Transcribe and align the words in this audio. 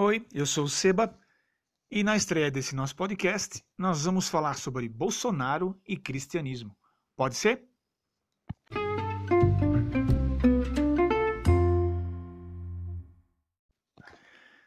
Oi, 0.00 0.24
eu 0.32 0.46
sou 0.46 0.66
o 0.66 0.68
Seba 0.68 1.12
e 1.90 2.04
na 2.04 2.16
estreia 2.16 2.52
desse 2.52 2.72
nosso 2.72 2.94
podcast 2.94 3.64
nós 3.76 4.04
vamos 4.04 4.28
falar 4.28 4.54
sobre 4.54 4.88
Bolsonaro 4.88 5.76
e 5.84 5.96
cristianismo. 5.96 6.70
Pode 7.16 7.34
ser? 7.34 7.68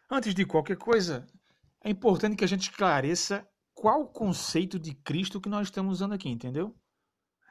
Antes 0.09 0.35
de 0.35 0.45
qualquer 0.45 0.75
coisa, 0.75 1.25
é 1.81 1.89
importante 1.89 2.35
que 2.35 2.43
a 2.43 2.47
gente 2.47 2.63
esclareça 2.63 3.47
qual 3.73 4.01
o 4.01 4.07
conceito 4.09 4.77
de 4.77 4.93
Cristo 4.95 5.39
que 5.39 5.47
nós 5.47 5.67
estamos 5.67 5.93
usando 5.93 6.11
aqui, 6.11 6.27
entendeu? 6.27 6.75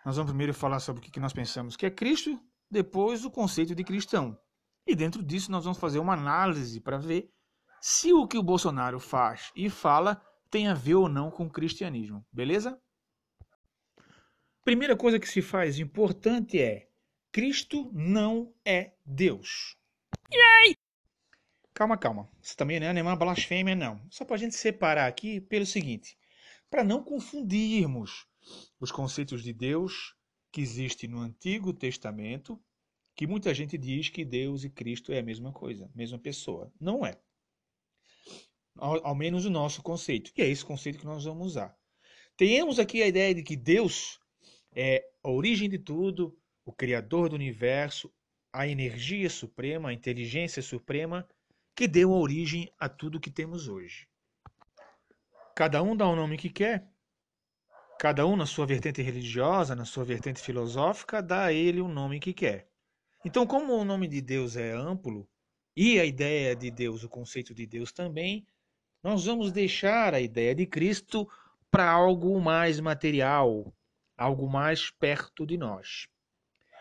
Nós 0.05 0.17
vamos 0.17 0.33
primeiro 0.33 0.53
falar 0.53 0.81
sobre 0.81 1.01
o 1.01 1.11
que 1.11 1.19
nós 1.19 1.33
pensamos 1.33 1.77
que 1.77 1.87
é 1.87 1.91
Cristo, 1.91 2.39
depois 2.71 3.25
o 3.25 3.31
conceito 3.31 3.75
de 3.75 3.83
cristão. 3.83 4.39
E 4.87 4.95
dentro 4.95 5.23
disso 5.23 5.51
nós 5.51 5.65
vamos 5.65 5.79
fazer 5.79 5.99
uma 5.99 6.12
análise 6.12 6.79
para 6.79 6.99
ver 6.99 7.33
se 7.81 8.12
o 8.12 8.27
que 8.27 8.39
o 8.39 8.43
Bolsonaro 8.43 9.00
faz 9.00 9.50
e 9.57 9.71
fala 9.71 10.23
tem 10.50 10.68
a 10.68 10.75
ver 10.75 10.96
ou 10.96 11.09
não 11.09 11.31
com 11.31 11.45
o 11.45 11.50
cristianismo, 11.50 12.25
beleza? 12.32 12.81
Primeira 14.63 14.96
coisa 14.96 15.18
que 15.18 15.29
se 15.29 15.41
faz 15.41 15.79
importante 15.79 16.61
é 16.61 16.89
Cristo 17.32 17.90
não 17.93 18.53
é 18.64 18.93
Deus. 19.07 19.77
Yay! 20.32 20.77
Calma, 21.73 21.96
calma. 21.96 22.29
Isso 22.43 22.57
também 22.57 22.79
não 22.79 22.89
é 22.89 22.93
nenhuma 22.93 23.17
blasfêmia, 23.17 23.75
não. 23.75 24.04
Só 24.11 24.25
para 24.25 24.37
a 24.37 24.39
gente 24.39 24.54
separar 24.54 25.07
aqui 25.07 25.40
pelo 25.40 25.65
seguinte: 25.65 26.18
para 26.68 26.85
não 26.85 27.03
confundirmos 27.03 28.26
os 28.79 28.93
conceitos 28.93 29.43
de 29.43 29.53
Deus 29.53 30.15
que 30.53 30.61
existe 30.61 31.09
no 31.09 31.21
Antigo 31.21 31.73
Testamento, 31.73 32.61
que 33.15 33.27
muita 33.27 33.55
gente 33.55 33.78
diz 33.78 34.09
que 34.09 34.25
Deus 34.25 34.65
e 34.65 34.70
Cristo 34.70 35.12
é 35.12 35.20
a 35.20 35.23
mesma 35.23 35.53
coisa, 35.53 35.91
mesma 35.95 36.19
pessoa. 36.19 36.73
Não 36.81 37.06
é. 37.06 37.19
Ao, 38.77 39.06
ao 39.06 39.15
menos 39.15 39.45
o 39.45 39.51
nosso 39.51 39.83
conceito. 39.83 40.33
E 40.37 40.42
é 40.42 40.48
esse 40.48 40.65
conceito 40.65 40.99
que 40.99 41.05
nós 41.05 41.25
vamos 41.25 41.47
usar. 41.49 41.77
Tenhamos 42.37 42.79
aqui 42.79 43.03
a 43.03 43.07
ideia 43.07 43.35
de 43.35 43.43
que 43.43 43.57
Deus 43.57 44.19
é 44.75 45.05
a 45.23 45.29
origem 45.29 45.69
de 45.69 45.79
tudo, 45.79 46.37
o 46.65 46.73
Criador 46.73 47.29
do 47.29 47.35
universo, 47.35 48.12
a 48.53 48.67
energia 48.67 49.29
suprema, 49.29 49.91
a 49.91 49.93
inteligência 49.93 50.62
suprema, 50.62 51.29
que 51.75 51.87
deu 51.87 52.11
origem 52.12 52.73
a 52.79 52.89
tudo 52.89 53.21
que 53.21 53.31
temos 53.31 53.69
hoje. 53.69 54.09
Cada 55.55 55.83
um 55.83 55.97
dá 55.97 56.07
o 56.09 56.17
nome 56.17 56.37
que 56.37 56.49
quer, 56.49 56.89
cada 57.99 58.27
um 58.27 58.37
na 58.37 58.47
sua 58.47 58.67
vertente 58.67 59.03
religiosa, 59.03 59.75
na 59.75 59.84
sua 59.84 60.05
vertente 60.05 60.41
filosófica, 60.41 61.23
dá 61.23 61.45
a 61.45 61.53
ele 61.53 61.81
o 61.81 61.89
nome 61.89 62.19
que 62.19 62.33
quer. 62.33 62.69
Então, 63.25 63.47
como 63.47 63.75
o 63.75 63.84
nome 63.84 64.09
de 64.09 64.23
Deus 64.23 64.57
é 64.57 64.73
amplo, 64.73 65.29
e 65.77 66.01
a 66.01 66.05
ideia 66.05 66.57
de 66.57 66.71
Deus, 66.71 67.05
o 67.05 67.09
conceito 67.09 67.55
de 67.55 67.67
Deus 67.67 67.93
também, 67.93 68.47
nós 69.03 69.25
vamos 69.25 69.51
deixar 69.51 70.15
a 70.15 70.20
ideia 70.20 70.55
de 70.55 70.67
Cristo 70.67 71.29
para 71.70 71.91
algo 71.91 72.41
mais 72.41 72.81
material, 72.81 73.73
algo 74.17 74.48
mais 74.48 74.91
perto 74.91 75.47
de 75.47 75.56
nós. 75.56 76.09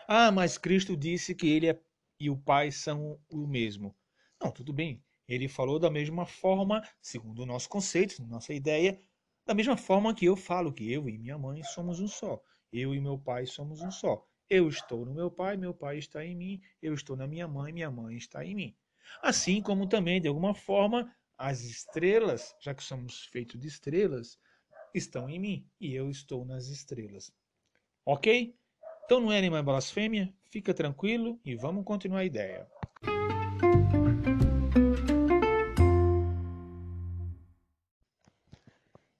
Ah, 0.06 0.30
mas 0.30 0.58
Cristo 0.58 0.96
disse 0.96 1.34
que 1.34 1.48
ele 1.48 1.68
é, 1.68 1.80
e 2.18 2.28
o 2.28 2.36
Pai 2.36 2.70
são 2.70 3.18
o 3.30 3.46
mesmo. 3.46 3.96
Não, 4.42 4.50
tudo 4.50 4.72
bem. 4.72 5.02
Ele 5.28 5.48
falou 5.48 5.78
da 5.78 5.88
mesma 5.88 6.26
forma, 6.26 6.82
segundo 7.00 7.42
o 7.42 7.46
nosso 7.46 7.68
conceito, 7.68 8.22
nossa 8.26 8.52
ideia, 8.52 9.00
da 9.46 9.54
mesma 9.54 9.76
forma 9.76 10.14
que 10.14 10.26
eu 10.26 10.36
falo 10.36 10.72
que 10.72 10.92
eu 10.92 11.08
e 11.08 11.16
minha 11.16 11.38
mãe 11.38 11.62
somos 11.62 12.00
um 12.00 12.08
só. 12.08 12.42
Eu 12.72 12.94
e 12.94 13.00
meu 13.00 13.18
pai 13.18 13.46
somos 13.46 13.80
um 13.80 13.90
só. 13.90 14.26
Eu 14.48 14.68
estou 14.68 15.06
no 15.06 15.14
meu 15.14 15.30
pai, 15.30 15.56
meu 15.56 15.72
pai 15.72 15.98
está 15.98 16.24
em 16.24 16.34
mim. 16.34 16.60
Eu 16.82 16.92
estou 16.92 17.16
na 17.16 17.26
minha 17.26 17.46
mãe, 17.46 17.72
minha 17.72 17.90
mãe 17.90 18.16
está 18.16 18.44
em 18.44 18.54
mim. 18.54 18.76
Assim 19.22 19.62
como 19.62 19.88
também, 19.88 20.20
de 20.20 20.28
alguma 20.28 20.54
forma, 20.54 21.14
as 21.40 21.62
estrelas, 21.62 22.54
já 22.60 22.74
que 22.74 22.84
somos 22.84 23.24
feitos 23.24 23.58
de 23.58 23.66
estrelas, 23.66 24.38
estão 24.92 25.26
em 25.26 25.38
mim 25.38 25.66
e 25.80 25.94
eu 25.94 26.10
estou 26.10 26.44
nas 26.44 26.66
estrelas. 26.66 27.32
Ok? 28.04 28.54
Então 29.06 29.20
não 29.20 29.32
é 29.32 29.40
nenhuma 29.40 29.62
blasfêmia, 29.62 30.30
fica 30.50 30.74
tranquilo 30.74 31.40
e 31.42 31.56
vamos 31.56 31.82
continuar 31.86 32.18
a 32.18 32.24
ideia. 32.26 32.68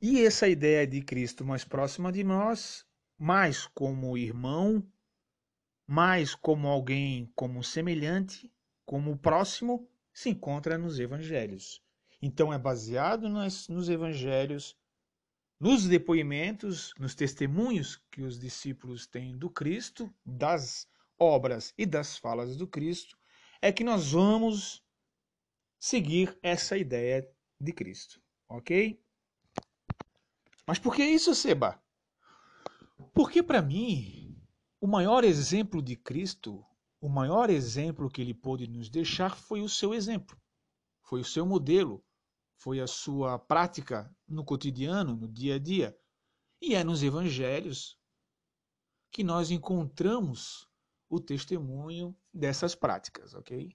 E 0.02 0.22
essa 0.22 0.46
ideia 0.46 0.86
de 0.86 1.00
Cristo 1.00 1.42
mais 1.42 1.64
próxima 1.64 2.12
de 2.12 2.22
nós, 2.22 2.84
mais 3.18 3.66
como 3.66 4.18
irmão, 4.18 4.86
mais 5.86 6.34
como 6.34 6.68
alguém 6.68 7.32
como 7.34 7.64
semelhante, 7.64 8.52
como 8.84 9.16
próximo, 9.16 9.88
se 10.12 10.28
encontra 10.28 10.76
nos 10.76 11.00
evangelhos. 11.00 11.82
Então 12.22 12.52
é 12.52 12.58
baseado 12.58 13.28
nas, 13.28 13.68
nos 13.68 13.88
evangelhos, 13.88 14.76
nos 15.58 15.86
depoimentos, 15.86 16.92
nos 16.98 17.14
testemunhos 17.14 17.96
que 18.10 18.22
os 18.22 18.38
discípulos 18.38 19.06
têm 19.06 19.36
do 19.36 19.48
Cristo, 19.48 20.12
das 20.24 20.88
obras 21.18 21.74
e 21.76 21.84
das 21.84 22.16
falas 22.16 22.56
do 22.56 22.66
Cristo, 22.66 23.16
é 23.60 23.70
que 23.70 23.84
nós 23.84 24.12
vamos 24.12 24.82
seguir 25.78 26.38
essa 26.42 26.76
ideia 26.76 27.26
de 27.60 27.72
Cristo, 27.72 28.20
ok? 28.48 29.02
Mas 30.66 30.78
por 30.78 30.94
que 30.94 31.04
isso, 31.04 31.34
Seba? 31.34 31.82
Porque 33.12 33.42
para 33.42 33.60
mim, 33.60 34.40
o 34.80 34.86
maior 34.86 35.24
exemplo 35.24 35.82
de 35.82 35.96
Cristo, 35.96 36.64
o 37.00 37.08
maior 37.08 37.50
exemplo 37.50 38.10
que 38.10 38.20
ele 38.22 38.34
pôde 38.34 38.66
nos 38.66 38.88
deixar 38.88 39.36
foi 39.36 39.60
o 39.62 39.68
seu 39.68 39.92
exemplo, 39.92 40.40
foi 41.02 41.20
o 41.20 41.24
seu 41.24 41.44
modelo, 41.44 42.04
foi 42.60 42.78
a 42.78 42.86
sua 42.86 43.38
prática 43.38 44.14
no 44.28 44.44
cotidiano, 44.44 45.16
no 45.16 45.26
dia 45.26 45.54
a 45.54 45.58
dia. 45.58 45.98
E 46.60 46.74
é 46.74 46.84
nos 46.84 47.02
evangelhos 47.02 47.98
que 49.10 49.24
nós 49.24 49.50
encontramos 49.50 50.68
o 51.08 51.18
testemunho 51.18 52.14
dessas 52.32 52.74
práticas, 52.74 53.32
ok? 53.32 53.74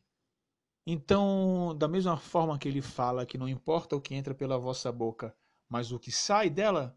Então, 0.86 1.76
da 1.76 1.88
mesma 1.88 2.16
forma 2.16 2.60
que 2.60 2.68
ele 2.68 2.82
fala 2.82 3.26
que 3.26 3.40
não 3.40 3.50
importa 3.50 3.96
o 3.96 4.02
que 4.02 4.14
entra 4.14 4.36
pela 4.36 4.60
vossa 4.60 4.92
boca, 4.92 5.36
mas 5.68 5.92
o 5.92 5.98
que 6.00 6.12
sai 6.12 6.48
dela, 6.48 6.96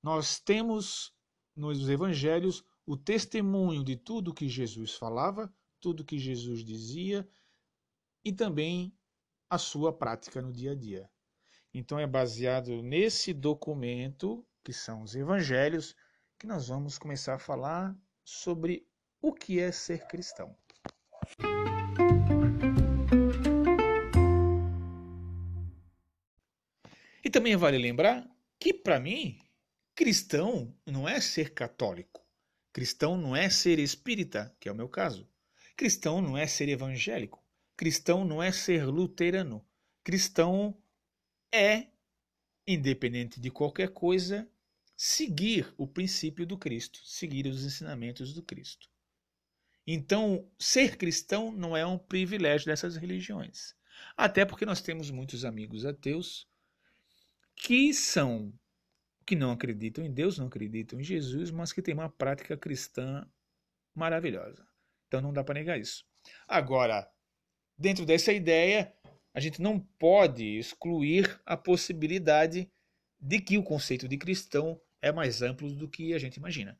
nós 0.00 0.38
temos 0.38 1.12
nos 1.54 1.88
evangelhos 1.88 2.64
o 2.86 2.96
testemunho 2.96 3.82
de 3.82 3.96
tudo 3.96 4.32
que 4.32 4.48
Jesus 4.48 4.94
falava, 4.94 5.52
tudo 5.80 6.04
que 6.04 6.16
Jesus 6.16 6.64
dizia 6.64 7.28
e 8.24 8.32
também 8.32 8.95
a 9.48 9.58
sua 9.58 9.92
prática 9.92 10.42
no 10.42 10.52
dia 10.52 10.72
a 10.72 10.74
dia. 10.74 11.08
Então 11.72 11.98
é 11.98 12.06
baseado 12.06 12.82
nesse 12.82 13.32
documento, 13.32 14.46
que 14.64 14.72
são 14.72 15.02
os 15.02 15.14
evangelhos, 15.14 15.94
que 16.38 16.46
nós 16.46 16.68
vamos 16.68 16.98
começar 16.98 17.34
a 17.34 17.38
falar 17.38 17.96
sobre 18.24 18.86
o 19.20 19.32
que 19.32 19.60
é 19.60 19.70
ser 19.70 20.06
cristão. 20.06 20.56
E 27.24 27.30
também 27.30 27.56
vale 27.56 27.78
lembrar 27.78 28.28
que, 28.58 28.72
para 28.72 29.00
mim, 29.00 29.38
cristão 29.94 30.74
não 30.86 31.08
é 31.08 31.20
ser 31.20 31.54
católico. 31.54 32.24
Cristão 32.72 33.16
não 33.16 33.34
é 33.34 33.48
ser 33.48 33.78
espírita, 33.78 34.54
que 34.60 34.68
é 34.68 34.72
o 34.72 34.74
meu 34.74 34.88
caso. 34.88 35.28
Cristão 35.76 36.20
não 36.20 36.36
é 36.36 36.46
ser 36.46 36.68
evangélico. 36.68 37.45
Cristão 37.76 38.24
não 38.24 38.42
é 38.42 38.50
ser 38.50 38.86
luterano. 38.86 39.64
Cristão 40.02 40.76
é, 41.52 41.88
independente 42.66 43.38
de 43.40 43.50
qualquer 43.50 43.90
coisa, 43.90 44.48
seguir 44.96 45.72
o 45.76 45.86
princípio 45.86 46.46
do 46.46 46.56
Cristo, 46.56 47.00
seguir 47.04 47.46
os 47.46 47.64
ensinamentos 47.64 48.32
do 48.32 48.42
Cristo. 48.42 48.88
Então, 49.86 50.50
ser 50.58 50.96
cristão 50.96 51.52
não 51.52 51.76
é 51.76 51.86
um 51.86 51.98
privilégio 51.98 52.66
dessas 52.66 52.96
religiões. 52.96 53.74
Até 54.16 54.44
porque 54.44 54.66
nós 54.66 54.80
temos 54.80 55.10
muitos 55.10 55.44
amigos 55.44 55.84
ateus 55.84 56.48
que 57.54 57.92
são 57.94 58.52
que 59.24 59.34
não 59.34 59.50
acreditam 59.50 60.04
em 60.04 60.12
Deus, 60.12 60.38
não 60.38 60.46
acreditam 60.46 61.00
em 61.00 61.02
Jesus, 61.02 61.50
mas 61.50 61.72
que 61.72 61.82
têm 61.82 61.94
uma 61.94 62.08
prática 62.08 62.56
cristã 62.56 63.28
maravilhosa. 63.92 64.66
Então 65.08 65.20
não 65.20 65.32
dá 65.32 65.42
para 65.42 65.54
negar 65.54 65.80
isso. 65.80 66.04
Agora, 66.46 67.10
dentro 67.78 68.04
dessa 68.04 68.32
ideia, 68.32 68.92
a 69.34 69.40
gente 69.40 69.60
não 69.60 69.78
pode 69.78 70.58
excluir 70.58 71.40
a 71.44 71.56
possibilidade 71.56 72.70
de 73.20 73.40
que 73.40 73.58
o 73.58 73.62
conceito 73.62 74.08
de 74.08 74.16
cristão 74.16 74.80
é 75.02 75.12
mais 75.12 75.42
amplo 75.42 75.72
do 75.72 75.88
que 75.88 76.14
a 76.14 76.18
gente 76.18 76.36
imagina. 76.36 76.78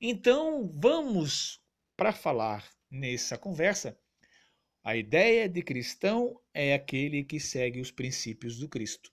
Então, 0.00 0.68
vamos 0.74 1.60
para 1.96 2.12
falar 2.12 2.66
nessa 2.90 3.36
conversa. 3.36 3.98
A 4.82 4.96
ideia 4.96 5.46
de 5.48 5.62
cristão 5.62 6.40
é 6.54 6.72
aquele 6.72 7.22
que 7.22 7.38
segue 7.38 7.80
os 7.80 7.90
princípios 7.90 8.58
do 8.58 8.68
Cristo. 8.68 9.12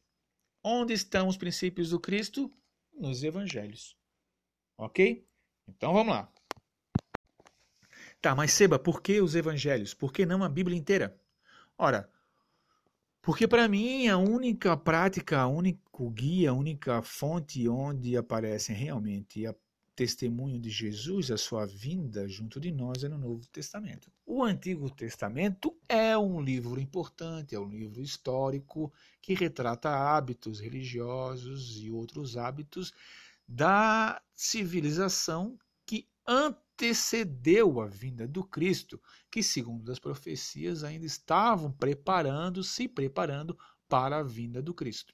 Onde 0.63 0.93
estão 0.93 1.27
os 1.27 1.35
princípios 1.37 1.89
do 1.89 1.99
Cristo? 1.99 2.51
Nos 2.93 3.23
evangelhos. 3.23 3.97
Ok? 4.77 5.27
Então 5.67 5.93
vamos 5.93 6.13
lá. 6.13 6.33
Tá, 8.21 8.35
mas 8.35 8.51
Seba, 8.53 8.77
por 8.79 9.01
que 9.01 9.21
os 9.21 9.35
evangelhos? 9.35 9.93
Por 9.93 10.11
que 10.13 10.25
não 10.25 10.43
a 10.43 10.49
Bíblia 10.49 10.77
inteira? 10.77 11.19
Ora, 11.77 12.09
Porque 13.21 13.47
para 13.47 13.67
mim 13.67 14.07
a 14.07 14.17
única 14.17 14.75
prática, 14.77 15.39
a 15.39 15.47
único 15.47 16.09
guia, 16.09 16.51
a 16.51 16.53
única 16.53 17.01
fonte 17.01 17.67
onde 17.67 18.15
aparecem 18.15 18.75
realmente 18.75 19.45
a 19.45 19.53
testemunho 19.95 20.59
de 20.59 20.69
Jesus, 20.69 21.29
a 21.31 21.37
sua 21.37 21.65
vinda 21.65 22.27
junto 22.27 22.59
de 22.59 22.71
nós 22.71 23.03
é 23.03 23.09
no 23.09 23.17
Novo 23.17 23.45
Testamento. 23.49 24.11
O 24.25 24.43
Antigo 24.43 24.89
Testamento 24.89 25.75
é 25.89 26.17
um 26.17 26.39
livro 26.41 26.79
importante, 26.79 27.55
é 27.55 27.59
um 27.59 27.69
livro 27.69 28.01
histórico 28.01 28.93
que 29.21 29.33
retrata 29.33 29.89
hábitos 29.89 30.59
religiosos 30.59 31.79
e 31.81 31.91
outros 31.91 32.37
hábitos 32.37 32.93
da 33.47 34.21
civilização 34.35 35.57
que 35.85 36.07
antecedeu 36.77 37.81
a 37.81 37.87
vinda 37.87 38.27
do 38.27 38.43
Cristo, 38.43 39.01
que, 39.31 39.41
segundo 39.41 39.91
as 39.91 39.97
profecias, 39.97 40.83
ainda 40.83 41.05
estavam 41.05 41.71
preparando, 41.71 42.63
se 42.63 42.87
preparando 42.87 43.57
para 43.89 44.19
a 44.19 44.23
vinda 44.23 44.61
do 44.61 44.75
Cristo. 44.75 45.13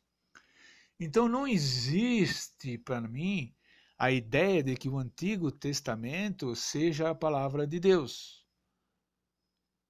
Então 0.99 1.27
não 1.29 1.47
existe 1.47 2.77
para 2.77 3.01
mim 3.01 3.55
a 3.97 4.11
ideia 4.11 4.61
de 4.61 4.75
que 4.75 4.89
o 4.89 4.97
Antigo 4.97 5.51
Testamento 5.51 6.53
seja 6.55 7.09
a 7.09 7.15
palavra 7.15 7.65
de 7.65 7.79
Deus, 7.79 8.45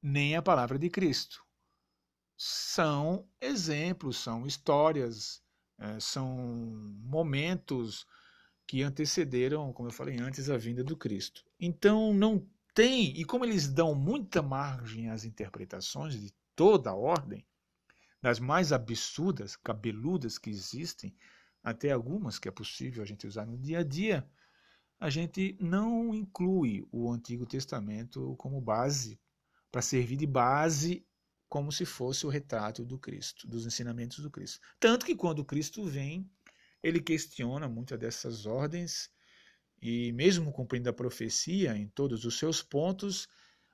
nem 0.02 0.36
a 0.36 0.42
palavra 0.42 0.78
de 0.78 0.90
Cristo. 0.90 1.44
São 2.38 3.28
exemplos, 3.42 4.18
são 4.18 4.46
histórias, 4.46 5.42
é, 5.80 6.00
são 6.00 6.38
momentos 7.04 8.06
que 8.68 8.82
antecederam, 8.82 9.72
como 9.74 9.90
eu 9.90 9.94
falei 9.94 10.20
antes, 10.20 10.50
a 10.50 10.58
vinda 10.58 10.84
do 10.84 10.98
Cristo. 10.98 11.44
Então 11.66 12.14
não 12.14 12.46
tem, 12.74 13.18
e 13.18 13.24
como 13.24 13.46
eles 13.46 13.70
dão 13.70 13.96
muita 13.96 14.42
margem 14.42 15.10
às 15.10 15.24
interpretações 15.24 16.20
de 16.20 16.34
toda 16.54 16.90
a 16.90 16.94
ordem, 16.94 17.48
das 18.22 18.38
mais 18.38 18.74
absurdas, 18.74 19.56
cabeludas 19.56 20.38
que 20.38 20.50
existem, 20.50 21.16
até 21.64 21.92
algumas 21.92 22.38
que 22.38 22.50
é 22.50 22.52
possível 22.52 23.02
a 23.02 23.06
gente 23.06 23.26
usar 23.26 23.46
no 23.46 23.58
dia 23.58 23.80
a 23.80 23.84
dia, 23.84 24.30
a 25.00 25.10
gente 25.10 25.58
não 25.58 26.14
inclui 26.14 26.86
o 26.92 27.10
Antigo 27.10 27.46
Testamento 27.46 28.36
como 28.36 28.60
base, 28.60 29.18
para 29.72 29.82
servir 29.82 30.18
de 30.18 30.28
base 30.28 31.08
como 31.48 31.72
se 31.72 31.86
fosse 31.86 32.26
o 32.26 32.30
retrato 32.30 32.84
do 32.84 33.00
Cristo, 33.00 33.48
dos 33.48 33.66
ensinamentos 33.66 34.20
do 34.20 34.30
Cristo. 34.30 34.60
Tanto 34.82 35.06
que 35.06 35.16
quando 35.16 35.46
Cristo 35.46 35.86
vem, 35.86 36.30
ele 36.84 37.00
questiona 37.00 37.70
muitas 37.70 37.98
dessas 37.98 38.46
ordens 38.46 39.13
e 39.84 40.14
mesmo 40.14 40.50
cumprindo 40.50 40.90
a 40.90 40.94
profecia 40.94 41.76
em 41.76 41.90
todos 41.90 42.24
os 42.24 42.40
seus 42.40 42.64
pontos, 42.64 43.28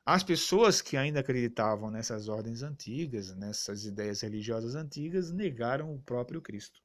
as 0.04 0.24
pessoas 0.24 0.82
que 0.82 0.98
ainda 0.98 1.20
acreditavam 1.20 1.92
nessas 1.92 2.28
ordens 2.28 2.64
antigas, 2.64 3.36
nessas 3.36 3.86
ideias 3.86 4.22
religiosas 4.22 4.74
antigas, 4.74 5.32
negaram 5.32 5.94
o 5.94 6.02
próprio 6.02 6.42
Cristo. 6.42 6.82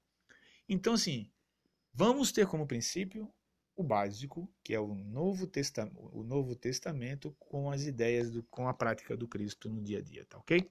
Então, 0.68 0.92
assim, 0.92 1.30
vamos 1.90 2.32
ter 2.32 2.46
como 2.46 2.66
princípio 2.66 3.32
o 3.74 3.82
básico, 3.82 4.46
que 4.62 4.74
é 4.74 4.78
o 4.78 4.94
Novo, 4.94 5.46
Testamento, 5.46 6.10
o 6.12 6.22
Novo 6.22 6.54
Testamento 6.54 7.34
com 7.38 7.70
as 7.70 7.84
ideias, 7.86 8.30
do, 8.30 8.42
com 8.42 8.68
a 8.68 8.74
prática 8.74 9.16
do 9.16 9.26
Cristo 9.26 9.70
no 9.70 9.80
dia 9.82 10.00
a 10.00 10.02
dia, 10.02 10.26
tá 10.26 10.36
ok? 10.36 10.70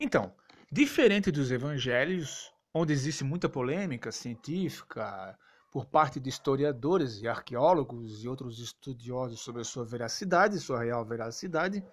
Então, 0.00 0.34
diferente 0.70 1.30
dos 1.30 1.50
evangelhos, 1.50 2.50
onde 2.74 2.92
existe 2.92 3.24
muita 3.24 3.48
polêmica 3.48 4.10
científica 4.12 5.38
por 5.72 5.86
parte 5.86 6.18
de 6.18 6.28
historiadores 6.28 7.20
e 7.20 7.28
arqueólogos 7.28 8.24
e 8.24 8.28
outros 8.28 8.58
estudiosos 8.58 9.40
sobre 9.40 9.62
a 9.62 9.64
sua 9.64 9.84
veracidade, 9.84 10.58
sua 10.58 10.82
real 10.82 11.04
veracidade, 11.04 11.84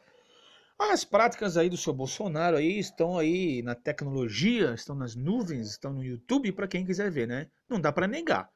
as 0.80 1.06
práticas 1.06 1.56
aí 1.56 1.70
do 1.70 1.78
seu 1.78 1.94
Bolsonaro 1.94 2.58
aí 2.58 2.80
estão 2.80 3.18
aí 3.18 3.62
na 3.62 3.76
tecnologia, 3.76 4.74
estão 4.74 4.96
nas 4.96 5.16
nuvens, 5.16 5.70
estão 5.70 5.94
no 5.94 6.04
YouTube 6.04 6.52
para 6.52 6.68
quem 6.68 6.86
quiser 6.86 7.12
ver, 7.12 7.28
né? 7.28 7.48
Não 7.70 7.80
dá 7.80 7.92
para 7.92 8.08
negar. 8.08 8.50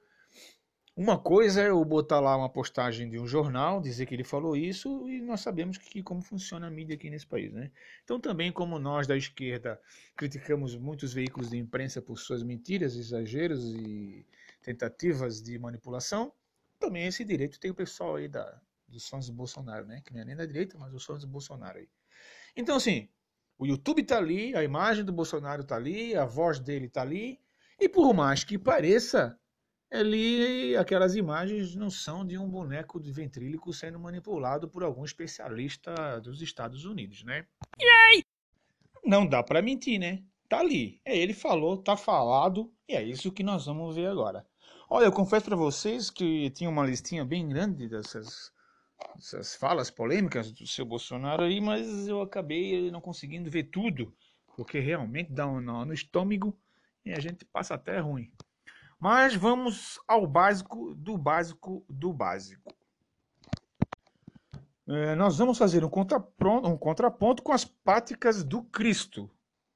Uma 0.97 1.15
coisa 1.15 1.61
é 1.61 1.69
eu 1.69 1.85
botar 1.85 2.19
lá 2.19 2.35
uma 2.35 2.49
postagem 2.49 3.07
de 3.07 3.19
um 3.19 3.27
jornal, 3.27 3.79
dizer 3.79 4.07
que 4.07 4.15
ele 4.15 4.23
falou 4.23 4.57
isso, 4.57 5.07
e 5.07 5.21
nós 5.21 5.41
sabemos 5.41 5.77
que, 5.77 6.01
como 6.01 6.23
funciona 6.23 6.65
a 6.65 6.71
mídia 6.71 6.95
aqui 6.95 7.07
nesse 7.07 7.27
país, 7.27 7.53
né? 7.53 7.69
Então 8.03 8.19
também 8.19 8.51
como 8.51 8.79
nós 8.79 9.05
da 9.05 9.15
esquerda 9.15 9.79
criticamos 10.15 10.75
muitos 10.75 11.13
veículos 11.13 11.51
de 11.51 11.57
imprensa 11.57 12.01
por 12.01 12.17
suas 12.17 12.41
mentiras, 12.41 12.95
exageros 12.95 13.63
e 13.75 14.25
tentativas 14.63 15.39
de 15.39 15.59
manipulação, 15.59 16.33
também 16.79 17.05
esse 17.05 17.23
direito 17.23 17.59
tem 17.59 17.69
o 17.69 17.75
pessoal 17.75 18.15
aí 18.15 18.27
da, 18.27 18.59
dos 18.87 19.07
fãs 19.07 19.27
do 19.27 19.33
Bolsonaro, 19.33 19.85
né? 19.85 20.01
Que 20.03 20.11
não 20.11 20.21
é 20.21 20.25
nem 20.25 20.35
da 20.35 20.47
direita, 20.47 20.79
mas 20.79 20.91
os 20.95 21.05
fãs 21.05 21.21
do 21.21 21.27
Bolsonaro 21.27 21.77
aí. 21.77 21.87
Então, 22.55 22.75
assim, 22.75 23.07
o 23.59 23.67
YouTube 23.67 24.01
está 24.01 24.17
ali, 24.17 24.55
a 24.55 24.63
imagem 24.63 25.05
do 25.05 25.13
Bolsonaro 25.13 25.61
está 25.61 25.75
ali, 25.75 26.15
a 26.15 26.25
voz 26.25 26.59
dele 26.59 26.87
está 26.87 27.03
ali, 27.03 27.39
e 27.79 27.87
por 27.87 28.15
mais 28.15 28.43
que 28.43 28.57
pareça, 28.57 29.39
ali 29.91 30.75
aquelas 30.75 31.15
imagens 31.15 31.75
não 31.75 31.89
são 31.89 32.25
de 32.25 32.37
um 32.37 32.49
boneco 32.49 32.99
de 32.99 33.11
ventrílico 33.11 33.71
sendo 33.73 33.99
manipulado 33.99 34.67
por 34.67 34.83
algum 34.83 35.05
especialista 35.05 36.19
dos 36.21 36.41
Estados 36.41 36.85
Unidos, 36.85 37.23
né? 37.23 37.45
E 37.79 37.85
aí? 37.85 38.23
Não 39.05 39.25
dá 39.25 39.41
para 39.41 39.61
mentir, 39.61 39.99
né? 39.99 40.23
Tá 40.49 40.59
ali. 40.59 41.01
É 41.05 41.17
ele 41.17 41.33
falou, 41.33 41.77
tá 41.77 41.95
falado, 41.95 42.71
e 42.87 42.95
é 42.95 43.03
isso 43.03 43.31
que 43.31 43.43
nós 43.43 43.65
vamos 43.65 43.95
ver 43.95 44.07
agora. 44.07 44.45
Olha, 44.89 45.05
eu 45.05 45.11
confesso 45.11 45.45
para 45.45 45.55
vocês 45.55 46.09
que 46.09 46.49
tinha 46.51 46.69
uma 46.69 46.85
listinha 46.85 47.25
bem 47.25 47.47
grande 47.47 47.89
dessas 47.89 48.51
essas 49.17 49.55
falas 49.55 49.91
polêmicas 49.91 50.51
do 50.51 50.65
seu 50.65 50.85
Bolsonaro 50.85 51.43
aí, 51.43 51.61
mas 51.61 52.07
eu 52.07 52.21
acabei 52.21 52.89
não 52.89 52.99
conseguindo 52.99 53.49
ver 53.49 53.65
tudo, 53.65 54.13
porque 54.55 54.79
realmente 54.79 55.31
dá 55.31 55.47
um 55.47 55.61
nó 55.61 55.85
no 55.85 55.93
estômago 55.93 56.57
e 57.05 57.11
a 57.11 57.19
gente 57.19 57.45
passa 57.45 57.75
até 57.75 57.99
ruim. 57.99 58.31
Mas 58.99 59.35
vamos 59.35 59.99
ao 60.07 60.25
básico 60.25 60.95
do 60.95 61.17
básico 61.17 61.85
do 61.87 62.11
básico. 62.11 62.75
É, 64.87 65.15
nós 65.15 65.37
vamos 65.37 65.57
fazer 65.57 65.83
um 65.83 65.89
contraponto, 65.89 66.67
um 66.67 66.77
contraponto 66.77 67.43
com 67.43 67.51
as 67.51 67.65
práticas 67.65 68.43
do 68.43 68.63
Cristo, 68.63 69.29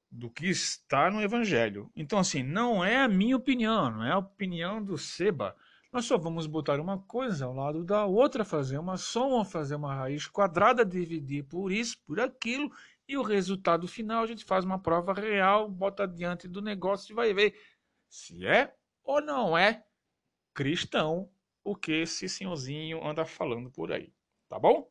do 0.09 0.29
que 0.29 0.47
está 0.47 1.11
no 1.11 1.21
Evangelho. 1.21 1.91
Então, 1.95 2.17
assim, 2.17 2.41
não 2.43 2.83
é 2.83 2.97
a 3.03 3.07
minha 3.07 3.35
opinião, 3.35 3.91
não 3.91 4.03
é 4.03 4.11
a 4.11 4.17
opinião 4.17 4.83
do 4.83 4.97
Seba 4.97 5.55
nós 5.91 6.05
só 6.05 6.17
vamos 6.17 6.47
botar 6.47 6.79
uma 6.79 6.97
coisa 6.99 7.45
ao 7.45 7.53
lado 7.53 7.83
da 7.83 8.05
outra, 8.05 8.45
fazer 8.45 8.77
uma 8.77 8.95
soma, 8.95 9.43
fazer 9.43 9.75
uma 9.75 9.93
raiz 9.93 10.25
quadrada, 10.25 10.85
dividir 10.85 11.43
por 11.43 11.69
isso, 11.69 11.97
por 12.05 12.17
aquilo, 12.17 12.71
e 13.05 13.17
o 13.17 13.21
resultado 13.21 13.87
final 13.89 14.23
a 14.23 14.27
gente 14.27 14.45
faz 14.45 14.63
uma 14.63 14.79
prova 14.79 15.13
real, 15.13 15.69
bota 15.69 16.07
diante 16.07 16.47
do 16.47 16.61
negócio 16.61 17.11
e 17.11 17.15
vai 17.15 17.33
ver 17.33 17.59
se 18.07 18.45
é 18.45 18.73
ou 19.03 19.21
não 19.21 19.57
é 19.57 19.83
cristão 20.53 21.29
o 21.63 21.75
que 21.75 21.91
esse 21.91 22.27
senhorzinho 22.27 23.05
anda 23.05 23.25
falando 23.25 23.69
por 23.69 23.91
aí. 23.91 24.13
Tá 24.49 24.59
bom? 24.59 24.89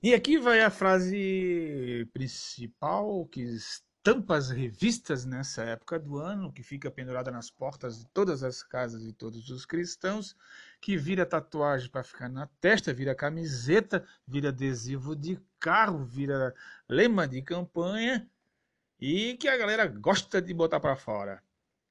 E 0.00 0.14
aqui 0.14 0.38
vai 0.38 0.60
a 0.60 0.70
frase 0.70 2.08
principal 2.12 3.26
que 3.26 3.44
tampas 4.02 4.48
revistas 4.48 5.24
nessa 5.24 5.62
época 5.64 5.98
do 5.98 6.16
ano, 6.18 6.52
que 6.52 6.62
fica 6.62 6.90
pendurada 6.90 7.30
nas 7.30 7.50
portas 7.50 7.98
de 7.98 8.06
todas 8.06 8.42
as 8.42 8.62
casas 8.62 9.02
de 9.02 9.12
todos 9.12 9.50
os 9.50 9.66
cristãos, 9.66 10.36
que 10.80 10.96
vira 10.96 11.26
tatuagem 11.26 11.90
para 11.90 12.04
ficar 12.04 12.28
na 12.28 12.46
testa, 12.60 12.94
vira 12.94 13.14
camiseta, 13.14 14.06
vira 14.26 14.48
adesivo 14.48 15.14
de 15.16 15.38
carro, 15.58 16.04
vira 16.04 16.54
lema 16.88 17.26
de 17.26 17.42
campanha 17.42 18.28
e 19.00 19.36
que 19.36 19.48
a 19.48 19.56
galera 19.56 19.86
gosta 19.86 20.40
de 20.40 20.52
botar 20.52 20.80
para 20.80 20.96
fora, 20.96 21.42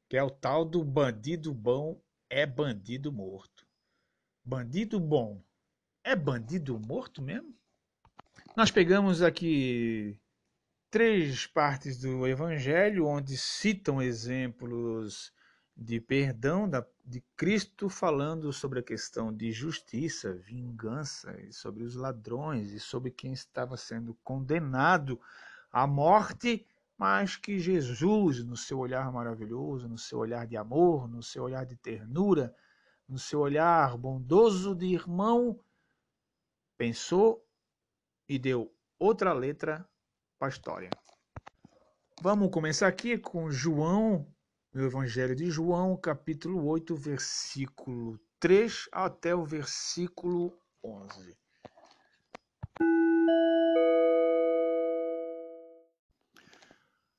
que 0.10 0.18
é 0.18 0.24
o 0.24 0.30
tal 0.30 0.66
do 0.66 0.84
bandido 0.84 1.54
bom 1.54 2.02
é 2.30 2.46
bandido 2.46 3.12
morto. 3.12 3.66
Bandido 4.44 5.00
bom 5.00 5.42
é 6.04 6.16
bandido 6.16 6.80
morto 6.80 7.22
mesmo? 7.22 7.56
Nós 8.56 8.72
pegamos 8.72 9.22
aqui 9.22 10.20
três 10.90 11.46
partes 11.46 12.00
do 12.00 12.26
Evangelho 12.26 13.06
onde 13.06 13.38
citam 13.38 14.02
exemplos 14.02 15.32
de 15.78 16.02
perdão 16.02 16.68
da, 16.68 16.84
de 17.06 17.22
Cristo 17.36 17.88
falando 17.88 18.52
sobre 18.52 18.80
a 18.80 18.84
questão 18.84 19.32
de 19.32 19.52
justiça, 19.52 20.34
vingança, 20.34 21.40
e 21.42 21.54
sobre 21.54 21.84
os 21.84 21.96
ladrões 21.96 22.72
e 22.72 22.80
sobre 22.80 23.12
quem 23.12 23.32
estava 23.32 23.78
sendo 23.78 24.16
condenado 24.24 25.22
à 25.72 25.86
morte, 25.86 26.66
mas 26.98 27.36
que 27.36 27.60
Jesus, 27.60 28.44
no 28.44 28.58
seu 28.58 28.80
olhar 28.80 29.12
maravilhoso, 29.12 29.88
no 29.88 30.00
seu 30.00 30.18
olhar 30.18 30.48
de 30.48 30.58
amor, 30.58 31.08
no 31.08 31.22
seu 31.22 31.44
olhar 31.44 31.64
de 31.64 31.76
ternura, 31.76 32.56
no 33.08 33.20
seu 33.20 33.40
olhar 33.40 33.96
bondoso 33.96 34.74
de 34.74 34.88
irmão, 34.88 35.60
pensou 36.76 37.46
e 38.28 38.40
deu 38.40 38.74
outra 38.98 39.32
letra 39.32 39.88
para 40.40 40.48
a 40.48 40.50
história. 40.50 40.90
Vamos 42.20 42.50
começar 42.50 42.88
aqui 42.88 43.16
com 43.16 43.52
João 43.52 44.28
no 44.74 44.86
Evangelho 44.86 45.36
de 45.36 45.50
João, 45.50 45.98
capítulo 45.98 46.66
8, 46.66 46.96
versículo 46.96 48.20
3 48.40 48.90
até 48.92 49.34
o 49.34 49.46
versículo 49.46 50.58
11. 50.84 51.38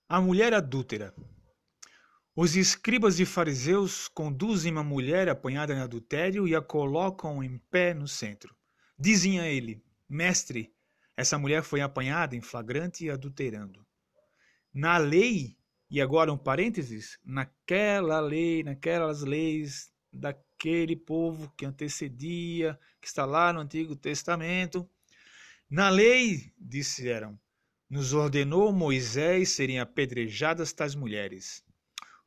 A 0.09 0.21
mulher 0.21 0.55
adúltera. 0.55 1.15
Os 2.35 2.55
escribas 2.55 3.19
e 3.19 3.27
fariseus 3.27 4.07
conduzem 4.07 4.73
uma 4.73 4.85
mulher 4.85 5.29
apanhada 5.29 5.75
em 5.75 5.81
adultério 5.81 6.47
e 6.47 6.55
a 6.55 6.63
colocam 6.63 7.43
em 7.43 7.59
pé 7.59 7.93
no 7.93 8.07
centro. 8.07 8.57
Dizem 8.97 9.41
a 9.41 9.49
ele: 9.49 9.85
Mestre, 10.09 10.73
essa 11.17 11.37
mulher 11.37 11.65
foi 11.65 11.81
apanhada 11.81 12.37
em 12.37 12.41
flagrante 12.41 13.05
e 13.05 13.11
adulterando. 13.11 13.85
Na 14.73 14.99
lei, 14.99 15.58
e 15.91 16.01
agora 16.01 16.33
um 16.33 16.39
parênteses, 16.39 17.19
naquela 17.25 18.21
lei, 18.21 18.63
naquelas 18.63 19.23
leis 19.23 19.91
daquele 20.13 20.97
povo 20.97 21.53
que 21.57 21.65
antecedia, 21.65 22.79
que 23.01 23.07
está 23.07 23.25
lá 23.25 23.53
no 23.53 23.61
Antigo 23.61 23.95
Testamento, 23.97 24.89
na 25.71 25.89
lei, 25.89 26.53
disseram, 26.59 27.39
nos 27.89 28.13
ordenou 28.13 28.73
Moisés 28.73 29.51
serem 29.51 29.81
apedrejadas 29.81 30.73
tais 30.73 30.95
mulheres. 30.95 31.65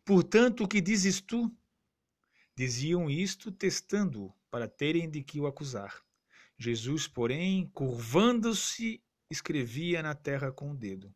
Portanto, 0.06 0.64
o 0.64 0.68
que 0.68 0.82
dizes 0.82 1.22
tu? 1.22 1.52
Diziam 2.56 3.10
isto 3.10 3.52
testando-o, 3.52 4.34
para 4.50 4.68
terem 4.68 5.10
de 5.10 5.24
que 5.24 5.40
o 5.40 5.48
acusar. 5.48 6.04
Jesus, 6.58 7.08
porém, 7.08 7.70
curvando-se, 7.74 9.04
escrevia 9.30 10.04
na 10.04 10.14
terra 10.14 10.52
com 10.52 10.72
o 10.72 10.76
dedo. 10.76 11.14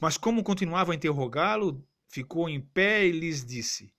Mas 0.00 0.16
como 0.16 0.42
continuava 0.42 0.92
a 0.92 0.94
interrogá-lo, 0.94 1.86
ficou 2.08 2.48
em 2.48 2.60
pé 2.60 3.06
e 3.06 3.12
lhes 3.12 3.44
disse: 3.44 3.94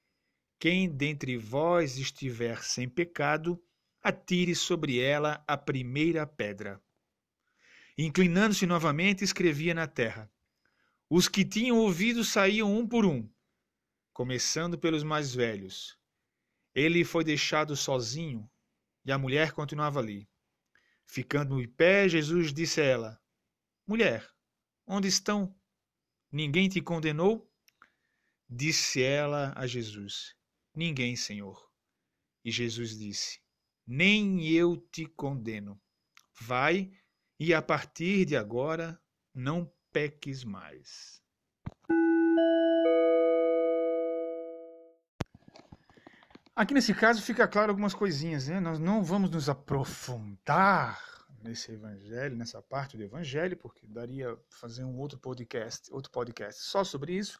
Quem 0.59 0.89
dentre 0.89 1.37
vós 1.37 1.97
estiver 1.97 2.63
sem 2.63 2.87
pecado, 2.87 3.61
atire 4.01 4.53
sobre 4.55 4.99
ela 4.99 5.43
a 5.47 5.57
primeira 5.57 6.27
pedra. 6.27 6.81
Inclinando-se 7.97 8.65
novamente, 8.65 9.23
escrevia 9.23 9.73
na 9.73 9.87
terra. 9.87 10.31
Os 11.09 11.27
que 11.27 11.45
tinham 11.45 11.77
ouvido 11.77 12.23
saíam 12.23 12.75
um 12.77 12.87
por 12.87 13.05
um, 13.05 13.29
começando 14.13 14.77
pelos 14.77 15.03
mais 15.03 15.33
velhos. 15.33 15.97
Ele 16.73 17.03
foi 17.03 17.23
deixado 17.23 17.75
sozinho 17.75 18.49
e 19.05 19.11
a 19.11 19.17
mulher 19.17 19.53
continuava 19.53 19.99
ali. 19.99 20.27
Ficando 21.05 21.61
em 21.61 21.67
pé, 21.67 22.09
Jesus 22.09 22.53
disse 22.53 22.81
a 22.81 22.85
ela: 22.85 23.21
Mulher, 23.87 24.29
onde 24.85 25.07
estão? 25.07 25.55
Ninguém 26.31 26.67
te 26.67 26.81
condenou? 26.81 27.49
Disse 28.49 29.01
ela 29.01 29.53
a 29.55 29.65
Jesus: 29.65 30.35
Ninguém, 30.75 31.15
Senhor. 31.15 31.69
E 32.43 32.51
Jesus 32.51 32.97
disse: 32.97 33.39
Nem 33.87 34.47
eu 34.47 34.77
te 34.77 35.05
condeno. 35.05 35.79
Vai 36.41 36.91
e 37.39 37.53
a 37.53 37.61
partir 37.61 38.25
de 38.25 38.35
agora 38.35 39.01
não 39.33 39.71
peques 39.91 40.43
mais. 40.43 41.21
Aqui 46.55 46.73
nesse 46.73 46.93
caso 46.93 47.21
fica 47.21 47.47
claro 47.47 47.71
algumas 47.71 47.93
coisinhas, 47.93 48.47
né? 48.47 48.59
Nós 48.59 48.79
não 48.79 49.03
vamos 49.03 49.29
nos 49.29 49.49
aprofundar 49.49 51.14
nesse 51.45 51.71
evangelho, 51.71 52.35
nessa 52.35 52.61
parte 52.61 52.97
do 52.97 53.03
evangelho, 53.03 53.55
porque 53.55 53.87
daria 53.87 54.37
fazer 54.49 54.83
um 54.83 54.97
outro 54.97 55.17
podcast, 55.17 55.91
outro 55.93 56.11
podcast 56.11 56.61
só 56.63 56.83
sobre 56.83 57.13
isso. 57.13 57.39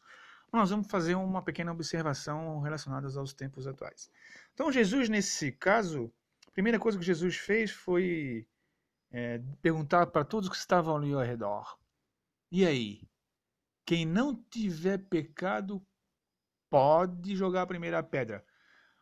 Nós 0.52 0.70
vamos 0.70 0.86
fazer 0.86 1.14
uma 1.16 1.42
pequena 1.42 1.72
observação 1.72 2.60
relacionada 2.60 3.08
aos 3.18 3.34
tempos 3.34 3.66
atuais. 3.66 4.10
Então, 4.54 4.70
Jesus, 4.70 5.08
nesse 5.08 5.52
caso, 5.52 6.12
a 6.46 6.50
primeira 6.52 6.78
coisa 6.78 6.98
que 6.98 7.04
Jesus 7.04 7.36
fez 7.36 7.70
foi 7.70 8.46
é, 9.10 9.42
perguntar 9.60 10.06
para 10.06 10.24
todos 10.24 10.48
que 10.48 10.56
estavam 10.56 10.96
ali 10.96 11.12
ao 11.12 11.20
redor: 11.20 11.76
E 12.50 12.64
aí? 12.64 13.02
Quem 13.84 14.04
não 14.04 14.34
tiver 14.34 14.98
pecado 14.98 15.84
pode 16.68 17.36
jogar 17.36 17.62
a 17.62 17.66
primeira 17.66 18.02
pedra. 18.02 18.44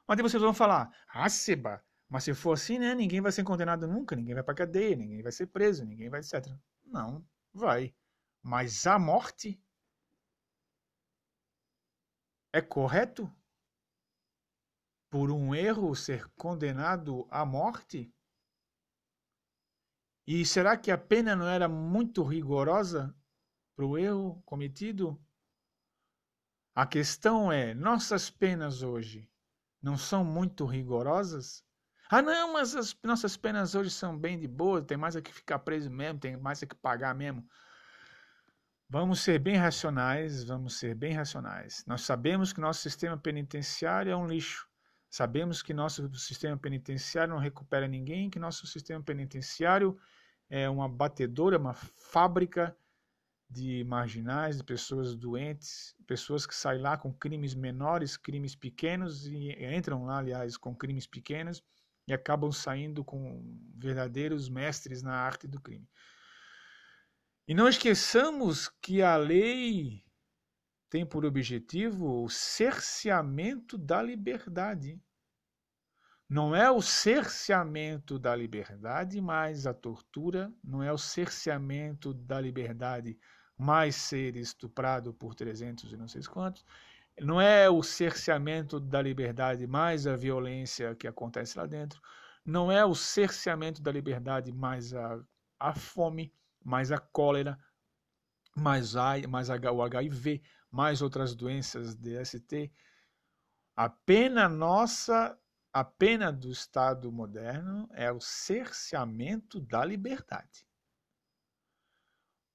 Mas 0.06 0.20
vocês 0.20 0.42
vão 0.42 0.52
falar, 0.52 0.90
ah, 1.08 1.28
Seba, 1.28 1.82
mas 2.08 2.24
se 2.24 2.34
for 2.34 2.52
assim, 2.52 2.78
né, 2.78 2.94
ninguém 2.94 3.20
vai 3.20 3.32
ser 3.32 3.44
condenado 3.44 3.86
nunca, 3.86 4.14
ninguém 4.14 4.34
vai 4.34 4.42
para 4.42 4.54
cadeia, 4.54 4.96
ninguém 4.96 5.22
vai 5.22 5.32
ser 5.32 5.46
preso, 5.46 5.84
ninguém 5.84 6.08
vai 6.08 6.20
etc. 6.20 6.46
Não, 6.84 7.26
vai. 7.52 7.94
Mas 8.42 8.86
a 8.86 8.98
morte 8.98 9.60
é 12.52 12.60
correto? 12.60 13.30
Por 15.10 15.30
um 15.30 15.54
erro 15.54 15.94
ser 15.94 16.28
condenado 16.36 17.26
à 17.30 17.44
morte? 17.44 18.12
E 20.26 20.44
será 20.46 20.76
que 20.76 20.90
a 20.90 20.98
pena 20.98 21.36
não 21.36 21.46
era 21.46 21.68
muito 21.68 22.22
rigorosa 22.22 23.14
para 23.74 23.84
o 23.84 23.98
erro 23.98 24.42
cometido? 24.44 25.20
A 26.74 26.86
questão 26.86 27.52
é: 27.52 27.74
nossas 27.74 28.30
penas 28.30 28.82
hoje 28.82 29.30
não 29.82 29.96
são 29.98 30.24
muito 30.24 30.64
rigorosas? 30.64 31.64
Ah, 32.16 32.22
não, 32.22 32.52
mas 32.52 32.76
as 32.76 32.96
nossas 33.02 33.36
penas 33.36 33.74
hoje 33.74 33.90
são 33.90 34.16
bem 34.16 34.38
de 34.38 34.46
boa, 34.46 34.80
tem 34.80 34.96
mais 34.96 35.16
é 35.16 35.20
que 35.20 35.34
ficar 35.34 35.58
preso 35.58 35.90
mesmo, 35.90 36.20
tem 36.20 36.36
mais 36.36 36.62
é 36.62 36.66
que 36.66 36.76
pagar 36.76 37.12
mesmo. 37.12 37.44
Vamos 38.88 39.18
ser 39.18 39.40
bem 39.40 39.56
racionais, 39.56 40.44
vamos 40.44 40.78
ser 40.78 40.94
bem 40.94 41.12
racionais. 41.12 41.82
Nós 41.88 42.02
sabemos 42.02 42.52
que 42.52 42.60
nosso 42.60 42.82
sistema 42.82 43.18
penitenciário 43.18 44.12
é 44.12 44.16
um 44.16 44.28
lixo. 44.28 44.68
Sabemos 45.10 45.60
que 45.60 45.74
nosso 45.74 46.08
sistema 46.14 46.56
penitenciário 46.56 47.34
não 47.34 47.40
recupera 47.40 47.88
ninguém, 47.88 48.30
que 48.30 48.38
nosso 48.38 48.64
sistema 48.64 49.02
penitenciário 49.02 49.98
é 50.48 50.70
uma 50.70 50.88
batedora, 50.88 51.58
uma 51.58 51.74
fábrica 51.74 52.76
de 53.50 53.82
marginais, 53.82 54.56
de 54.56 54.62
pessoas 54.62 55.16
doentes, 55.16 55.96
pessoas 56.06 56.46
que 56.46 56.54
saem 56.54 56.80
lá 56.80 56.96
com 56.96 57.12
crimes 57.12 57.56
menores, 57.56 58.16
crimes 58.16 58.54
pequenos 58.54 59.26
e 59.26 59.52
entram 59.74 60.04
lá, 60.04 60.18
aliás, 60.18 60.56
com 60.56 60.76
crimes 60.76 61.08
pequenos 61.08 61.60
e 62.06 62.12
acabam 62.12 62.52
saindo 62.52 63.04
com 63.04 63.58
verdadeiros 63.76 64.48
mestres 64.48 65.02
na 65.02 65.14
arte 65.14 65.46
do 65.46 65.60
crime. 65.60 65.88
E 67.46 67.54
não 67.54 67.68
esqueçamos 67.68 68.68
que 68.80 69.02
a 69.02 69.16
lei 69.16 70.02
tem 70.88 71.04
por 71.04 71.24
objetivo 71.24 72.24
o 72.24 72.28
cerceamento 72.28 73.76
da 73.76 74.00
liberdade. 74.02 75.00
Não 76.28 76.54
é 76.54 76.70
o 76.70 76.80
cerceamento 76.80 78.18
da 78.18 78.34
liberdade 78.34 79.20
mais 79.20 79.66
a 79.66 79.74
tortura, 79.74 80.52
não 80.62 80.82
é 80.82 80.92
o 80.92 80.98
cerceamento 80.98 82.14
da 82.14 82.40
liberdade 82.40 83.18
mais 83.58 83.94
ser 83.96 84.36
estuprado 84.36 85.12
por 85.12 85.34
300 85.34 85.92
e 85.92 85.96
não 85.96 86.08
sei 86.08 86.22
quantos, 86.22 86.64
não 87.20 87.40
é 87.40 87.68
o 87.70 87.82
cerceamento 87.82 88.80
da 88.80 89.00
liberdade 89.00 89.66
mais 89.66 90.06
a 90.06 90.16
violência 90.16 90.94
que 90.94 91.06
acontece 91.06 91.58
lá 91.58 91.66
dentro, 91.66 92.00
não 92.44 92.70
é 92.70 92.84
o 92.84 92.94
cerceamento 92.94 93.80
da 93.80 93.90
liberdade 93.90 94.52
mais 94.52 94.92
a, 94.92 95.20
a 95.58 95.74
fome, 95.74 96.32
mais 96.62 96.92
a 96.92 96.98
cólera, 96.98 97.58
mais, 98.56 98.96
a, 98.96 99.14
mais 99.28 99.50
a, 99.50 99.56
o 99.72 99.82
HIV, 99.82 100.42
mais 100.70 101.00
outras 101.02 101.34
doenças 101.34 101.94
DST. 101.94 102.70
A 103.76 103.88
pena 103.88 104.48
nossa 104.48 105.38
a 105.74 105.82
pena 105.82 106.30
do 106.30 106.52
Estado 106.52 107.10
moderno 107.10 107.88
é 107.94 108.12
o 108.12 108.20
cerceamento 108.20 109.58
da 109.58 109.84
liberdade. 109.84 110.64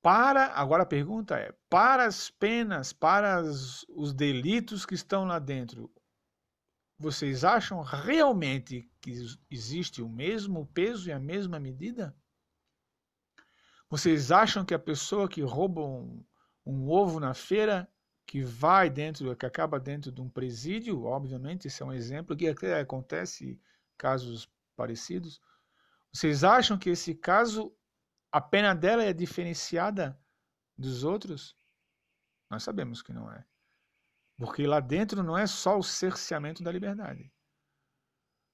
Para, 0.02 0.54
agora 0.54 0.84
a 0.84 0.86
pergunta 0.86 1.38
é: 1.38 1.54
para 1.70 2.06
as 2.06 2.30
penas, 2.30 2.94
para 2.94 3.38
as, 3.38 3.86
os 3.90 4.14
delitos 4.14 4.86
que 4.86 4.96
estão 4.96 5.26
lá 5.26 5.40
dentro, 5.40 5.92
vocês 6.98 7.44
acham 7.44 7.82
realmente 7.82 8.90
que 9.02 9.14
existe 9.50 10.02
o 10.02 10.10
mesmo 10.10 10.66
peso 10.68 11.10
e 11.10 11.12
a 11.12 11.20
mesma 11.20 11.60
medida? 11.60 12.16
Vocês 13.90 14.32
acham 14.32 14.64
que 14.64 14.74
a 14.74 14.80
pessoa 14.80 15.28
que 15.28 15.42
rouba 15.42 15.82
um, 15.82 16.24
um 16.66 16.90
ovo 16.90 17.20
na 17.20 17.34
feira 17.34 17.90
que 18.28 18.44
vai 18.44 18.90
dentro, 18.90 19.36
que 19.36 19.46
acaba 19.46 19.80
dentro 19.80 20.12
de 20.12 20.22
um 20.22 20.30
presídio, 20.30 21.06
obviamente, 21.06 21.68
esse 21.68 21.82
é 21.82 21.86
um 21.86 21.92
exemplo 21.92 22.38
que 22.38 22.48
acontece 22.48 23.60
casos 23.98 24.48
parecidos. 24.76 25.42
Vocês 26.14 26.44
acham 26.44 26.78
que 26.78 26.92
esse 26.92 27.16
caso, 27.16 27.74
a 28.32 28.42
pena 28.42 28.74
dela 28.76 29.04
é 29.04 29.14
diferenciada 29.14 30.20
dos 30.78 31.04
outros? 31.04 31.58
Nós 32.50 32.64
sabemos 32.64 33.02
que 33.02 33.14
não 33.14 33.32
é. 33.32 33.46
Porque 34.38 34.66
lá 34.66 34.80
dentro 34.80 35.22
não 35.22 35.38
é 35.38 35.46
só 35.46 35.78
o 35.78 35.84
cerceamento 35.84 36.64
da 36.64 36.72
liberdade. 36.72 37.32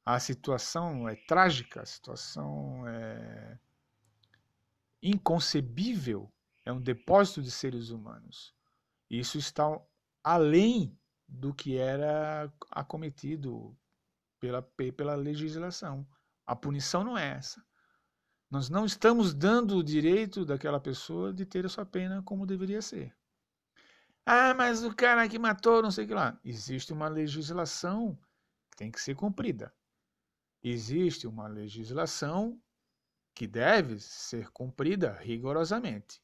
A 0.04 0.20
situação 0.20 1.08
é 1.08 1.16
trágica, 1.16 1.82
a 1.82 1.86
situação 1.86 2.88
é 2.88 3.60
inconcebível, 5.02 6.32
é 6.64 6.72
um 6.72 6.82
depósito 6.82 7.42
de 7.42 7.52
seres 7.52 7.90
humanos. 7.90 8.56
Isso 9.10 9.38
está 9.38 9.66
além 10.24 10.98
do 11.28 11.54
que 11.54 11.78
era 11.78 12.52
acometido 12.72 13.78
pela, 14.40 14.62
pela 14.62 15.16
legislação. 15.16 16.08
A 16.46 16.56
punição 16.56 17.04
não 17.04 17.18
é 17.18 17.38
essa. 17.38 17.64
Nós 18.56 18.70
não 18.70 18.86
estamos 18.86 19.34
dando 19.34 19.76
o 19.76 19.84
direito 19.84 20.46
daquela 20.46 20.80
pessoa 20.80 21.34
de 21.34 21.46
ter 21.46 21.66
a 21.66 21.70
sua 21.70 21.86
pena 21.86 22.24
como 22.24 22.46
deveria 22.46 22.82
ser. 22.82 23.14
Ah, 24.26 24.54
mas 24.54 24.82
o 24.82 24.96
cara 24.96 25.28
que 25.28 25.38
matou, 25.38 25.82
não 25.82 25.92
sei 25.92 26.06
o 26.06 26.08
que 26.08 26.14
lá. 26.14 26.40
Existe 26.42 26.94
uma 26.94 27.10
legislação 27.10 28.18
que 28.72 28.78
tem 28.78 28.90
que 28.90 29.02
ser 29.02 29.14
cumprida. 29.14 29.74
Existe 30.64 31.28
uma 31.28 31.50
legislação 31.50 32.58
que 33.34 33.46
deve 33.46 34.00
ser 34.00 34.50
cumprida 34.52 35.12
rigorosamente. 35.20 36.24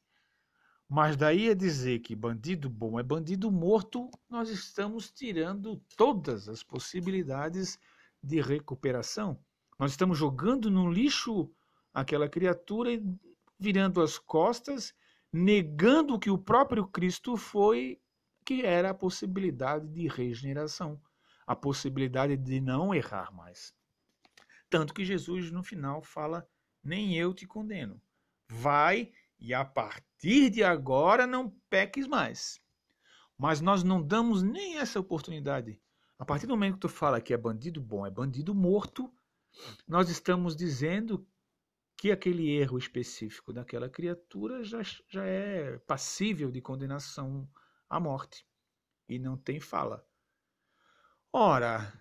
Mas 0.88 1.18
daí 1.18 1.50
a 1.50 1.54
dizer 1.54 1.98
que 1.98 2.16
bandido 2.16 2.70
bom 2.70 2.98
é 2.98 3.02
bandido 3.02 3.52
morto, 3.52 4.10
nós 4.26 4.48
estamos 4.48 5.10
tirando 5.10 5.76
todas 5.98 6.48
as 6.48 6.62
possibilidades 6.62 7.78
de 8.22 8.40
recuperação. 8.40 9.38
Nós 9.78 9.90
estamos 9.90 10.16
jogando 10.16 10.70
no 10.70 10.90
lixo 10.90 11.52
aquela 11.92 12.28
criatura 12.28 12.90
virando 13.58 14.00
as 14.00 14.18
costas, 14.18 14.94
negando 15.32 16.18
que 16.18 16.30
o 16.30 16.38
próprio 16.38 16.86
Cristo 16.86 17.36
foi, 17.36 18.00
que 18.44 18.64
era 18.64 18.90
a 18.90 18.94
possibilidade 18.94 19.86
de 19.88 20.08
regeneração, 20.08 21.00
a 21.46 21.54
possibilidade 21.54 22.36
de 22.36 22.60
não 22.60 22.94
errar 22.94 23.32
mais. 23.32 23.74
Tanto 24.68 24.94
que 24.94 25.04
Jesus 25.04 25.50
no 25.50 25.62
final 25.62 26.02
fala: 26.02 26.46
Nem 26.82 27.16
eu 27.16 27.32
te 27.32 27.46
condeno. 27.46 28.00
Vai 28.48 29.12
e 29.38 29.52
a 29.52 29.64
partir 29.64 30.50
de 30.50 30.62
agora 30.62 31.26
não 31.26 31.50
peques 31.68 32.06
mais. 32.06 32.60
Mas 33.36 33.60
nós 33.60 33.82
não 33.82 34.02
damos 34.02 34.42
nem 34.42 34.78
essa 34.78 35.00
oportunidade. 35.00 35.80
A 36.18 36.24
partir 36.24 36.46
do 36.46 36.50
momento 36.50 36.74
que 36.74 36.80
tu 36.80 36.88
fala 36.88 37.20
que 37.20 37.34
é 37.34 37.36
bandido 37.36 37.80
bom, 37.80 38.06
é 38.06 38.10
bandido 38.10 38.54
morto, 38.54 39.12
nós 39.86 40.08
estamos 40.08 40.54
dizendo 40.54 41.26
que 42.02 42.10
aquele 42.10 42.50
erro 42.50 42.76
específico 42.78 43.52
daquela 43.52 43.88
criatura 43.88 44.64
já, 44.64 44.82
já 45.08 45.24
é 45.24 45.78
passível 45.78 46.50
de 46.50 46.60
condenação 46.60 47.48
à 47.88 48.00
morte 48.00 48.44
e 49.08 49.20
não 49.20 49.36
tem 49.36 49.60
fala. 49.60 50.04
Ora, 51.32 51.92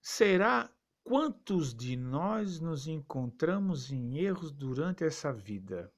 será 0.00 0.72
quantos 1.02 1.74
de 1.74 1.96
nós 1.96 2.60
nos 2.60 2.86
encontramos 2.86 3.90
em 3.90 4.18
erros 4.18 4.52
durante 4.52 5.02
essa 5.02 5.32
vida? 5.32 5.92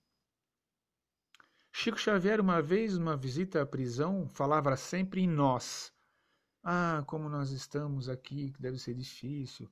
Chico 1.70 1.98
Xavier, 1.98 2.40
uma 2.40 2.62
vez, 2.62 2.96
numa 2.96 3.18
visita 3.18 3.60
à 3.60 3.66
prisão, 3.66 4.26
falava 4.30 4.74
sempre 4.78 5.20
em 5.20 5.28
nós. 5.28 5.92
Ah, 6.62 7.04
como 7.06 7.28
nós 7.28 7.50
estamos 7.50 8.08
aqui, 8.08 8.50
que 8.50 8.62
deve 8.62 8.78
ser 8.78 8.94
difícil 8.94 9.70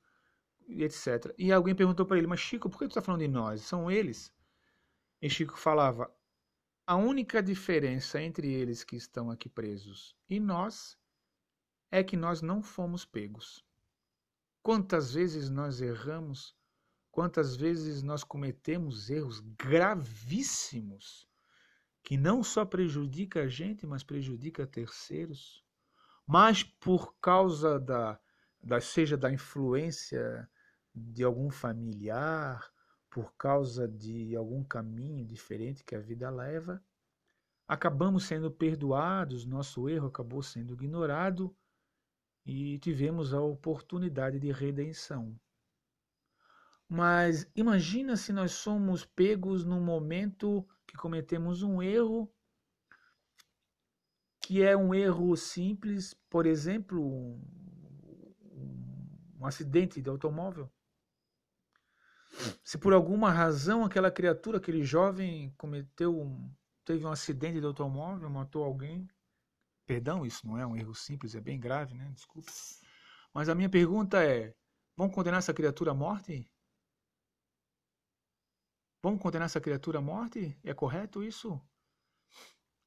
etc. 0.79 1.35
E 1.39 1.53
alguém 1.53 1.75
perguntou 1.75 2.07
para 2.07 2.19
ele, 2.19 2.27
mas 2.27 2.41
Chico, 2.41 2.69
por 2.69 2.79
que 2.79 2.87
tu 2.87 2.91
está 2.91 3.03
falando 3.03 3.21
de 3.21 3.29
nós? 3.29 3.63
São 3.63 3.91
eles? 3.91 4.33
E 5.21 5.29
Chico 5.29 5.59
falava, 5.59 6.11
a 6.87 6.97
única 6.97 7.43
diferença 7.43 8.21
entre 8.21 8.53
eles 8.53 8.83
que 8.83 8.97
estão 8.97 9.31
aqui 9.31 9.49
presos 9.49 10.17
e 10.29 10.41
nós 10.41 10.99
é 11.91 12.03
que 12.03 12.17
nós 12.17 12.43
não 12.43 12.63
fomos 12.63 13.05
pegos. 13.05 13.65
Quantas 14.63 15.15
vezes 15.15 15.51
nós 15.51 15.81
erramos, 15.81 16.55
quantas 17.11 17.57
vezes 17.57 18.03
nós 18.03 18.23
cometemos 18.23 19.11
erros 19.11 19.41
gravíssimos 19.59 21.29
que 22.03 22.17
não 22.17 22.43
só 22.43 22.65
prejudica 22.65 23.43
a 23.43 23.49
gente, 23.49 23.87
mas 23.87 24.03
prejudica 24.03 24.67
terceiros. 24.67 25.65
Mas 26.27 26.63
por 26.63 27.15
causa 27.21 27.79
da, 27.79 28.19
da 28.63 28.81
seja 28.81 29.17
da 29.17 29.33
influência 29.33 30.49
de 31.13 31.25
algum 31.25 31.51
familiar, 31.51 32.71
por 33.11 33.35
causa 33.37 33.89
de 33.89 34.37
algum 34.37 34.63
caminho 34.63 35.25
diferente 35.25 35.85
que 35.85 35.95
a 35.95 36.01
vida 36.01 36.31
leva, 36.31 36.83
acabamos 37.67 38.25
sendo 38.25 38.51
perdoados, 38.51 39.45
nosso 39.45 39.89
erro 39.89 40.09
acabou 40.09 40.43
sendo 40.43 40.75
ignorado 40.75 41.55
e 42.45 42.79
tivemos 42.79 43.35
a 43.35 43.41
oportunidade 43.41 44.39
de 44.39 44.51
redenção. 44.53 45.39
Mas 46.89 47.49
imagina 47.55 48.17
se 48.17 48.33
nós 48.33 48.53
somos 48.53 49.05
pegos 49.05 49.65
num 49.65 49.81
momento 49.81 50.67
que 50.87 50.97
cometemos 50.97 51.63
um 51.63 51.81
erro, 51.81 52.33
que 54.43 54.63
é 54.63 54.77
um 54.77 54.93
erro 54.93 55.37
simples, 55.37 56.13
por 56.29 56.47
exemplo, 56.47 57.01
um, 57.01 57.41
um 59.39 59.47
acidente 59.47 60.03
de 60.03 60.11
automóvel. 60.11 60.69
Se 62.63 62.79
por 62.79 62.93
alguma 62.93 63.31
razão 63.31 63.85
aquela 63.85 64.11
criatura, 64.11 64.59
aquele 64.59 64.85
jovem 64.85 65.53
cometeu 65.57 66.19
um, 66.19 66.53
teve 66.85 67.05
um 67.05 67.11
acidente 67.11 67.61
de 67.61 67.67
automóvel, 67.67 68.31
matou 68.31 68.65
alguém, 68.65 69.09
perdão, 69.87 70.25
isso 70.25 70.47
não 70.47 70.57
é 70.57 70.67
um 70.67 70.77
erro 70.77 70.95
simples, 70.95 71.35
é 71.35 71.41
bem 71.41 71.59
grave, 71.59 71.95
né? 71.95 72.11
Desculpa. 72.15 72.51
Mas 73.35 73.49
a 73.49 73.55
minha 73.55 73.69
pergunta 73.69 74.23
é: 74.25 74.55
vamos 74.97 75.15
condenar 75.15 75.39
essa 75.39 75.55
criatura 75.55 75.91
à 75.91 75.95
morte? 75.95 76.51
Vamos 79.03 79.21
condenar 79.21 79.47
essa 79.47 79.61
criatura 79.61 79.99
à 79.99 80.03
morte? 80.03 80.59
É 80.63 80.75
correto 80.75 81.23
isso? 81.23 81.61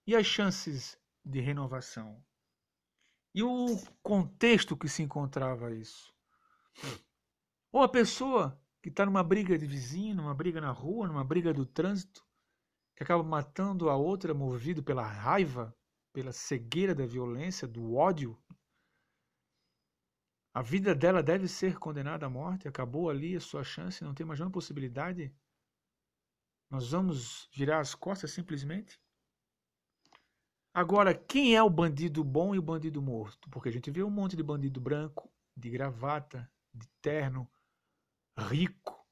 E 0.05 0.15
as 0.15 0.25
chances 0.25 0.97
de 1.25 1.39
renovação? 1.39 2.23
E 3.33 3.41
o 3.41 3.65
contexto 4.03 4.77
que 4.77 4.87
se 4.87 5.01
encontrava 5.01 5.73
isso? 5.73 6.13
Ou 7.71 7.81
a 7.81 7.89
pessoa 7.89 8.61
que 8.83 8.89
está 8.89 9.05
numa 9.05 9.23
briga 9.23 9.57
de 9.57 9.65
vizinho, 9.65 10.13
numa 10.13 10.35
briga 10.35 10.59
na 10.59 10.69
rua, 10.69 11.07
numa 11.07 11.23
briga 11.23 11.53
do 11.53 11.65
trânsito, 11.65 12.21
que 12.97 13.01
acaba 13.01 13.23
matando 13.23 13.89
a 13.89 13.95
outra 13.95 14.33
movido 14.33 14.83
pela 14.83 15.07
raiva, 15.07 15.73
pela 16.11 16.33
cegueira 16.33 16.93
da 16.93 17.05
violência, 17.05 17.65
do 17.65 17.95
ódio. 17.95 18.37
A 20.53 20.61
vida 20.61 20.93
dela 20.93 21.23
deve 21.23 21.47
ser 21.47 21.79
condenada 21.79 22.25
à 22.25 22.29
morte, 22.29 22.67
acabou 22.67 23.09
ali 23.09 23.37
a 23.37 23.39
sua 23.39 23.63
chance, 23.63 24.03
não 24.03 24.13
tem 24.13 24.25
mais 24.25 24.37
nenhuma 24.37 24.51
possibilidade. 24.51 25.33
Nós 26.69 26.91
vamos 26.91 27.49
virar 27.53 27.79
as 27.79 27.95
costas 27.95 28.31
simplesmente? 28.31 28.99
Agora, 30.73 31.15
quem 31.15 31.55
é 31.55 31.63
o 31.63 31.69
bandido 31.69 32.21
bom 32.21 32.53
e 32.53 32.59
o 32.59 32.61
bandido 32.61 33.01
morto? 33.01 33.49
Porque 33.49 33.69
a 33.69 33.71
gente 33.71 33.89
vê 33.89 34.03
um 34.03 34.09
monte 34.09 34.35
de 34.35 34.43
bandido 34.43 34.81
branco, 34.81 35.31
de 35.55 35.69
gravata, 35.69 36.51
de 36.73 36.87
terno, 37.01 37.49
rico, 38.37 39.05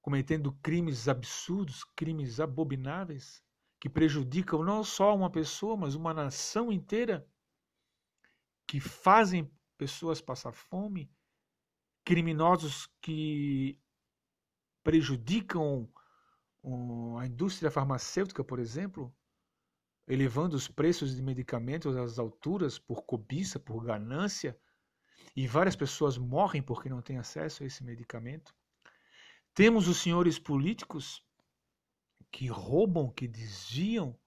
cometendo 0.00 0.52
crimes 0.62 1.08
absurdos, 1.08 1.84
crimes 1.96 2.40
abomináveis, 2.40 3.42
que 3.80 3.88
prejudicam 3.88 4.62
não 4.62 4.84
só 4.84 5.14
uma 5.14 5.30
pessoa, 5.30 5.76
mas 5.76 5.94
uma 5.94 6.12
nação 6.12 6.70
inteira, 6.70 7.26
que 8.66 8.78
fazem 8.78 9.50
pessoas 9.76 10.20
passar 10.20 10.52
fome, 10.52 11.10
criminosos 12.04 12.86
que 13.00 13.78
prejudicam 14.82 15.90
a 17.18 17.26
indústria 17.26 17.70
farmacêutica, 17.70 18.44
por 18.44 18.58
exemplo, 18.58 19.14
elevando 20.06 20.56
os 20.56 20.68
preços 20.68 21.14
de 21.14 21.22
medicamentos 21.22 21.96
às 21.96 22.18
alturas 22.18 22.78
por 22.78 23.04
cobiça, 23.04 23.58
por 23.58 23.82
ganância, 23.82 24.58
e 25.34 25.46
várias 25.46 25.76
pessoas 25.76 26.18
morrem 26.18 26.62
porque 26.62 26.88
não 26.88 27.02
têm 27.02 27.18
acesso 27.18 27.62
a 27.62 27.66
esse 27.66 27.84
medicamento. 27.84 28.54
Temos 29.54 29.88
os 29.88 29.98
senhores 29.98 30.38
políticos 30.38 31.24
que 32.30 32.46
roubam, 32.46 33.10
que 33.10 33.26
desviam 33.26 34.18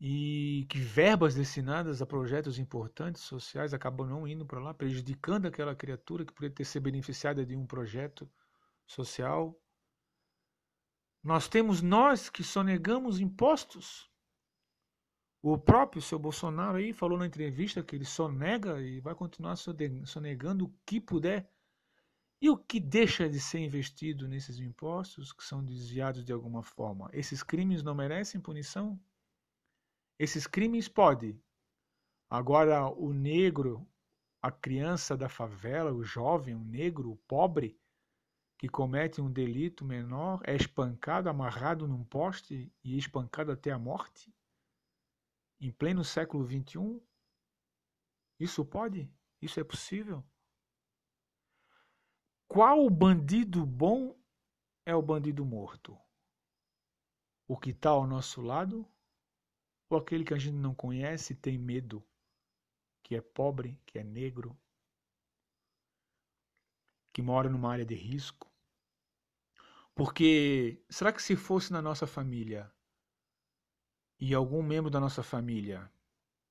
e 0.00 0.66
que 0.70 0.78
verbas 0.78 1.34
destinadas 1.34 2.00
a 2.00 2.06
projetos 2.06 2.58
importantes 2.58 3.22
sociais 3.22 3.74
acabam 3.74 4.08
não 4.08 4.28
indo 4.28 4.46
para 4.46 4.60
lá, 4.60 4.72
prejudicando 4.72 5.46
aquela 5.46 5.74
criatura 5.74 6.24
que 6.24 6.32
poderia 6.32 6.54
ter 6.54 6.64
sido 6.64 6.84
beneficiada 6.84 7.44
de 7.44 7.56
um 7.56 7.66
projeto 7.66 8.30
social. 8.86 9.60
Nós 11.22 11.48
temos 11.48 11.82
nós 11.82 12.30
que 12.30 12.44
sonegamos 12.44 13.20
impostos 13.20 14.08
o 15.40 15.56
próprio 15.56 16.02
seu 16.02 16.18
Bolsonaro 16.18 16.78
aí 16.78 16.92
falou 16.92 17.16
na 17.16 17.26
entrevista 17.26 17.82
que 17.82 17.94
ele 17.94 18.04
sonega 18.04 18.80
e 18.80 19.00
vai 19.00 19.14
continuar 19.14 19.56
sonegando 19.56 20.64
o 20.64 20.74
que 20.84 21.00
puder. 21.00 21.48
E 22.40 22.50
o 22.50 22.56
que 22.56 22.78
deixa 22.78 23.28
de 23.28 23.40
ser 23.40 23.58
investido 23.58 24.28
nesses 24.28 24.58
impostos 24.60 25.32
que 25.32 25.42
são 25.44 25.64
desviados 25.64 26.24
de 26.24 26.32
alguma 26.32 26.62
forma? 26.62 27.08
Esses 27.12 27.42
crimes 27.42 27.82
não 27.82 27.94
merecem 27.94 28.40
punição? 28.40 28.98
Esses 30.18 30.46
crimes 30.46 30.88
podem. 30.88 31.40
Agora, 32.30 32.88
o 32.88 33.12
negro, 33.12 33.86
a 34.42 34.50
criança 34.50 35.16
da 35.16 35.28
favela, 35.28 35.92
o 35.92 36.04
jovem, 36.04 36.54
o 36.54 36.64
negro, 36.64 37.10
o 37.12 37.16
pobre, 37.16 37.78
que 38.58 38.68
comete 38.68 39.20
um 39.20 39.30
delito 39.30 39.84
menor, 39.84 40.40
é 40.44 40.54
espancado, 40.54 41.28
amarrado 41.28 41.86
num 41.86 42.04
poste 42.04 42.72
e 42.82 42.98
espancado 42.98 43.52
até 43.52 43.70
a 43.70 43.78
morte? 43.78 44.32
Em 45.60 45.72
pleno 45.72 46.04
século 46.04 46.44
XXI, 46.44 47.00
Isso 48.38 48.64
pode? 48.64 49.12
Isso 49.42 49.58
é 49.58 49.64
possível? 49.64 50.24
Qual 52.46 52.88
bandido 52.88 53.66
bom 53.66 54.16
é 54.86 54.94
o 54.94 55.02
bandido 55.02 55.44
morto? 55.44 55.98
O 57.48 57.56
que 57.58 57.70
está 57.70 57.90
ao 57.90 58.06
nosso 58.06 58.40
lado? 58.40 58.86
Ou 59.90 59.98
aquele 59.98 60.24
que 60.24 60.34
a 60.34 60.38
gente 60.38 60.56
não 60.56 60.74
conhece 60.74 61.32
e 61.32 61.36
tem 61.36 61.58
medo? 61.58 62.06
Que 63.02 63.16
é 63.16 63.20
pobre, 63.20 63.80
que 63.84 63.98
é 63.98 64.04
negro, 64.04 64.56
que 67.12 67.22
mora 67.22 67.48
numa 67.50 67.72
área 67.72 67.84
de 67.84 67.94
risco? 67.94 68.48
Porque 69.94 70.80
será 70.88 71.12
que 71.12 71.20
se 71.22 71.34
fosse 71.34 71.72
na 71.72 71.82
nossa 71.82 72.06
família 72.06 72.72
e 74.20 74.34
algum 74.34 74.62
membro 74.62 74.90
da 74.90 75.00
nossa 75.00 75.22
família, 75.22 75.90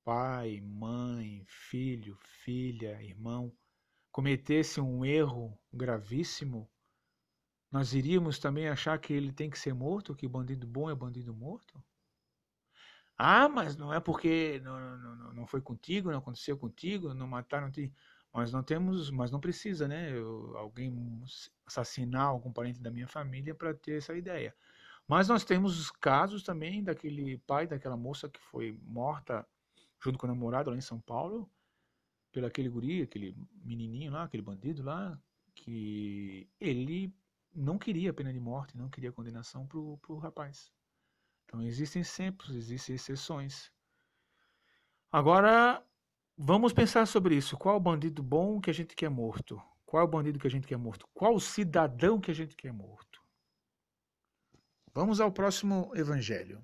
pai, 0.04 0.60
mãe, 0.60 1.44
filho, 1.46 2.18
filha, 2.22 3.02
irmão, 3.02 3.52
cometesse 4.10 4.80
um 4.80 5.04
erro 5.04 5.58
gravíssimo, 5.72 6.68
nós 7.70 7.92
iríamos 7.92 8.38
também 8.38 8.68
achar 8.68 8.98
que 8.98 9.12
ele 9.12 9.32
tem 9.32 9.50
que 9.50 9.58
ser 9.58 9.74
morto, 9.74 10.14
que 10.14 10.26
bandido 10.26 10.66
bom 10.66 10.90
é 10.90 10.94
bandido 10.94 11.34
morto? 11.34 11.82
Ah, 13.16 13.48
mas 13.48 13.76
não 13.76 13.92
é 13.92 14.00
porque 14.00 14.60
não, 14.60 14.96
não, 14.98 15.32
não 15.34 15.46
foi 15.46 15.60
contigo, 15.60 16.10
não 16.10 16.18
aconteceu 16.18 16.56
contigo, 16.56 17.12
não 17.12 17.26
mataram. 17.26 17.70
Te... 17.70 17.92
Mas 18.32 18.52
não 18.52 18.62
temos, 18.62 19.10
mas 19.10 19.30
não 19.30 19.40
precisa, 19.40 19.88
né? 19.88 20.12
Eu, 20.16 20.56
alguém 20.56 21.22
assassinar 21.66 22.22
algum 22.26 22.52
parente 22.52 22.80
da 22.80 22.90
minha 22.90 23.08
família 23.08 23.54
para 23.54 23.74
ter 23.74 23.98
essa 23.98 24.14
ideia. 24.16 24.54
Mas 25.08 25.26
nós 25.26 25.44
temos 25.44 25.78
os 25.80 25.90
casos 25.90 26.42
também 26.42 26.84
daquele 26.84 27.38
pai 27.38 27.66
daquela 27.66 27.96
moça 27.96 28.28
que 28.28 28.40
foi 28.40 28.78
morta 28.82 29.46
junto 30.00 30.18
com 30.18 30.26
o 30.26 30.28
namorado 30.28 30.70
lá 30.70 30.76
em 30.76 30.80
São 30.80 31.00
Paulo, 31.00 31.50
pelo 32.30 32.46
aquele 32.46 32.68
guri, 32.68 33.02
aquele 33.02 33.34
menininho 33.64 34.12
lá, 34.12 34.24
aquele 34.24 34.42
bandido 34.42 34.82
lá, 34.84 35.20
que 35.54 36.48
ele 36.60 37.12
não 37.52 37.78
queria 37.78 38.12
pena 38.12 38.32
de 38.32 38.38
morte, 38.38 38.76
não 38.76 38.88
queria 38.88 39.10
condenação 39.10 39.66
pro, 39.66 39.98
pro 39.98 40.18
rapaz. 40.18 40.70
Então 41.44 41.62
existem 41.62 42.04
sempre, 42.04 42.54
existem 42.56 42.94
exceções. 42.94 43.72
Agora, 45.10 45.82
Vamos 46.40 46.72
pensar 46.72 47.04
sobre 47.04 47.34
isso. 47.34 47.56
Qual 47.56 47.76
o 47.76 47.80
bandido 47.80 48.22
bom 48.22 48.60
que 48.60 48.70
a 48.70 48.72
gente 48.72 48.94
quer 48.94 49.10
morto? 49.10 49.60
Qual 49.84 50.04
o 50.04 50.08
bandido 50.08 50.38
que 50.38 50.46
a 50.46 50.50
gente 50.50 50.68
quer 50.68 50.76
morto? 50.76 51.04
Qual 51.12 51.34
o 51.34 51.40
cidadão 51.40 52.20
que 52.20 52.30
a 52.30 52.34
gente 52.34 52.54
quer 52.54 52.72
morto? 52.72 53.20
Vamos 54.98 55.20
ao 55.20 55.30
próximo 55.30 55.92
evangelho. 55.94 56.60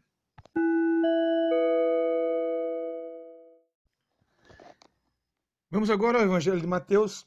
Vamos 5.70 5.88
agora 5.88 6.18
ao 6.18 6.24
evangelho 6.24 6.60
de 6.60 6.66
Mateus, 6.66 7.24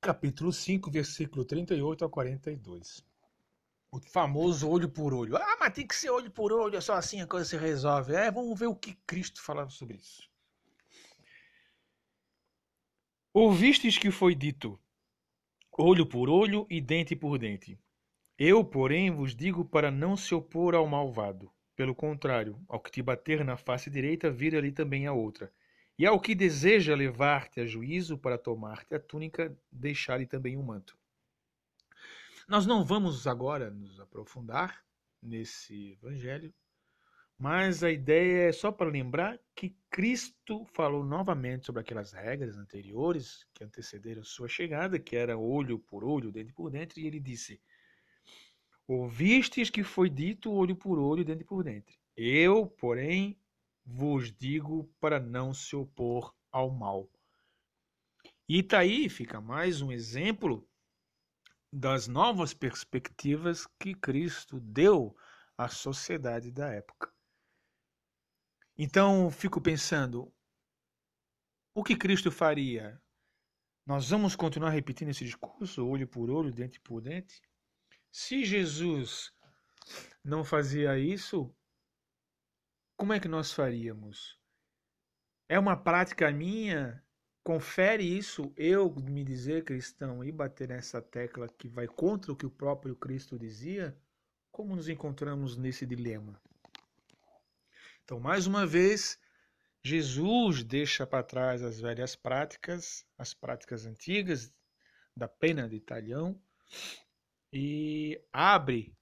capítulo 0.00 0.50
5, 0.50 0.90
versículo 0.90 1.44
38 1.44 2.06
a 2.06 2.08
42. 2.08 3.04
O 3.92 4.00
famoso 4.00 4.66
olho 4.70 4.88
por 4.88 5.12
olho. 5.12 5.36
Ah, 5.36 5.58
mas 5.60 5.74
tem 5.74 5.86
que 5.86 5.94
ser 5.94 6.08
olho 6.08 6.30
por 6.30 6.54
olho, 6.54 6.78
é 6.78 6.80
só 6.80 6.94
assim 6.94 7.20
a 7.20 7.26
coisa 7.26 7.44
se 7.44 7.58
resolve. 7.58 8.14
É, 8.14 8.30
vamos 8.30 8.58
ver 8.58 8.68
o 8.68 8.74
que 8.74 8.94
Cristo 9.06 9.42
falava 9.42 9.68
sobre 9.68 9.98
isso. 9.98 10.26
Ouvistes 13.34 13.98
que 13.98 14.10
foi 14.10 14.34
dito: 14.34 14.80
olho 15.76 16.06
por 16.06 16.30
olho 16.30 16.66
e 16.70 16.80
dente 16.80 17.14
por 17.14 17.38
dente. 17.38 17.78
Eu, 18.40 18.64
porém, 18.64 19.10
vos 19.10 19.34
digo 19.34 19.64
para 19.64 19.90
não 19.90 20.16
se 20.16 20.32
opor 20.32 20.72
ao 20.76 20.86
malvado. 20.86 21.50
Pelo 21.74 21.92
contrário, 21.92 22.56
ao 22.68 22.78
que 22.78 22.88
te 22.88 23.02
bater 23.02 23.44
na 23.44 23.56
face 23.56 23.90
direita, 23.90 24.30
vira-lhe 24.30 24.70
também 24.70 25.08
a 25.08 25.12
outra. 25.12 25.52
E 25.98 26.06
ao 26.06 26.20
que 26.20 26.36
deseja 26.36 26.94
levar-te 26.94 27.60
a 27.60 27.66
juízo 27.66 28.16
para 28.16 28.38
tomar-te 28.38 28.94
a 28.94 29.00
túnica, 29.00 29.52
deixar-lhe 29.72 30.24
também 30.24 30.56
o 30.56 30.60
um 30.60 30.62
manto. 30.62 30.96
Nós 32.46 32.64
não 32.64 32.84
vamos 32.84 33.26
agora 33.26 33.70
nos 33.70 33.98
aprofundar 33.98 34.84
nesse 35.20 35.92
evangelho, 35.94 36.54
mas 37.36 37.82
a 37.82 37.90
ideia 37.90 38.48
é 38.48 38.52
só 38.52 38.70
para 38.70 38.88
lembrar 38.88 39.36
que 39.52 39.76
Cristo 39.90 40.64
falou 40.66 41.04
novamente 41.04 41.66
sobre 41.66 41.80
aquelas 41.80 42.12
regras 42.12 42.56
anteriores 42.56 43.44
que 43.52 43.64
antecederam 43.64 44.22
sua 44.22 44.46
chegada, 44.48 44.96
que 44.96 45.16
era 45.16 45.36
olho 45.36 45.80
por 45.80 46.04
olho, 46.04 46.30
dente 46.30 46.52
por 46.52 46.70
dente, 46.70 47.00
e 47.00 47.06
ele 47.06 47.18
disse: 47.18 47.60
Ouvistes 48.88 49.68
que 49.68 49.84
foi 49.84 50.08
dito 50.08 50.50
olho 50.50 50.74
por 50.74 50.98
olho, 50.98 51.22
dente 51.22 51.44
por 51.44 51.62
dente. 51.62 52.00
Eu, 52.16 52.66
porém, 52.66 53.38
vos 53.84 54.32
digo 54.32 54.84
para 54.98 55.20
não 55.20 55.52
se 55.52 55.76
opor 55.76 56.34
ao 56.50 56.70
mal. 56.70 57.06
E 58.48 58.62
tá 58.62 58.78
aí 58.78 59.10
fica 59.10 59.42
mais 59.42 59.82
um 59.82 59.92
exemplo 59.92 60.66
das 61.70 62.08
novas 62.08 62.54
perspectivas 62.54 63.66
que 63.78 63.94
Cristo 63.94 64.58
deu 64.58 65.14
à 65.58 65.68
sociedade 65.68 66.50
da 66.50 66.72
época. 66.72 67.12
Então, 68.74 69.30
fico 69.30 69.60
pensando, 69.60 70.32
o 71.74 71.84
que 71.84 71.94
Cristo 71.94 72.30
faria? 72.30 72.98
Nós 73.84 74.08
vamos 74.08 74.34
continuar 74.34 74.70
repetindo 74.70 75.10
esse 75.10 75.26
discurso, 75.26 75.86
olho 75.86 76.08
por 76.08 76.30
olho, 76.30 76.50
dente 76.50 76.80
por 76.80 77.02
dente? 77.02 77.42
Se 78.10 78.44
Jesus 78.44 79.32
não 80.24 80.42
fazia 80.44 80.98
isso, 80.98 81.54
como 82.96 83.12
é 83.12 83.20
que 83.20 83.28
nós 83.28 83.52
faríamos? 83.52 84.38
É 85.48 85.58
uma 85.58 85.76
prática 85.76 86.30
minha? 86.30 87.02
Confere 87.44 88.04
isso, 88.04 88.52
eu 88.56 88.94
me 88.94 89.24
dizer 89.24 89.64
cristão 89.64 90.22
e 90.22 90.30
bater 90.30 90.68
nessa 90.68 91.00
tecla 91.00 91.48
que 91.48 91.68
vai 91.68 91.86
contra 91.86 92.32
o 92.32 92.36
que 92.36 92.44
o 92.44 92.50
próprio 92.50 92.94
Cristo 92.96 93.38
dizia? 93.38 93.98
Como 94.50 94.76
nos 94.76 94.88
encontramos 94.88 95.56
nesse 95.56 95.86
dilema? 95.86 96.40
Então, 98.04 98.18
mais 98.18 98.46
uma 98.46 98.66
vez, 98.66 99.18
Jesus 99.82 100.62
deixa 100.62 101.06
para 101.06 101.22
trás 101.22 101.62
as 101.62 101.80
velhas 101.80 102.16
práticas, 102.16 103.06
as 103.16 103.32
práticas 103.32 103.86
antigas 103.86 104.52
da 105.16 105.28
pena 105.28 105.68
de 105.68 105.80
talhão 105.80 106.40
e 107.52 108.20
abre 108.32 108.94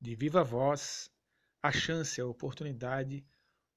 de 0.00 0.14
viva 0.14 0.42
voz 0.42 1.10
a 1.62 1.72
chance, 1.72 2.20
a 2.20 2.26
oportunidade 2.26 3.24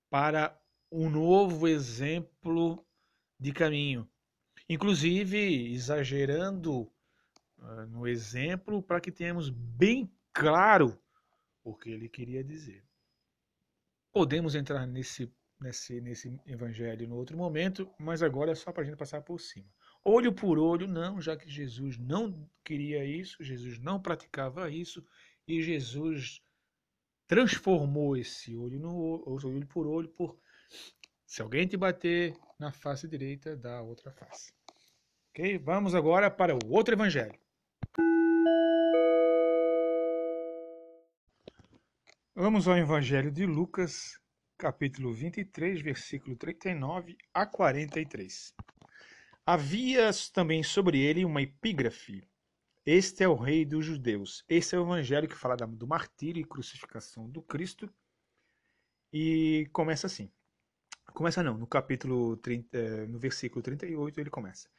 para 0.10 0.60
um 0.92 1.10
novo 1.10 1.68
exemplo 1.68 2.86
de 3.40 3.52
caminho. 3.52 4.10
Inclusive 4.70 5.74
exagerando 5.74 6.82
uh, 7.58 7.86
no 7.88 8.08
exemplo 8.08 8.82
para 8.82 9.00
que 9.00 9.12
tenhamos 9.12 9.50
bem 9.50 10.12
claro 10.34 11.00
o 11.64 11.76
que 11.76 11.90
ele 11.90 12.10
queria 12.10 12.44
dizer. 12.44 12.86
Podemos 14.12 14.56
entrar 14.56 14.86
nesse, 14.86 15.32
nesse, 15.60 16.02
nesse 16.02 16.42
evangelho 16.46 17.08
no 17.08 17.16
outro 17.16 17.38
momento, 17.38 17.90
mas 18.00 18.24
agora 18.24 18.52
é 18.52 18.56
só 18.56 18.72
para 18.72 18.84
a 18.84 18.86
gente 18.86 18.98
passar 18.98 19.22
por 19.22 19.40
cima. 19.40 19.70
Olho 20.04 20.34
por 20.34 20.58
olho, 20.58 20.88
não, 20.88 21.22
já 21.22 21.36
que 21.36 21.50
Jesus 21.50 21.98
não 21.98 22.50
queria 22.64 23.04
isso, 23.06 23.44
Jesus 23.44 23.80
não 23.80 24.02
praticava 24.02 24.70
isso, 24.70 25.06
e 25.48 25.62
Jesus 25.62 26.42
transformou 27.28 28.16
esse 28.16 28.56
olho 28.56 28.80
no 28.80 29.24
olho 29.28 29.68
por 29.68 29.86
olho 29.86 30.10
por 30.10 30.38
se 31.26 31.42
alguém 31.42 31.68
te 31.68 31.76
bater 31.76 32.34
na 32.58 32.72
face 32.72 33.08
direita, 33.08 33.56
dá 33.56 33.80
a 33.80 33.82
outra 33.82 34.12
face. 34.12 34.54
Ok? 35.30 35.58
Vamos 35.60 35.94
agora 35.94 36.32
para 36.32 36.56
o 36.56 36.72
outro 36.72 36.96
evangelho. 36.96 37.38
Vamos 42.34 42.68
ao 42.68 42.78
Evangelho 42.78 43.32
de 43.32 43.48
Lucas, 43.48 44.20
capítulo 44.58 45.12
23, 45.12 45.82
versículo 45.82 46.36
39 46.36 47.18
a 47.34 47.48
43. 47.48 48.54
Havia 49.50 50.12
também 50.34 50.62
sobre 50.62 51.00
ele 51.00 51.24
uma 51.24 51.42
epígrafe. 51.42 52.22
Este 52.86 53.24
é 53.24 53.30
o 53.30 53.34
rei 53.34 53.64
dos 53.64 53.86
judeus. 53.86 54.44
Esse 54.50 54.76
é 54.76 54.78
o 54.78 54.84
evangelho 54.84 55.26
que 55.26 55.38
fala 55.38 55.56
do 55.56 55.88
martírio 55.88 56.42
e 56.42 56.44
crucificação 56.44 57.30
do 57.30 57.42
Cristo. 57.42 57.90
E 59.14 59.70
começa 59.72 60.06
assim. 60.06 60.30
Começa 61.14 61.42
não, 61.42 61.58
no 61.58 61.66
capítulo 61.66 62.36
30, 62.36 62.78
eh, 62.78 63.08
no 63.08 63.18
versículo 63.18 63.62
38 63.62 64.20
ele 64.20 64.30
começa. 64.30 64.70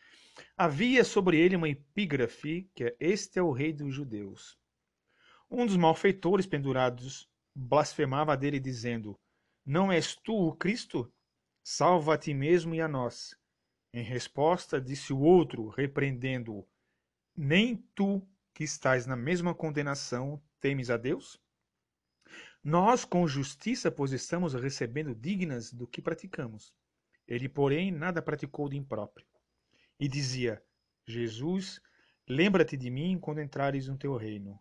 Havia 0.54 1.02
sobre 1.02 1.40
ele 1.40 1.56
uma 1.56 1.70
epígrafe, 1.70 2.70
que 2.74 2.84
é 2.84 2.96
Este 3.00 3.38
é 3.38 3.42
o 3.42 3.52
rei 3.52 3.72
dos 3.72 3.94
judeus. 3.94 4.58
Um 5.50 5.64
dos 5.64 5.78
malfeitores 5.78 6.44
pendurados 6.44 7.26
blasfemava 7.54 8.36
dele, 8.36 8.60
dizendo: 8.60 9.18
Não 9.64 9.90
és 9.90 10.14
tu 10.14 10.34
o 10.34 10.54
Cristo? 10.54 11.10
Salva 11.64 12.16
a 12.16 12.18
ti 12.18 12.34
mesmo 12.34 12.74
e 12.74 12.82
a 12.82 12.86
nós. 12.86 13.34
Em 13.92 14.02
resposta, 14.02 14.80
disse 14.80 15.12
o 15.12 15.20
outro, 15.20 15.68
repreendendo-o: 15.68 16.66
Nem 17.36 17.76
tu, 17.94 18.26
que 18.52 18.64
estás 18.64 19.06
na 19.06 19.16
mesma 19.16 19.54
condenação, 19.54 20.42
temes 20.60 20.90
a 20.90 20.96
Deus? 20.96 21.40
Nós, 22.62 23.04
com 23.04 23.26
justiça, 23.26 23.90
pois 23.90 24.12
estamos 24.12 24.52
recebendo 24.52 25.14
dignas 25.14 25.72
do 25.72 25.86
que 25.86 26.02
praticamos. 26.02 26.74
Ele, 27.26 27.48
porém, 27.48 27.90
nada 27.90 28.20
praticou 28.20 28.68
de 28.68 28.76
impróprio. 28.76 29.26
E 29.98 30.06
dizia: 30.06 30.62
Jesus, 31.06 31.80
lembra-te 32.28 32.76
de 32.76 32.90
mim 32.90 33.18
quando 33.18 33.40
entrares 33.40 33.88
no 33.88 33.96
teu 33.96 34.16
reino. 34.16 34.60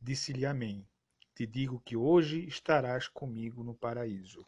Disse-lhe 0.00 0.44
Amém. 0.44 0.86
Te 1.34 1.46
digo 1.46 1.80
que 1.80 1.96
hoje 1.96 2.46
estarás 2.46 3.06
comigo 3.08 3.62
no 3.62 3.74
paraíso. 3.74 4.44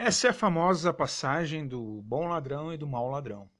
Essa 0.00 0.28
é 0.28 0.30
a 0.30 0.32
famosa 0.32 0.94
passagem 0.94 1.66
do 1.66 2.00
bom 2.02 2.28
ladrão 2.28 2.72
e 2.72 2.78
do 2.78 2.86
mau 2.86 3.10
ladrão. 3.10 3.50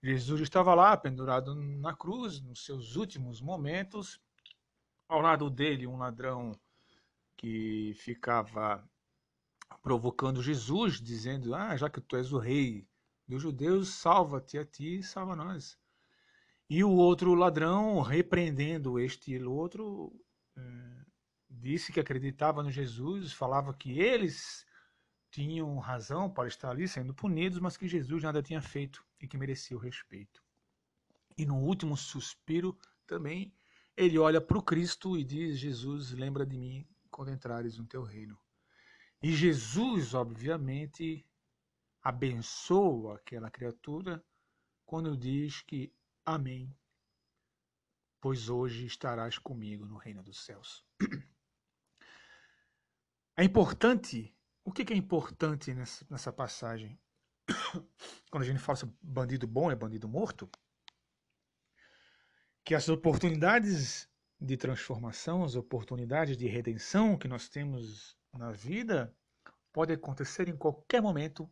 Jesus 0.00 0.40
estava 0.42 0.72
lá, 0.72 0.96
pendurado 0.96 1.56
na 1.56 1.92
cruz, 1.92 2.40
nos 2.40 2.64
seus 2.64 2.94
últimos 2.94 3.40
momentos. 3.40 4.20
Ao 5.08 5.20
lado 5.20 5.50
dele, 5.50 5.88
um 5.88 5.96
ladrão 5.96 6.52
que 7.36 7.94
ficava 7.96 8.88
provocando 9.82 10.40
Jesus, 10.40 11.00
dizendo: 11.00 11.52
Ah, 11.52 11.76
já 11.76 11.90
que 11.90 12.00
tu 12.00 12.14
és 12.14 12.32
o 12.32 12.38
rei 12.38 12.86
dos 13.26 13.42
judeus, 13.42 13.88
salva-te 13.88 14.56
a 14.56 14.64
ti 14.64 15.00
e 15.00 15.02
salva 15.02 15.34
nós. 15.34 15.76
E 16.70 16.84
o 16.84 16.92
outro 16.92 17.34
ladrão, 17.34 18.00
repreendendo 18.02 19.00
este 19.00 19.32
e 19.32 19.42
o 19.42 19.50
outro, 19.50 20.12
eh, 20.56 21.04
disse 21.50 21.92
que 21.92 21.98
acreditava 21.98 22.62
no 22.62 22.70
Jesus, 22.70 23.32
falava 23.32 23.74
que 23.74 23.98
eles 23.98 24.64
tinham 25.30 25.78
razão 25.78 26.30
para 26.30 26.48
estar 26.48 26.70
ali 26.70 26.88
sendo 26.88 27.14
punidos, 27.14 27.58
mas 27.58 27.76
que 27.76 27.88
Jesus 27.88 28.22
nada 28.22 28.42
tinha 28.42 28.60
feito 28.60 29.04
e 29.20 29.26
que 29.26 29.36
merecia 29.36 29.76
o 29.76 29.80
respeito. 29.80 30.42
E 31.36 31.44
no 31.44 31.56
último 31.56 31.96
suspiro 31.96 32.76
também 33.06 33.54
ele 33.96 34.18
olha 34.18 34.40
para 34.40 34.58
o 34.58 34.62
Cristo 34.62 35.16
e 35.16 35.24
diz: 35.24 35.58
Jesus, 35.58 36.12
lembra 36.12 36.46
de 36.46 36.56
mim 36.56 36.86
quando 37.10 37.30
entrares 37.30 37.76
no 37.78 37.86
teu 37.86 38.02
reino. 38.02 38.38
E 39.20 39.32
Jesus, 39.32 40.14
obviamente, 40.14 41.26
abençoa 42.02 43.16
aquela 43.16 43.50
criatura 43.50 44.24
quando 44.86 45.16
diz 45.16 45.60
que 45.62 45.92
Amém, 46.24 46.76
pois 48.20 48.50
hoje 48.50 48.84
estarás 48.84 49.38
comigo 49.38 49.86
no 49.86 49.96
reino 49.96 50.22
dos 50.22 50.44
céus. 50.44 50.84
É 53.34 53.44
importante 53.44 54.36
o 54.68 54.70
que, 54.70 54.92
é 54.92 54.96
importante 54.96 55.72
nessa, 55.72 56.06
nessa 56.10 56.30
passagem? 56.30 57.00
Quando 58.30 58.42
a 58.42 58.46
gente 58.46 58.58
fala 58.58 58.76
sobre 58.76 58.94
bandido 59.00 59.46
bom 59.46 59.70
é 59.70 59.74
bandido 59.74 60.06
morto, 60.06 60.46
que 62.62 62.74
as 62.74 62.86
oportunidades 62.90 64.06
de 64.38 64.58
transformação, 64.58 65.42
as 65.42 65.54
oportunidades 65.54 66.36
de 66.36 66.46
redenção 66.46 67.16
que 67.16 67.26
nós 67.26 67.48
temos 67.48 68.14
na 68.34 68.52
vida 68.52 69.16
podem 69.72 69.96
acontecer 69.96 70.50
em 70.50 70.56
qualquer 70.56 71.00
momento, 71.00 71.50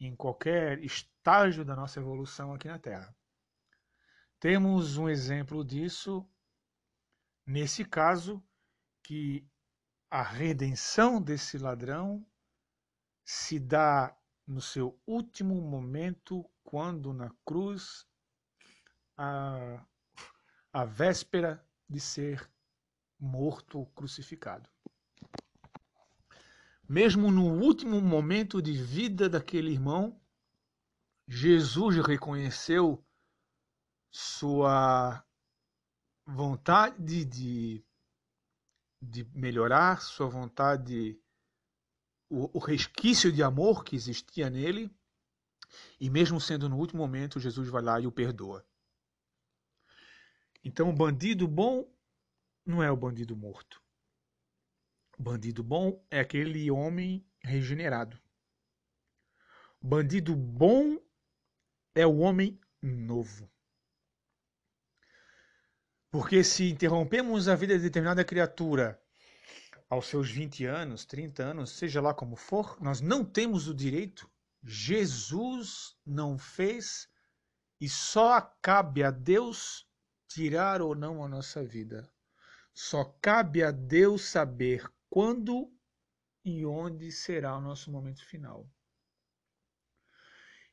em 0.00 0.16
qualquer 0.16 0.82
estágio 0.82 1.62
da 1.62 1.76
nossa 1.76 2.00
evolução 2.00 2.54
aqui 2.54 2.68
na 2.68 2.78
Terra. 2.78 3.14
Temos 4.40 4.96
um 4.96 5.10
exemplo 5.10 5.62
disso 5.62 6.26
nesse 7.46 7.84
caso 7.84 8.42
que 9.02 9.46
a 10.12 10.20
redenção 10.20 11.22
desse 11.22 11.56
ladrão 11.56 12.22
se 13.24 13.58
dá 13.58 14.14
no 14.46 14.60
seu 14.60 15.00
último 15.06 15.58
momento, 15.58 16.44
quando 16.62 17.14
na 17.14 17.30
cruz, 17.46 18.06
a, 19.16 19.82
a 20.70 20.84
véspera 20.84 21.66
de 21.88 21.98
ser 21.98 22.46
morto, 23.18 23.86
crucificado. 23.94 24.68
Mesmo 26.86 27.30
no 27.30 27.46
último 27.46 27.98
momento 27.98 28.60
de 28.60 28.74
vida 28.74 29.30
daquele 29.30 29.72
irmão, 29.72 30.20
Jesus 31.26 32.04
reconheceu 32.06 33.02
sua 34.10 35.24
vontade 36.26 37.24
de 37.24 37.82
de 39.02 39.24
melhorar, 39.34 40.00
sua 40.00 40.28
vontade, 40.28 41.20
o, 42.30 42.56
o 42.56 42.60
resquício 42.60 43.32
de 43.32 43.42
amor 43.42 43.82
que 43.82 43.96
existia 43.96 44.48
nele, 44.48 44.88
e 45.98 46.08
mesmo 46.08 46.40
sendo 46.40 46.68
no 46.68 46.76
último 46.76 47.02
momento, 47.02 47.40
Jesus 47.40 47.68
vai 47.68 47.82
lá 47.82 48.00
e 48.00 48.06
o 48.06 48.12
perdoa. 48.12 48.64
Então, 50.62 50.88
o 50.88 50.92
bandido 50.92 51.48
bom 51.48 51.90
não 52.64 52.80
é 52.80 52.90
o 52.90 52.96
bandido 52.96 53.36
morto. 53.36 53.82
O 55.18 55.22
bandido 55.22 55.64
bom 55.64 56.04
é 56.08 56.20
aquele 56.20 56.70
homem 56.70 57.26
regenerado. 57.40 58.20
O 59.80 59.88
bandido 59.88 60.36
bom 60.36 60.96
é 61.94 62.06
o 62.06 62.18
homem 62.18 62.60
novo. 62.80 63.51
Porque 66.12 66.44
se 66.44 66.68
interrompemos 66.68 67.48
a 67.48 67.54
vida 67.54 67.74
de 67.74 67.84
determinada 67.84 68.22
criatura 68.22 69.02
aos 69.88 70.04
seus 70.04 70.30
20 70.30 70.66
anos, 70.66 71.06
30 71.06 71.42
anos, 71.42 71.70
seja 71.70 72.02
lá 72.02 72.12
como 72.12 72.36
for, 72.36 72.78
nós 72.82 73.00
não 73.00 73.24
temos 73.24 73.66
o 73.66 73.74
direito. 73.74 74.30
Jesus 74.62 75.96
não 76.04 76.36
fez 76.36 77.08
e 77.80 77.88
só 77.88 78.42
cabe 78.60 79.02
a 79.02 79.10
Deus 79.10 79.88
tirar 80.28 80.82
ou 80.82 80.94
não 80.94 81.24
a 81.24 81.28
nossa 81.28 81.64
vida. 81.64 82.12
Só 82.74 83.04
cabe 83.22 83.62
a 83.62 83.70
Deus 83.70 84.26
saber 84.26 84.86
quando 85.08 85.74
e 86.44 86.66
onde 86.66 87.10
será 87.10 87.56
o 87.56 87.60
nosso 87.60 87.90
momento 87.90 88.22
final. 88.26 88.70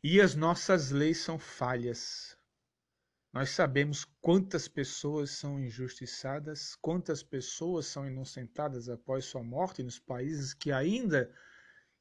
E 0.04 0.20
as 0.20 0.36
nossas 0.36 0.92
leis 0.92 1.20
são 1.20 1.40
falhas. 1.40 2.39
Nós 3.32 3.52
sabemos 3.52 4.06
quantas 4.20 4.68
pessoas 4.68 5.32
são 5.32 5.60
injustiçadas, 5.60 6.76
quantas 6.76 7.22
pessoas 7.22 7.86
são 7.86 8.08
inocentadas 8.08 8.90
após 8.90 9.26
sua 9.26 9.44
morte 9.44 9.84
nos 9.84 10.00
países 10.00 10.52
que 10.52 10.72
ainda, 10.72 11.32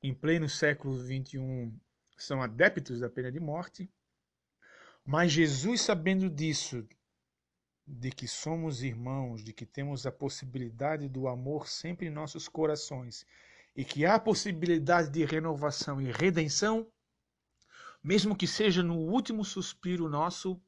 em 0.03 0.15
pleno 0.15 0.49
século 0.49 0.99
XXI, 0.99 1.71
são 2.17 2.43
adeptos 2.43 3.01
da 3.01 3.11
pena 3.11 3.31
de 3.31 3.39
morte. 3.39 3.91
Mas 5.05 5.31
Jesus, 5.31 5.83
sabendo 5.83 6.31
disso, 6.31 6.89
de 7.87 8.11
que 8.11 8.27
somos 8.27 8.83
irmãos, 8.83 9.45
de 9.45 9.53
que 9.53 9.67
temos 9.67 10.07
a 10.07 10.13
possibilidade 10.13 11.09
do 11.09 11.29
amor 11.29 11.69
sempre 11.69 12.07
em 12.07 12.11
nossos 12.11 12.49
corações 12.49 13.27
e 13.77 13.85
que 13.85 14.07
há 14.07 14.19
possibilidade 14.19 15.11
de 15.11 15.25
renovação 15.27 16.01
e 16.01 16.11
redenção, 16.11 16.91
mesmo 18.03 18.37
que 18.37 18.47
seja 18.47 18.83
no 18.83 18.97
último 18.97 19.45
suspiro 19.45 20.09
nosso, 20.09 20.61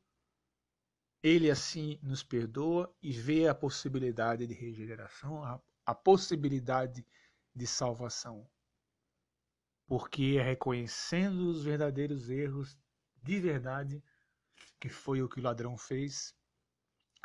ele 1.22 1.50
assim 1.50 1.98
nos 2.02 2.22
perdoa 2.22 2.92
e 3.02 3.12
vê 3.12 3.46
a 3.46 3.54
possibilidade 3.54 4.46
de 4.46 4.54
regeneração, 4.54 5.42
a, 5.44 5.60
a 5.84 5.94
possibilidade 5.94 7.06
de 7.54 7.66
salvação. 7.66 8.48
Porque 9.86 10.36
é 10.38 10.42
reconhecendo 10.42 11.48
os 11.48 11.64
verdadeiros 11.64 12.30
erros 12.30 12.78
de 13.22 13.38
verdade, 13.38 14.02
que 14.78 14.88
foi 14.88 15.22
o 15.22 15.28
que 15.28 15.40
o 15.40 15.42
ladrão 15.42 15.76
fez, 15.76 16.34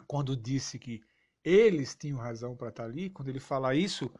quando 0.08 0.36
disse 0.36 0.78
que 0.78 1.02
eles 1.44 1.96
tinham 1.96 2.18
razão 2.18 2.56
para 2.56 2.70
estar 2.70 2.84
ali, 2.84 3.10
quando 3.10 3.30
ele 3.30 3.40
fala 3.40 3.76
isso, 3.76 4.12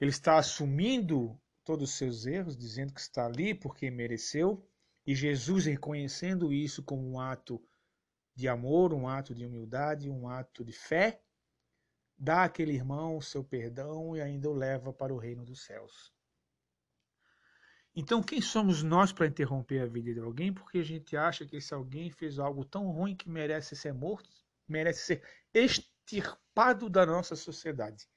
ele 0.00 0.10
está 0.10 0.38
assumindo 0.38 1.38
todos 1.64 1.90
os 1.90 1.96
seus 1.96 2.26
erros, 2.26 2.56
dizendo 2.56 2.92
que 2.92 3.00
está 3.00 3.26
ali 3.26 3.54
porque 3.54 3.90
mereceu, 3.90 4.66
e 5.06 5.14
Jesus 5.14 5.66
reconhecendo 5.66 6.52
isso 6.52 6.82
como 6.82 7.08
um 7.08 7.20
ato 7.20 7.62
de 8.34 8.48
amor, 8.48 8.92
um 8.92 9.06
ato 9.06 9.34
de 9.34 9.44
humildade, 9.44 10.10
um 10.10 10.28
ato 10.28 10.64
de 10.64 10.72
fé, 10.72 11.22
dá 12.16 12.44
àquele 12.44 12.72
irmão 12.72 13.16
o 13.16 13.22
seu 13.22 13.42
perdão 13.42 14.16
e 14.16 14.20
ainda 14.20 14.48
o 14.48 14.54
leva 14.54 14.92
para 14.92 15.12
o 15.12 15.18
reino 15.18 15.44
dos 15.44 15.62
céus. 15.64 16.12
Então, 17.94 18.22
quem 18.22 18.40
somos 18.40 18.82
nós 18.82 19.12
para 19.12 19.26
interromper 19.26 19.80
a 19.82 19.86
vida 19.86 20.14
de 20.14 20.20
alguém 20.20 20.52
porque 20.52 20.78
a 20.78 20.84
gente 20.84 21.14
acha 21.14 21.44
que 21.44 21.56
esse 21.56 21.74
alguém 21.74 22.10
fez 22.10 22.38
algo 22.38 22.64
tão 22.64 22.90
ruim 22.90 23.14
que 23.14 23.28
merece 23.28 23.76
ser 23.76 23.92
morto, 23.92 24.30
merece 24.66 25.04
ser 25.04 25.22
extirpado 25.52 26.88
da 26.88 27.04
nossa 27.04 27.36
sociedade? 27.36 28.08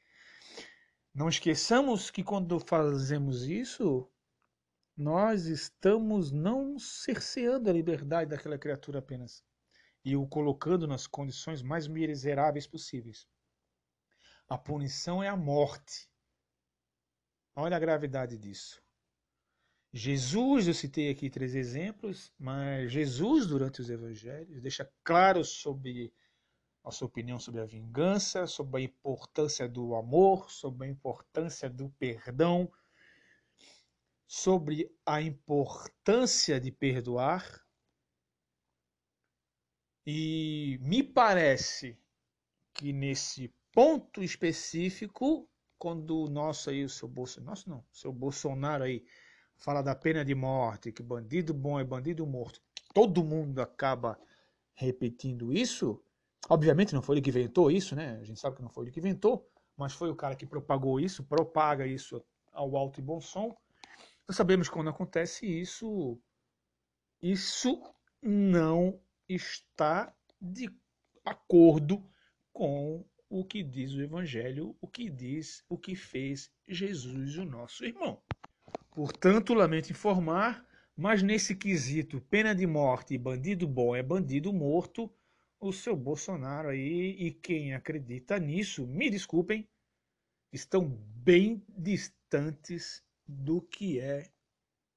Não 1.14 1.28
esqueçamos 1.28 2.10
que 2.10 2.24
quando 2.24 2.60
fazemos 2.60 3.44
isso, 3.44 4.10
nós 4.96 5.46
estamos 5.46 6.32
não 6.32 6.80
cerceando 6.80 7.70
a 7.70 7.74
liberdade 7.74 8.30
daquela 8.30 8.58
criatura 8.58 9.00
apenas, 9.00 9.44
e 10.06 10.16
o 10.16 10.26
colocando 10.28 10.88
nas 10.88 11.08
condições 11.08 11.62
mais 11.62 11.88
miseráveis 11.88 12.66
possíveis. 12.66 13.28
A 14.48 14.58
punição 14.58 15.22
é 15.22 15.28
a 15.28 15.36
morte. 15.36 16.08
Olha 17.56 17.76
a 17.76 17.80
gravidade 17.80 18.38
disso. 18.38 18.82
Jesus, 19.92 20.68
eu 20.68 20.74
citei 20.74 21.10
aqui 21.10 21.30
três 21.30 21.56
exemplos, 21.56 22.32
mas 22.38 22.92
Jesus, 22.92 23.48
durante 23.48 23.82
os 23.82 23.90
evangelhos, 23.90 24.62
deixa 24.62 24.90
claro 25.04 25.44
sobre 25.44 26.14
a 26.86 26.92
sua 26.92 27.08
opinião 27.08 27.40
sobre 27.40 27.62
a 27.62 27.66
vingança, 27.66 28.46
sobre 28.46 28.82
a 28.82 28.86
importância 28.86 29.68
do 29.68 29.96
amor, 29.96 30.52
sobre 30.52 30.86
a 30.86 30.90
importância 30.90 31.68
do 31.68 31.90
perdão, 31.98 32.72
sobre 34.28 34.96
a 35.04 35.20
importância 35.20 36.60
de 36.60 36.72
perdoar. 36.72 37.65
E 40.06 40.78
me 40.82 41.02
parece 41.02 41.98
que 42.74 42.94
nesse 42.94 43.54
ponto 43.72 44.24
específico, 44.24 45.50
quando 45.78 46.24
o 46.24 46.30
nosso 46.30 46.70
aí, 46.70 46.84
o 46.84 46.90
seu 46.90 47.08
Bolsonaro, 47.08 47.50
nosso 47.50 47.70
não, 47.70 47.80
o 47.80 47.96
seu 47.96 48.14
Bolsonaro 48.14 48.84
aí 48.84 49.04
fala 49.58 49.82
da 49.82 49.96
pena 49.96 50.24
de 50.24 50.36
morte, 50.36 50.92
que 50.92 51.02
bandido 51.02 51.54
bom 51.54 51.80
é 51.80 51.84
bandido 51.84 52.26
morto, 52.28 52.62
todo 52.94 53.24
mundo 53.24 53.60
acaba 53.60 54.20
repetindo 54.74 55.52
isso. 55.52 56.02
Obviamente 56.50 56.94
não 56.94 57.02
foi 57.02 57.16
ele 57.16 57.22
que 57.24 57.30
inventou 57.30 57.72
isso, 57.72 57.96
né? 57.96 58.20
A 58.22 58.24
gente 58.24 58.40
sabe 58.40 58.58
que 58.58 58.62
não 58.62 58.70
foi 58.70 58.86
ele 58.86 58.92
que 58.92 59.00
inventou, 59.00 59.50
mas 59.76 59.94
foi 59.94 60.10
o 60.12 60.16
cara 60.16 60.36
que 60.36 60.46
propagou 60.46 61.00
isso, 61.00 61.24
propaga 61.24 61.88
isso 61.88 62.24
ao 62.52 62.78
alto 62.78 63.00
e 63.00 63.04
bom 63.04 63.20
som. 63.20 63.56
Nós 64.28 64.38
sabemos 64.38 64.68
que 64.68 64.74
quando 64.74 64.90
acontece 64.90 65.46
isso, 65.46 66.20
isso 67.22 67.82
não 68.22 69.00
está 69.28 70.14
de 70.40 70.70
acordo 71.24 72.04
com 72.54 73.06
o 73.30 73.44
que 73.44 73.64
diz 73.64 73.94
o 73.94 74.02
Evangelho, 74.02 74.76
o 74.80 74.88
que 74.88 75.10
diz, 75.10 75.64
o 75.68 75.78
que 75.78 75.96
fez 75.96 76.52
Jesus, 76.68 77.38
o 77.38 77.46
nosso 77.46 77.84
irmão. 77.84 78.22
Portanto, 78.92 79.54
lamento 79.54 79.92
informar, 79.92 80.66
mas 80.96 81.22
nesse 81.22 81.56
quesito 81.56 82.22
pena 82.30 82.56
de 82.56 82.66
morte 82.66 83.14
e 83.14 83.18
bandido 83.18 83.68
bom 83.68 83.96
é 83.96 84.02
bandido 84.02 84.54
morto, 84.54 85.12
o 85.60 85.74
seu 85.74 85.96
Bolsonaro 85.96 86.70
aí 86.70 87.16
e 87.20 87.32
quem 87.32 87.74
acredita 87.74 88.40
nisso, 88.40 88.86
me 88.88 89.10
desculpem, 89.10 89.68
estão 90.54 90.88
bem 90.88 91.64
distantes 91.68 93.04
do 93.28 93.62
que 93.62 94.00
é 94.00 94.30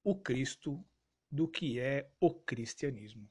o 0.03 0.15
Cristo, 0.15 0.83
do 1.29 1.47
que 1.47 1.79
é 1.79 2.09
o 2.19 2.33
cristianismo. 2.33 3.27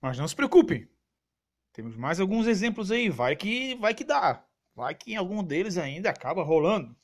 Mas 0.00 0.18
não 0.18 0.28
se 0.28 0.36
preocupem. 0.36 0.88
Temos 1.72 1.96
mais 1.96 2.20
alguns 2.20 2.46
exemplos 2.46 2.90
aí, 2.90 3.08
vai 3.08 3.36
que 3.36 3.74
vai 3.76 3.94
que 3.94 4.04
dá. 4.04 4.44
Vai 4.74 4.94
que 4.94 5.12
em 5.12 5.16
algum 5.16 5.42
deles 5.42 5.76
ainda 5.76 6.10
acaba 6.10 6.42
rolando 6.42 6.96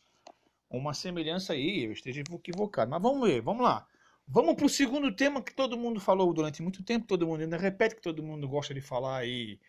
uma 0.68 0.94
semelhança 0.94 1.52
aí, 1.52 1.84
eu 1.84 1.92
esteja 1.92 2.20
equivocado. 2.20 2.90
Mas 2.90 3.02
vamos 3.02 3.28
ver, 3.28 3.40
vamos 3.40 3.62
lá. 3.62 3.86
Vamos 4.26 4.56
para 4.56 4.66
o 4.66 4.68
segundo 4.68 5.14
tema 5.14 5.42
que 5.42 5.54
todo 5.54 5.78
mundo 5.78 6.00
falou 6.00 6.32
durante 6.32 6.60
muito 6.62 6.82
tempo, 6.82 7.06
todo 7.06 7.26
mundo 7.26 7.42
ainda 7.42 7.56
repete, 7.56 7.94
que 7.94 8.02
todo 8.02 8.22
mundo 8.22 8.48
gosta 8.48 8.74
de 8.74 8.80
falar 8.80 9.18
aí 9.18 9.60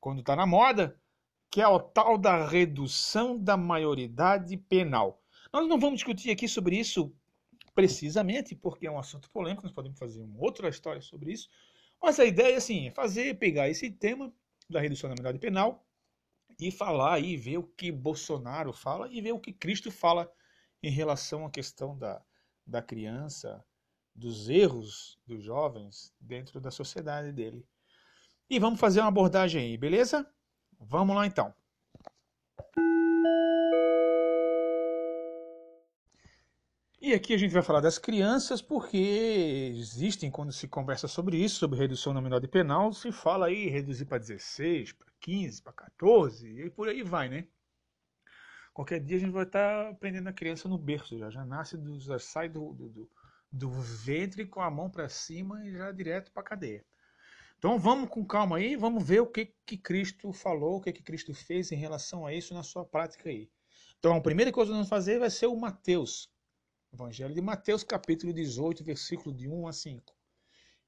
quando 0.00 0.20
está 0.20 0.34
na 0.34 0.46
moda, 0.46 0.98
que 1.50 1.60
é 1.60 1.68
o 1.68 1.78
tal 1.78 2.16
da 2.16 2.46
redução 2.46 3.38
da 3.38 3.56
maioridade 3.56 4.56
penal. 4.56 5.21
Nós 5.52 5.68
não 5.68 5.78
vamos 5.78 5.98
discutir 5.98 6.30
aqui 6.30 6.48
sobre 6.48 6.78
isso 6.78 7.14
precisamente, 7.74 8.54
porque 8.54 8.86
é 8.86 8.90
um 8.90 8.98
assunto 8.98 9.30
polêmico, 9.30 9.62
nós 9.62 9.72
podemos 9.72 9.98
fazer 9.98 10.22
uma 10.22 10.40
outra 10.40 10.68
história 10.68 11.00
sobre 11.00 11.32
isso, 11.32 11.48
mas 12.02 12.18
a 12.18 12.24
ideia 12.24 12.56
assim, 12.56 12.88
é 12.88 12.90
fazer, 12.90 13.38
pegar 13.38 13.68
esse 13.68 13.90
tema 13.90 14.32
da 14.68 14.80
redução 14.80 15.08
da 15.10 15.14
maioridade 15.14 15.38
penal 15.38 15.86
e 16.58 16.70
falar 16.70 17.20
e 17.20 17.36
ver 17.36 17.58
o 17.58 17.62
que 17.62 17.92
Bolsonaro 17.92 18.72
fala 18.72 19.08
e 19.10 19.20
ver 19.20 19.32
o 19.32 19.38
que 19.38 19.52
Cristo 19.52 19.90
fala 19.90 20.30
em 20.82 20.90
relação 20.90 21.44
à 21.44 21.50
questão 21.50 21.96
da, 21.96 22.22
da 22.66 22.82
criança, 22.82 23.64
dos 24.14 24.48
erros 24.48 25.18
dos 25.26 25.42
jovens 25.42 26.14
dentro 26.20 26.60
da 26.60 26.70
sociedade 26.70 27.32
dele. 27.32 27.66
E 28.48 28.58
vamos 28.58 28.80
fazer 28.80 29.00
uma 29.00 29.08
abordagem 29.08 29.62
aí, 29.62 29.76
beleza? 29.76 30.28
Vamos 30.78 31.14
lá 31.14 31.26
então. 31.26 31.54
E 37.04 37.14
aqui 37.14 37.34
a 37.34 37.36
gente 37.36 37.50
vai 37.50 37.64
falar 37.64 37.80
das 37.80 37.98
crianças 37.98 38.62
porque 38.62 39.72
existem, 39.76 40.30
quando 40.30 40.52
se 40.52 40.68
conversa 40.68 41.08
sobre 41.08 41.36
isso, 41.36 41.56
sobre 41.56 41.76
redução 41.76 42.14
nominal 42.14 42.38
de 42.38 42.46
penal, 42.46 42.92
se 42.92 43.10
fala 43.10 43.46
aí 43.46 43.68
reduzir 43.68 44.04
para 44.04 44.18
16, 44.18 44.92
para 44.92 45.08
15, 45.18 45.62
para 45.62 45.72
14 45.72 46.46
e 46.46 46.70
por 46.70 46.88
aí 46.88 47.02
vai, 47.02 47.28
né? 47.28 47.48
Qualquer 48.72 49.00
dia 49.00 49.16
a 49.16 49.18
gente 49.18 49.32
vai 49.32 49.42
estar 49.42 49.88
aprendendo 49.88 50.28
a 50.28 50.32
criança 50.32 50.68
no 50.68 50.78
berço, 50.78 51.18
já, 51.18 51.28
já 51.28 51.44
nasce, 51.44 51.76
do, 51.76 51.98
já 51.98 52.20
sai 52.20 52.48
do, 52.48 52.72
do, 52.72 52.88
do, 52.88 53.10
do 53.50 53.70
ventre 53.72 54.46
com 54.46 54.60
a 54.60 54.70
mão 54.70 54.88
para 54.88 55.08
cima 55.08 55.66
e 55.66 55.72
já 55.72 55.90
direto 55.90 56.30
para 56.30 56.42
a 56.42 56.46
cadeia. 56.46 56.84
Então 57.58 57.80
vamos 57.80 58.10
com 58.10 58.24
calma 58.24 58.58
aí, 58.58 58.76
vamos 58.76 59.04
ver 59.04 59.22
o 59.22 59.26
que, 59.26 59.52
que 59.66 59.76
Cristo 59.76 60.32
falou, 60.32 60.76
o 60.76 60.80
que, 60.80 60.92
que 60.92 61.02
Cristo 61.02 61.34
fez 61.34 61.72
em 61.72 61.76
relação 61.76 62.24
a 62.24 62.32
isso 62.32 62.54
na 62.54 62.62
sua 62.62 62.84
prática 62.84 63.28
aí. 63.28 63.50
Então 63.98 64.14
a 64.14 64.20
primeira 64.20 64.52
coisa 64.52 64.70
que 64.70 64.78
nós 64.78 64.88
vamos 64.88 64.88
fazer 64.88 65.18
vai 65.18 65.30
ser 65.30 65.48
o 65.48 65.56
Mateus. 65.56 66.31
Evangelho 66.94 67.34
de 67.34 67.40
Mateus, 67.40 67.82
capítulo 67.82 68.34
18, 68.34 68.84
versículo 68.84 69.34
de 69.34 69.48
1 69.48 69.66
a 69.66 69.72
5. 69.72 70.14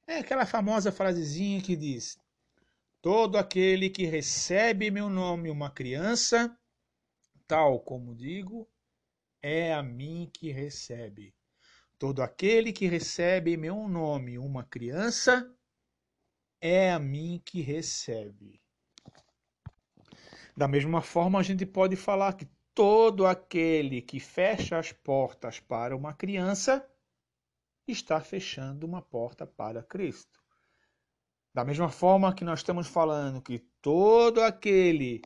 É 0.06 0.18
aquela 0.18 0.44
famosa 0.44 0.92
frasezinha 0.92 1.62
que 1.62 1.74
diz: 1.74 2.18
Todo 3.00 3.38
aquele 3.38 3.88
que 3.88 4.04
recebe 4.04 4.90
meu 4.90 5.08
nome 5.08 5.48
uma 5.48 5.70
criança, 5.70 6.54
tal 7.48 7.80
como 7.80 8.14
digo, 8.14 8.68
é 9.40 9.72
a 9.72 9.82
mim 9.82 10.30
que 10.30 10.52
recebe. 10.52 11.34
Todo 11.98 12.22
aquele 12.22 12.70
que 12.70 12.86
recebe 12.86 13.56
meu 13.56 13.88
nome 13.88 14.38
uma 14.38 14.62
criança, 14.62 15.50
é 16.60 16.92
a 16.92 16.98
mim 16.98 17.40
que 17.42 17.62
recebe. 17.62 18.60
Da 20.54 20.68
mesma 20.68 21.00
forma, 21.00 21.38
a 21.38 21.42
gente 21.42 21.64
pode 21.64 21.96
falar 21.96 22.34
que 22.34 22.46
todo 22.74 23.24
aquele 23.26 24.02
que 24.02 24.18
fecha 24.18 24.78
as 24.78 24.90
portas 24.90 25.60
para 25.60 25.96
uma 25.96 26.12
criança 26.12 26.84
está 27.86 28.20
fechando 28.20 28.84
uma 28.84 29.00
porta 29.00 29.46
para 29.46 29.82
Cristo. 29.82 30.42
Da 31.54 31.64
mesma 31.64 31.88
forma 31.88 32.34
que 32.34 32.44
nós 32.44 32.60
estamos 32.60 32.88
falando 32.88 33.40
que 33.40 33.60
todo 33.80 34.42
aquele 34.42 35.22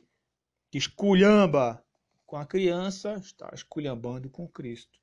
que 0.69 0.77
esculhamba 0.77 1.83
com 2.25 2.37
a 2.37 2.45
criança 2.45 3.15
está 3.15 3.49
esculhambando 3.51 4.29
com 4.29 4.47
Cristo. 4.47 4.99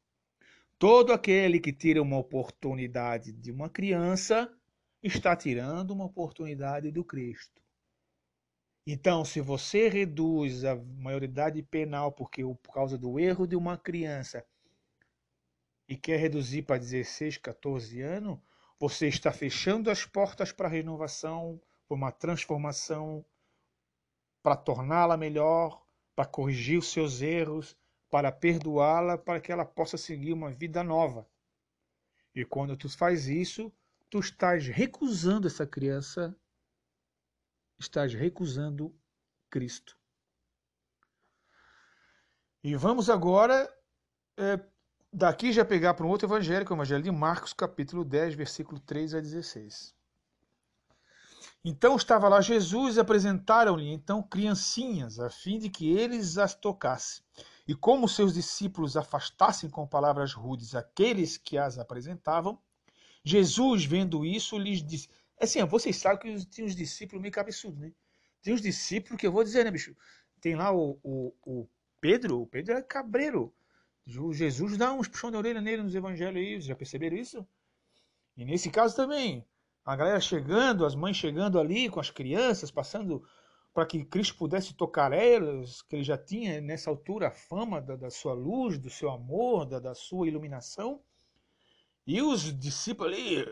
Todo 0.78 1.12
aquele 1.12 1.58
que 1.58 1.72
tira 1.72 2.00
uma 2.00 2.18
oportunidade 2.18 3.32
de 3.32 3.50
uma 3.50 3.68
criança 3.68 4.48
está 5.02 5.34
tirando 5.34 5.90
uma 5.90 6.04
oportunidade 6.04 6.92
do 6.92 7.02
Cristo. 7.02 7.65
Então, 8.86 9.24
se 9.24 9.40
você 9.40 9.88
reduz 9.88 10.64
a 10.64 10.76
maioridade 10.76 11.60
penal 11.60 12.12
porque 12.12 12.42
por 12.44 12.72
causa 12.72 12.96
do 12.96 13.18
erro 13.18 13.44
de 13.44 13.56
uma 13.56 13.76
criança 13.76 14.46
e 15.88 15.96
quer 15.96 16.20
reduzir 16.20 16.62
para 16.62 16.78
16, 16.78 17.38
14 17.38 18.00
anos, 18.00 18.38
você 18.78 19.08
está 19.08 19.32
fechando 19.32 19.90
as 19.90 20.04
portas 20.04 20.52
para 20.52 20.68
a 20.68 20.70
renovação, 20.70 21.60
para 21.88 21.96
uma 21.96 22.12
transformação, 22.12 23.24
para 24.40 24.54
torná-la 24.54 25.16
melhor, 25.16 25.84
para 26.14 26.24
corrigir 26.24 26.78
os 26.78 26.92
seus 26.92 27.20
erros, 27.22 27.76
para 28.08 28.30
perdoá-la, 28.30 29.18
para 29.18 29.40
que 29.40 29.50
ela 29.50 29.64
possa 29.64 29.96
seguir 29.96 30.32
uma 30.32 30.52
vida 30.52 30.84
nova. 30.84 31.28
E 32.32 32.44
quando 32.44 32.76
tu 32.76 32.88
faz 32.88 33.26
isso, 33.26 33.72
tu 34.08 34.20
estás 34.20 34.68
recusando 34.68 35.48
essa 35.48 35.66
criança, 35.66 36.36
estás 37.78 38.12
recusando 38.14 38.94
Cristo. 39.50 39.96
E 42.62 42.74
vamos 42.74 43.08
agora, 43.08 43.72
é, 44.36 44.60
daqui 45.12 45.52
já 45.52 45.64
pegar 45.64 45.94
para 45.94 46.04
um 46.04 46.08
outro 46.08 46.26
evangelho, 46.26 46.66
que 46.66 46.72
é 46.72 46.74
o 46.74 46.76
evangelho 46.76 47.02
de 47.02 47.10
Marcos, 47.10 47.52
capítulo 47.52 48.04
10, 48.04 48.34
versículo 48.34 48.80
3 48.80 49.14
a 49.14 49.20
16. 49.20 49.94
Então 51.64 51.96
estava 51.96 52.28
lá 52.28 52.40
Jesus 52.40 52.96
e 52.96 53.00
apresentaram-lhe 53.00 53.92
então 53.92 54.22
criancinhas, 54.22 55.18
a 55.18 55.28
fim 55.28 55.58
de 55.58 55.68
que 55.68 55.90
eles 55.90 56.38
as 56.38 56.54
tocassem. 56.54 57.24
E 57.66 57.74
como 57.74 58.08
seus 58.08 58.34
discípulos 58.34 58.96
afastassem 58.96 59.68
com 59.68 59.86
palavras 59.86 60.32
rudes 60.32 60.74
aqueles 60.74 61.36
que 61.36 61.58
as 61.58 61.78
apresentavam, 61.78 62.60
Jesus, 63.24 63.84
vendo 63.84 64.24
isso, 64.24 64.56
lhes 64.56 64.80
disse. 64.80 65.08
Assim, 65.40 65.62
vocês 65.64 65.96
sabem 65.96 66.18
que 66.18 66.46
tinha 66.46 66.66
uns 66.66 66.74
discípulos 66.74 67.20
meio 67.20 67.32
cabeçudos, 67.32 67.78
né? 67.78 67.92
Tem 68.42 68.54
uns 68.54 68.62
discípulos 68.62 69.20
que 69.20 69.26
eu 69.26 69.32
vou 69.32 69.44
dizer, 69.44 69.64
né, 69.64 69.70
bicho? 69.70 69.96
Tem 70.40 70.54
lá 70.54 70.72
o, 70.72 70.98
o, 71.02 71.34
o 71.44 71.68
Pedro, 72.00 72.42
o 72.42 72.46
Pedro 72.46 72.74
é 72.74 72.82
cabreiro. 72.82 73.54
O 74.06 74.32
Jesus 74.32 74.76
dá 74.76 74.92
uns 74.92 75.08
puxão 75.08 75.30
de 75.30 75.36
orelha 75.36 75.60
nele 75.60 75.82
nos 75.82 75.94
evangelhos 75.94 76.36
aí, 76.36 76.60
já 76.60 76.76
perceberam 76.76 77.16
isso? 77.16 77.46
E 78.36 78.44
nesse 78.44 78.70
caso 78.70 78.94
também, 78.94 79.44
a 79.84 79.96
galera 79.96 80.20
chegando, 80.20 80.86
as 80.86 80.94
mães 80.94 81.16
chegando 81.16 81.58
ali 81.58 81.88
com 81.88 81.98
as 82.00 82.10
crianças, 82.10 82.70
passando 82.70 83.24
para 83.74 83.84
que 83.84 84.04
Cristo 84.04 84.36
pudesse 84.36 84.74
tocar 84.74 85.12
elas, 85.12 85.82
que 85.82 85.96
ele 85.96 86.02
já 86.02 86.16
tinha 86.16 86.60
nessa 86.60 86.88
altura 86.88 87.28
a 87.28 87.30
fama 87.30 87.80
da, 87.80 87.94
da 87.94 88.10
sua 88.10 88.32
luz, 88.32 88.78
do 88.78 88.88
seu 88.88 89.10
amor, 89.10 89.66
da, 89.66 89.78
da 89.78 89.94
sua 89.94 90.28
iluminação. 90.28 91.02
E 92.06 92.22
os 92.22 92.56
discípulos 92.56 93.12
ali, 93.12 93.44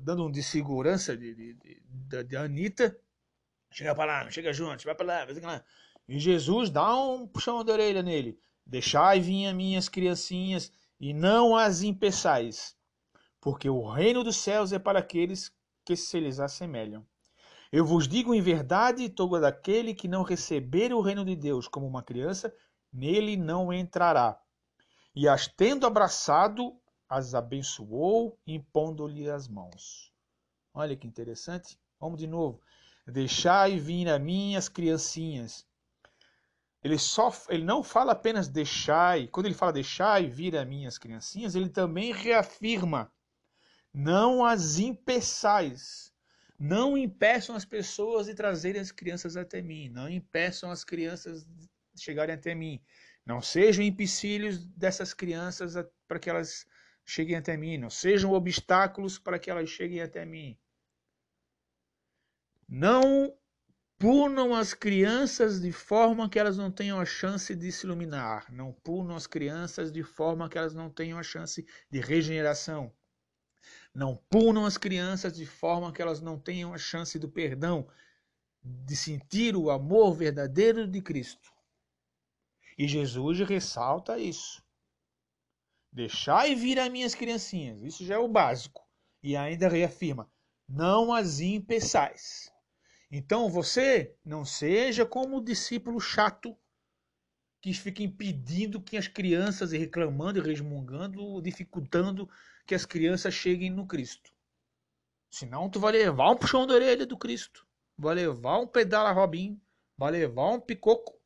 dando 0.00 0.26
um 0.26 0.30
de 0.30 0.42
segurança 0.42 1.16
de, 1.16 1.34
de, 1.34 1.54
de, 1.54 2.24
de 2.24 2.36
Anitta, 2.36 2.98
chega 3.70 3.94
para 3.94 4.24
lá, 4.24 4.30
chega 4.30 4.52
junto, 4.52 4.84
vai 4.84 4.94
para 4.94 5.06
lá, 5.06 5.24
vai 5.24 5.40
lá. 5.40 5.64
E 6.08 6.18
Jesus 6.18 6.68
dá 6.68 6.96
um 6.96 7.28
puxão 7.28 7.62
de 7.62 7.70
orelha 7.70 8.02
nele. 8.02 8.40
Deixai 8.66 9.20
vir 9.20 9.52
minhas 9.54 9.88
criancinhas 9.88 10.72
e 10.98 11.14
não 11.14 11.56
as 11.56 11.82
impeçais, 11.82 12.76
porque 13.40 13.70
o 13.70 13.88
reino 13.88 14.24
dos 14.24 14.36
céus 14.36 14.72
é 14.72 14.78
para 14.78 14.98
aqueles 14.98 15.52
que 15.84 15.94
se 15.94 16.18
lhes 16.18 16.40
assemelham. 16.40 17.06
Eu 17.72 17.84
vos 17.84 18.08
digo 18.08 18.34
em 18.34 18.42
verdade, 18.42 19.08
todo 19.08 19.36
aquele 19.36 19.94
que 19.94 20.08
não 20.08 20.24
receber 20.24 20.92
o 20.92 21.00
reino 21.00 21.24
de 21.24 21.36
Deus 21.36 21.68
como 21.68 21.86
uma 21.86 22.02
criança, 22.02 22.52
nele 22.92 23.36
não 23.36 23.72
entrará. 23.72 24.36
E 25.14 25.28
as 25.28 25.46
tendo 25.46 25.86
abraçado, 25.86 26.79
as 27.10 27.34
abençoou, 27.34 28.38
impondo-lhe 28.46 29.28
as 29.28 29.48
mãos. 29.48 30.14
Olha 30.72 30.96
que 30.96 31.08
interessante. 31.08 31.76
Vamos 31.98 32.20
de 32.20 32.28
novo. 32.28 32.60
Deixai 33.04 33.80
vir 33.80 34.08
a 34.08 34.16
mim 34.16 34.54
as 34.54 34.68
criancinhas. 34.68 35.66
Ele, 36.84 36.96
só, 36.96 37.32
ele 37.48 37.64
não 37.64 37.82
fala 37.82 38.12
apenas 38.12 38.46
deixai. 38.46 39.26
Quando 39.26 39.46
ele 39.46 39.56
fala 39.56 39.72
deixai 39.72 40.28
vir 40.28 40.56
a 40.56 40.64
mim 40.64 40.86
as 40.86 40.98
criancinhas, 40.98 41.56
ele 41.56 41.68
também 41.68 42.12
reafirma: 42.12 43.12
não 43.92 44.44
as 44.44 44.78
impeçais. 44.78 46.10
Não 46.56 46.96
impeçam 46.96 47.56
as 47.56 47.64
pessoas 47.64 48.26
de 48.26 48.34
trazerem 48.34 48.80
as 48.80 48.92
crianças 48.92 49.36
até 49.36 49.60
mim. 49.60 49.88
Não 49.88 50.08
impeçam 50.08 50.70
as 50.70 50.84
crianças 50.84 51.44
de 51.44 52.02
chegarem 52.02 52.34
até 52.34 52.54
mim. 52.54 52.80
Não 53.26 53.40
sejam 53.40 53.84
empecilhos 53.84 54.64
dessas 54.64 55.12
crianças 55.12 55.74
para 56.06 56.18
que 56.18 56.28
elas 56.30 56.66
cheguem 57.10 57.36
até 57.36 57.56
mim, 57.56 57.76
não 57.76 57.90
sejam 57.90 58.32
obstáculos 58.32 59.18
para 59.18 59.38
que 59.38 59.50
elas 59.50 59.68
cheguem 59.68 60.00
até 60.00 60.24
mim. 60.24 60.56
Não 62.68 63.36
punam 63.98 64.54
as 64.54 64.72
crianças 64.72 65.60
de 65.60 65.72
forma 65.72 66.30
que 66.30 66.38
elas 66.38 66.56
não 66.56 66.70
tenham 66.70 67.00
a 67.00 67.04
chance 67.04 67.54
de 67.54 67.72
se 67.72 67.84
iluminar. 67.84 68.50
Não 68.52 68.72
punam 68.72 69.16
as 69.16 69.26
crianças 69.26 69.90
de 69.90 70.04
forma 70.04 70.48
que 70.48 70.56
elas 70.56 70.72
não 70.72 70.88
tenham 70.88 71.18
a 71.18 71.22
chance 71.22 71.66
de 71.90 72.00
regeneração. 72.00 72.92
Não 73.92 74.16
punam 74.30 74.64
as 74.64 74.78
crianças 74.78 75.32
de 75.32 75.44
forma 75.44 75.92
que 75.92 76.00
elas 76.00 76.20
não 76.20 76.38
tenham 76.38 76.72
a 76.72 76.78
chance 76.78 77.18
do 77.18 77.28
perdão, 77.28 77.88
de 78.62 78.94
sentir 78.94 79.56
o 79.56 79.68
amor 79.68 80.14
verdadeiro 80.14 80.86
de 80.86 81.02
Cristo. 81.02 81.50
E 82.78 82.86
Jesus 82.86 83.40
ressalta 83.40 84.16
isso. 84.16 84.62
Deixai 85.92 86.54
vir 86.54 86.78
as 86.78 86.90
minhas 86.90 87.14
criancinhas. 87.14 87.82
Isso 87.82 88.04
já 88.04 88.14
é 88.14 88.18
o 88.18 88.28
básico. 88.28 88.86
E 89.22 89.36
ainda 89.36 89.68
reafirma: 89.68 90.30
não 90.68 91.12
as 91.12 91.40
impeçais. 91.40 92.52
Então 93.10 93.50
você 93.50 94.16
não 94.24 94.44
seja 94.44 95.04
como 95.04 95.38
o 95.38 95.44
discípulo 95.44 96.00
chato 96.00 96.56
que 97.60 97.74
fica 97.74 98.02
impedindo 98.02 98.80
que 98.80 98.96
as 98.96 99.08
crianças, 99.08 99.72
reclamando 99.72 100.38
e 100.38 100.42
resmungando, 100.42 101.42
dificultando 101.42 102.30
que 102.66 102.74
as 102.74 102.86
crianças 102.86 103.34
cheguem 103.34 103.68
no 103.68 103.86
Cristo. 103.86 104.32
Senão 105.30 105.68
tu 105.68 105.78
vai 105.78 105.92
levar 105.92 106.30
um 106.30 106.36
puxão 106.36 106.66
da 106.66 106.74
orelha 106.74 107.04
do 107.04 107.18
Cristo. 107.18 107.66
Vai 107.98 108.14
levar 108.14 108.58
um 108.58 108.66
pedala 108.66 109.12
Robin. 109.12 109.60
Vai 109.98 110.12
levar 110.12 110.52
um 110.52 110.60
picoco 110.60 111.20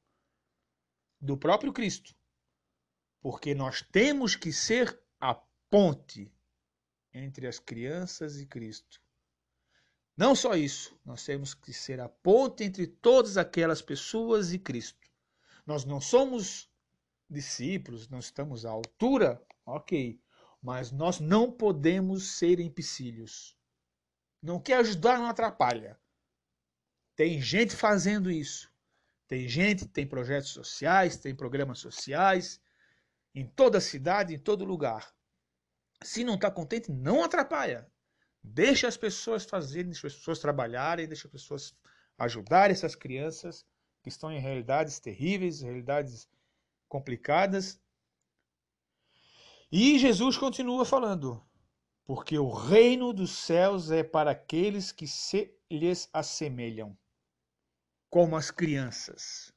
do 1.21 1.37
próprio 1.37 1.73
Cristo. 1.73 2.15
Porque 3.25 3.55
nós 3.55 3.81
temos 3.81 4.37
que 4.37 4.53
ser 4.53 5.01
a 5.19 5.35
ponte 5.71 6.31
entre 7.11 7.47
as 7.47 7.59
crianças 7.59 8.39
e 8.39 8.45
Cristo. 8.45 9.01
Não 10.15 10.35
só 10.35 10.55
isso, 10.55 10.95
nós 11.07 11.25
temos 11.25 11.55
que 11.55 11.73
ser 11.73 12.01
a 12.01 12.09
ponte 12.11 12.65
entre 12.65 12.87
todas 12.87 13.39
aquelas 13.39 13.81
pessoas 13.81 14.53
e 14.53 14.59
Cristo. 14.59 15.09
Nós 15.65 15.87
não 15.87 16.03
somos 16.03 16.71
discípulos, 17.31 18.11
não 18.11 18.19
estamos 18.19 18.67
à 18.67 18.71
altura, 18.71 19.43
ok, 19.65 20.21
mas 20.61 20.93
nós 20.93 21.19
não 21.19 21.51
podemos 21.51 22.37
ser 22.37 22.61
empecilhos. 22.61 23.57
Não 24.43 24.61
quer 24.61 24.81
ajudar, 24.81 25.19
não 25.19 25.29
atrapalha. 25.29 25.99
Tem 27.17 27.41
gente 27.41 27.75
fazendo 27.75 28.31
isso. 28.31 28.71
Tem 29.27 29.49
gente, 29.49 29.89
tem 29.89 30.07
projetos 30.07 30.51
sociais, 30.51 31.17
tem 31.17 31.35
programas 31.35 31.79
sociais, 31.79 32.61
em 33.35 33.47
toda 33.47 33.81
cidade, 33.81 34.35
em 34.35 34.39
todo 34.39 34.65
lugar. 34.65 35.13
Se 36.03 36.23
não 36.23 36.35
está 36.35 36.51
contente, 36.51 36.93
não 36.93 37.25
atrapalha. 37.25 37.91
Deixa 38.43 38.87
as 38.87 38.97
pessoas 38.97 39.45
fazerem, 39.45 39.91
deixa 39.91 40.07
as 40.07 40.15
pessoas 40.15 40.39
trabalharem, 40.39 41.09
deixa 41.09 41.27
as 41.27 41.33
pessoas 41.33 41.77
ajudarem 42.19 42.73
essas 42.75 42.95
crianças 42.95 43.67
que 44.03 44.09
estão 44.09 44.31
em 44.31 44.39
realidades 44.39 45.01
terríveis, 45.01 45.63
realidades 45.63 46.29
complicadas. 46.89 47.81
E 49.73 49.99
Jesus 49.99 50.37
continua 50.37 50.85
falando: 50.85 51.43
porque 52.05 52.39
o 52.39 52.51
reino 52.51 53.13
dos 53.13 53.31
céus 53.31 53.91
é 53.91 54.05
para 54.05 54.33
aqueles 54.33 54.93
que 54.93 55.09
se 55.09 55.57
lhes 55.71 56.09
assemelham, 56.13 56.97
como 58.11 58.37
as 58.37 58.51
crianças 58.51 59.54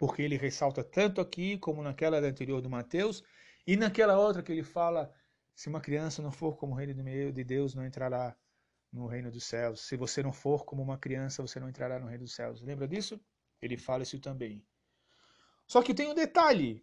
porque 0.00 0.22
ele 0.22 0.38
ressalta 0.38 0.82
tanto 0.82 1.20
aqui 1.20 1.58
como 1.58 1.82
naquela 1.82 2.16
anterior 2.20 2.62
do 2.62 2.70
Mateus 2.70 3.22
e 3.66 3.76
naquela 3.76 4.18
outra 4.18 4.42
que 4.42 4.50
ele 4.50 4.62
fala: 4.62 5.14
se 5.54 5.68
uma 5.68 5.78
criança 5.78 6.22
não 6.22 6.32
for 6.32 6.56
como 6.56 6.72
o 6.72 6.74
reino 6.74 6.94
de 7.34 7.44
Deus, 7.44 7.74
não 7.74 7.84
entrará 7.84 8.34
no 8.90 9.06
reino 9.06 9.30
dos 9.30 9.44
céus. 9.44 9.82
Se 9.82 9.98
você 9.98 10.22
não 10.22 10.32
for 10.32 10.64
como 10.64 10.82
uma 10.82 10.96
criança, 10.96 11.42
você 11.42 11.60
não 11.60 11.68
entrará 11.68 11.98
no 11.98 12.06
reino 12.06 12.24
dos 12.24 12.34
céus. 12.34 12.62
Lembra 12.62 12.88
disso? 12.88 13.20
Ele 13.60 13.76
fala 13.76 14.02
isso 14.02 14.18
também. 14.18 14.64
Só 15.66 15.82
que 15.82 15.92
tem 15.92 16.08
um 16.08 16.14
detalhe. 16.14 16.82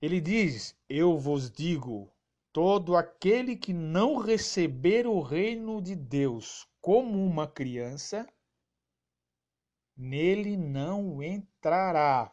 Ele 0.00 0.20
diz: 0.20 0.78
Eu 0.88 1.18
vos 1.18 1.50
digo, 1.50 2.08
todo 2.52 2.96
aquele 2.96 3.56
que 3.56 3.72
não 3.72 4.16
receber 4.16 5.08
o 5.08 5.20
reino 5.20 5.82
de 5.82 5.96
Deus 5.96 6.68
como 6.80 7.26
uma 7.26 7.48
criança, 7.48 8.28
nele 9.96 10.56
não 10.56 11.22
entrará. 11.22 12.32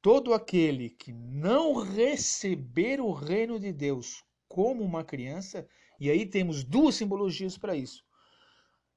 Todo 0.00 0.32
aquele 0.32 0.90
que 0.90 1.12
não 1.12 1.74
receber 1.74 3.00
o 3.00 3.12
reino 3.12 3.58
de 3.58 3.72
Deus 3.72 4.24
como 4.48 4.82
uma 4.82 5.04
criança, 5.04 5.68
e 6.00 6.10
aí 6.10 6.24
temos 6.24 6.64
duas 6.64 6.94
simbologias 6.94 7.58
para 7.58 7.76
isso. 7.76 8.04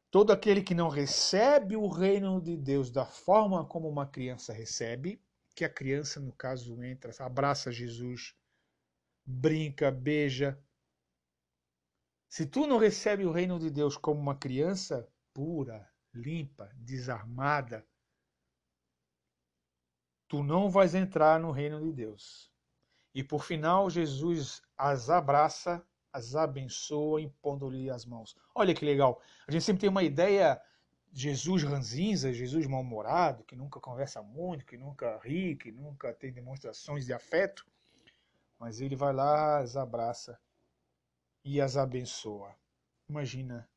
Todo 0.10 0.32
aquele 0.32 0.62
que 0.62 0.76
não 0.76 0.90
recebe 0.90 1.76
o 1.76 1.88
reino 1.88 2.42
de 2.42 2.58
Deus 2.58 2.92
da 2.92 3.06
forma 3.06 3.66
como 3.66 3.88
uma 3.90 4.06
criança 4.06 4.54
recebe, 4.54 5.22
que 5.56 5.66
a 5.66 5.70
criança, 5.70 6.20
no 6.20 6.32
caso, 6.32 6.82
entra, 6.84 7.12
abraça 7.20 7.72
Jesus, 7.72 8.36
brinca, 9.26 9.92
beija. 9.92 10.62
Se 12.30 12.46
tu 12.46 12.66
não 12.68 12.78
recebe 12.78 13.26
o 13.26 13.32
reino 13.32 13.60
de 13.60 13.70
Deus 13.70 13.98
como 13.98 14.20
uma 14.20 14.36
criança 14.36 15.08
pura, 15.34 15.90
limpa, 16.14 16.70
desarmada, 16.76 17.86
tu 20.28 20.44
não 20.44 20.70
vais 20.70 20.96
entrar 20.96 21.40
no 21.40 21.52
reino 21.52 21.82
de 21.82 21.92
Deus. 21.92 22.52
E 23.14 23.24
por 23.24 23.44
final, 23.44 23.90
Jesus 23.90 24.62
as 24.78 25.10
abraça, 25.10 25.86
as 26.14 26.36
abençoa, 26.36 27.22
impondo-lhe 27.22 27.90
as 27.90 28.06
mãos. 28.06 28.36
Olha 28.56 28.74
que 28.74 28.86
legal. 28.86 29.22
A 29.48 29.52
gente 29.52 29.64
sempre 29.64 29.82
tem 29.82 29.90
uma 29.90 30.04
ideia 30.04 30.62
Jesus 31.14 31.64
ranzinza, 31.64 32.32
Jesus 32.32 32.66
mal-humorado, 32.66 33.44
que 33.44 33.56
nunca 33.56 33.80
conversa 33.80 34.22
muito, 34.22 34.66
que 34.66 34.78
nunca 34.78 35.20
ri, 35.20 35.56
que 35.58 35.72
nunca 35.72 36.14
tem 36.14 36.32
demonstrações 36.32 37.06
de 37.06 37.14
afeto. 37.14 37.66
Mas 38.58 38.80
ele 38.80 38.96
vai 38.96 39.14
lá, 39.14 39.60
as 39.60 39.76
abraça 39.76 40.40
e 41.44 41.60
as 41.60 41.76
abençoa. 41.76 42.56
Imagina, 43.10 43.70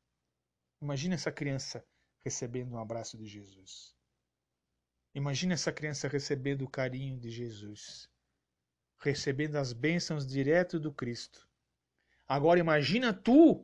imagina 0.81 1.15
essa 1.15 1.31
criança 1.31 1.85
recebendo 2.25 2.73
um 2.73 2.79
abraço 2.79 3.15
de 3.15 3.27
Jesus. 3.27 3.95
Imagina 5.13 5.53
essa 5.53 5.71
criança 5.71 6.07
recebendo 6.07 6.63
o 6.63 6.69
carinho 6.69 7.19
de 7.19 7.29
Jesus, 7.29 8.09
recebendo 8.97 9.57
as 9.57 9.71
bênçãos 9.71 10.25
direto 10.25 10.79
do 10.79 10.91
Cristo. 10.91 11.47
Agora 12.27 12.59
imagina 12.59 13.13
tu 13.13 13.63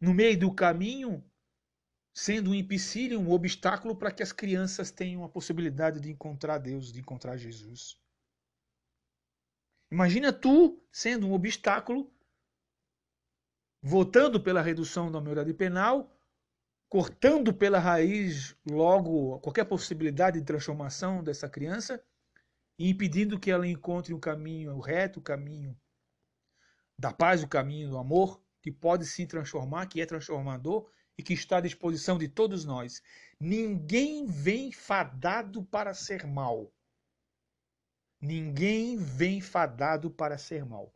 no 0.00 0.14
meio 0.14 0.38
do 0.38 0.54
caminho 0.54 1.22
sendo 2.14 2.50
um 2.50 2.54
empecilho, 2.54 3.20
um 3.20 3.32
obstáculo 3.32 3.96
para 3.96 4.12
que 4.12 4.22
as 4.22 4.32
crianças 4.32 4.92
tenham 4.92 5.24
a 5.24 5.28
possibilidade 5.28 6.00
de 6.00 6.10
encontrar 6.10 6.58
Deus, 6.58 6.92
de 6.92 7.00
encontrar 7.00 7.36
Jesus. 7.36 8.00
Imagina 9.90 10.32
tu 10.32 10.80
sendo 10.90 11.26
um 11.26 11.32
obstáculo, 11.32 12.10
votando 13.82 14.40
pela 14.40 14.62
redução 14.62 15.10
da 15.12 15.20
maioridade 15.20 15.52
penal, 15.52 16.15
cortando 16.88 17.52
pela 17.52 17.78
raiz 17.78 18.56
logo 18.64 19.38
qualquer 19.40 19.64
possibilidade 19.64 20.38
de 20.38 20.46
transformação 20.46 21.22
dessa 21.22 21.48
criança 21.48 22.02
e 22.78 22.88
impedindo 22.88 23.38
que 23.40 23.50
ela 23.50 23.66
encontre 23.66 24.14
o 24.14 24.18
caminho 24.18 24.74
o 24.76 24.80
reto, 24.80 25.18
o 25.18 25.22
caminho 25.22 25.76
da 26.98 27.12
paz, 27.12 27.42
o 27.42 27.48
caminho 27.48 27.90
do 27.90 27.98
amor, 27.98 28.40
que 28.62 28.70
pode 28.72 29.04
se 29.06 29.26
transformar, 29.26 29.86
que 29.86 30.00
é 30.00 30.06
transformador 30.06 30.90
e 31.18 31.22
que 31.22 31.34
está 31.34 31.58
à 31.58 31.60
disposição 31.60 32.18
de 32.18 32.28
todos 32.28 32.64
nós. 32.64 33.02
Ninguém 33.38 34.26
vem 34.26 34.72
fadado 34.72 35.64
para 35.64 35.94
ser 35.94 36.26
mal. 36.26 36.72
Ninguém 38.20 38.96
vem 38.96 39.40
fadado 39.40 40.10
para 40.10 40.38
ser 40.38 40.64
mal. 40.64 40.92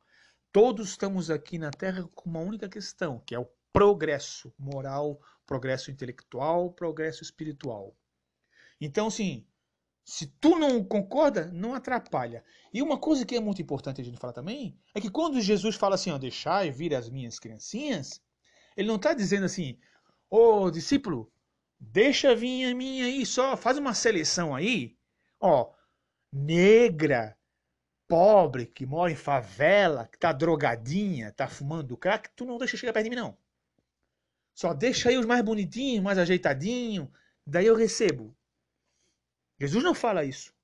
Todos 0.53 0.91
estamos 0.91 1.31
aqui 1.31 1.59
na 1.59 1.71
Terra 1.71 2.09
com 2.15 2.29
uma 2.29 2.41
única 2.41 2.69
questão, 2.69 3.21
que 3.21 3.35
é 3.35 3.39
o 3.39 3.49
progresso 3.73 4.53
moral, 4.59 5.21
progresso 5.47 5.91
intelectual, 5.91 6.73
progresso 6.73 7.23
espiritual. 7.23 7.97
Então, 8.81 9.09
assim, 9.09 9.47
se 10.05 10.27
tu 10.27 10.59
não 10.59 10.83
concorda, 10.83 11.47
não 11.53 11.75
atrapalha. 11.75 12.45
E 12.73 12.83
uma 12.83 12.99
coisa 12.99 13.25
que 13.25 13.37
é 13.37 13.41
muito 13.41 13.63
importante 13.63 14.01
a 14.01 14.05
gente 14.05 14.19
falar 14.19 14.33
também 14.33 14.79
é 14.95 15.01
que 15.01 15.11
quando 15.11 15.41
Jesus 15.41 15.77
fala 15.77 15.95
assim, 15.95 16.11
ó, 16.11 16.19
deixai 16.19 16.71
vir 16.71 16.95
as 16.95 17.09
minhas 17.09 17.39
criancinhas, 17.39 18.21
ele 18.77 18.89
não 18.89 18.97
está 18.97 19.15
dizendo 19.15 19.47
assim, 19.47 19.79
ô 20.29 20.71
discípulo, 20.71 21.31
deixa 21.79 22.35
vir 22.35 22.71
a 22.71 22.75
minha 22.75 23.05
aí, 23.05 23.25
só 23.25 23.57
faz 23.57 23.79
uma 23.79 23.95
seleção 23.95 24.55
aí, 24.55 24.97
ó, 25.41 25.73
negra, 26.33 27.37
pobre, 28.09 28.67
que 28.67 28.85
mora 28.85 29.13
em 29.13 29.17
favela, 29.17 30.09
que 30.09 30.19
tá 30.19 30.33
drogadinha, 30.33 31.33
tá 31.33 31.47
fumando 31.47 31.97
crack, 31.97 32.31
tu 32.35 32.45
não 32.45 32.59
deixa 32.59 32.77
chegar 32.77 32.93
perto 32.93 33.05
de 33.05 33.11
mim 33.11 33.17
não. 33.17 33.39
Só 34.55 34.75
deixa 34.75 35.09
aí 35.09 35.19
os 35.19 35.27
mais 35.27 35.45
bonitinhos, 35.45 36.03
mais 36.03 36.19
ajeitadinhos, 36.19 37.09
daí 37.47 37.67
eu 37.67 37.77
recebo. 37.77 38.37
Jesus 39.59 39.83
não 39.83 39.95
fala 39.95 40.25
isso. 40.25 40.55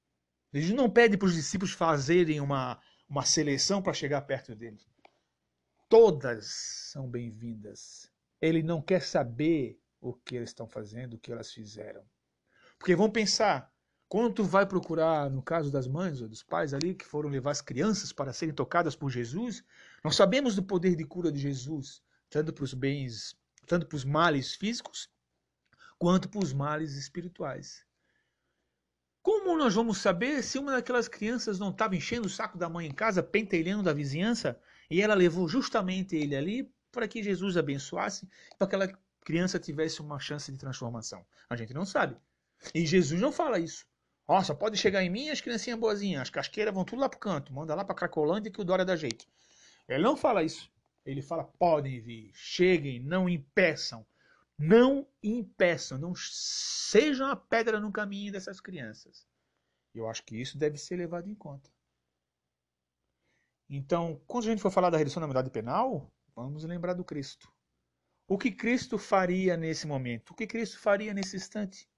Jesus 0.52 0.74
não 0.74 0.88
pede 0.88 1.16
para 1.16 1.26
os 1.26 1.34
discípulos 1.34 1.72
fazerem 1.72 2.40
uma, 2.40 2.80
uma 3.08 3.24
seleção 3.24 3.82
para 3.82 3.92
chegar 3.92 4.22
perto 4.22 4.54
dele. 4.54 4.80
Todas 5.88 6.46
são 6.46 7.08
bem-vindas. 7.08 8.10
Ele 8.40 8.62
não 8.62 8.82
quer 8.82 9.02
saber 9.02 9.78
o 10.00 10.12
que 10.12 10.36
eles 10.36 10.50
estão 10.50 10.66
fazendo, 10.66 11.14
o 11.14 11.18
que 11.18 11.32
elas 11.32 11.52
fizeram. 11.52 12.02
Porque 12.78 12.96
vão 12.96 13.10
pensar, 13.10 13.72
quando 14.08 14.34
tu 14.34 14.44
vai 14.44 14.66
procurar, 14.66 15.30
no 15.30 15.42
caso 15.42 15.70
das 15.70 15.86
mães 15.86 16.20
ou 16.20 16.28
dos 16.28 16.42
pais 16.42 16.72
ali, 16.72 16.94
que 16.94 17.04
foram 17.04 17.28
levar 17.28 17.50
as 17.50 17.60
crianças 17.60 18.12
para 18.12 18.32
serem 18.32 18.54
tocadas 18.54 18.94
por 18.94 19.10
Jesus, 19.10 19.64
nós 20.02 20.16
sabemos 20.16 20.54
do 20.54 20.62
poder 20.62 20.94
de 20.94 21.04
cura 21.04 21.32
de 21.32 21.40
Jesus, 21.40 22.02
tanto 22.30 22.52
para 22.52 22.64
os 22.64 22.74
bens, 22.74 23.36
tanto 23.66 23.86
para 23.86 23.96
os 23.96 24.04
males 24.04 24.54
físicos, 24.54 25.10
quanto 25.98 26.28
para 26.28 26.42
os 26.42 26.52
males 26.52 26.94
espirituais. 26.94 27.84
Como 29.22 29.58
nós 29.58 29.74
vamos 29.74 29.98
saber 29.98 30.42
se 30.42 30.58
uma 30.58 30.72
daquelas 30.72 31.08
crianças 31.08 31.58
não 31.58 31.70
estava 31.70 31.96
enchendo 31.96 32.26
o 32.26 32.30
saco 32.30 32.56
da 32.56 32.68
mãe 32.68 32.86
em 32.86 32.94
casa, 32.94 33.22
pentelhando 33.22 33.82
da 33.82 33.92
vizinhança, 33.92 34.60
e 34.88 35.02
ela 35.02 35.14
levou 35.14 35.48
justamente 35.48 36.14
ele 36.14 36.36
ali 36.36 36.72
para 36.92 37.08
que 37.08 37.22
Jesus 37.22 37.56
abençoasse, 37.56 38.28
para 38.56 38.68
que 38.68 38.76
aquela 38.76 38.98
criança 39.24 39.58
tivesse 39.58 40.00
uma 40.00 40.20
chance 40.20 40.50
de 40.52 40.56
transformação? 40.56 41.26
A 41.50 41.56
gente 41.56 41.74
não 41.74 41.84
sabe. 41.84 42.16
E 42.72 42.86
Jesus 42.86 43.20
não 43.20 43.32
fala 43.32 43.58
isso. 43.58 43.84
Ó, 44.28 44.42
só 44.42 44.54
pode 44.54 44.76
chegar 44.76 45.02
em 45.02 45.10
mim 45.10 45.28
as 45.28 45.40
criancinhas 45.40 45.78
boazinhas, 45.78 46.22
as 46.22 46.30
casqueiras 46.30 46.72
vão 46.72 46.84
tudo 46.84 47.00
lá 47.00 47.08
pro 47.08 47.18
canto, 47.18 47.52
manda 47.52 47.74
lá 47.74 47.84
pra 47.84 47.94
Cracolândia 47.94 48.50
que 48.50 48.60
o 48.60 48.64
Dória 48.64 48.84
dá 48.84 48.96
jeito. 48.96 49.26
Ele 49.88 50.02
não 50.02 50.16
fala 50.16 50.42
isso. 50.42 50.70
Ele 51.06 51.22
fala, 51.22 51.44
podem 51.44 52.00
vir, 52.00 52.30
cheguem, 52.34 53.00
não 53.00 53.28
impeçam. 53.28 54.04
Não 54.58 55.06
impeçam, 55.22 55.98
não 55.98 56.14
sejam 56.16 57.28
a 57.28 57.36
pedra 57.36 57.78
no 57.78 57.92
caminho 57.92 58.32
dessas 58.32 58.60
crianças. 58.60 59.26
Eu 59.94 60.08
acho 60.08 60.24
que 60.24 60.34
isso 60.34 60.58
deve 60.58 60.78
ser 60.78 60.96
levado 60.96 61.28
em 61.28 61.34
conta. 61.34 61.70
Então, 63.68 64.20
quando 64.26 64.44
a 64.44 64.46
gente 64.48 64.62
for 64.62 64.70
falar 64.70 64.90
da 64.90 64.96
redução 64.96 65.20
da 65.20 65.26
unidade 65.26 65.50
penal, 65.50 66.10
vamos 66.34 66.64
lembrar 66.64 66.94
do 66.94 67.04
Cristo. 67.04 67.52
O 68.26 68.38
que 68.38 68.50
Cristo 68.50 68.98
faria 68.98 69.56
nesse 69.56 69.86
momento? 69.86 70.30
O 70.30 70.34
que 70.34 70.46
Cristo 70.46 70.78
faria 70.78 71.12
nesse 71.12 71.36
instante? 71.36 71.88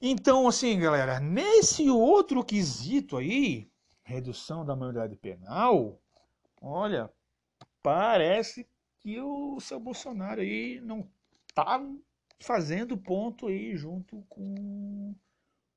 Então, 0.00 0.48
assim, 0.48 0.78
galera, 0.78 1.18
nesse 1.20 1.90
outro 1.90 2.44
quesito 2.44 3.16
aí, 3.16 3.70
redução 4.02 4.64
da 4.64 4.74
maioridade 4.76 5.16
penal, 5.16 6.00
olha, 6.60 7.10
parece 7.82 8.68
que 8.98 9.20
o 9.20 9.58
seu 9.60 9.80
Bolsonaro 9.80 10.40
aí 10.40 10.80
não 10.80 11.10
tá 11.54 11.80
fazendo 12.38 12.96
ponto 12.96 13.48
aí 13.48 13.76
junto 13.76 14.22
com 14.28 15.14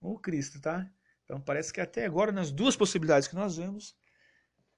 o 0.01 0.19
Cristo, 0.19 0.61
tá? 0.61 0.89
Então 1.23 1.39
parece 1.39 1.71
que 1.71 1.81
até 1.81 2.05
agora, 2.05 2.31
nas 2.31 2.51
duas 2.51 2.75
possibilidades 2.75 3.27
que 3.27 3.35
nós 3.35 3.57
vemos, 3.57 3.95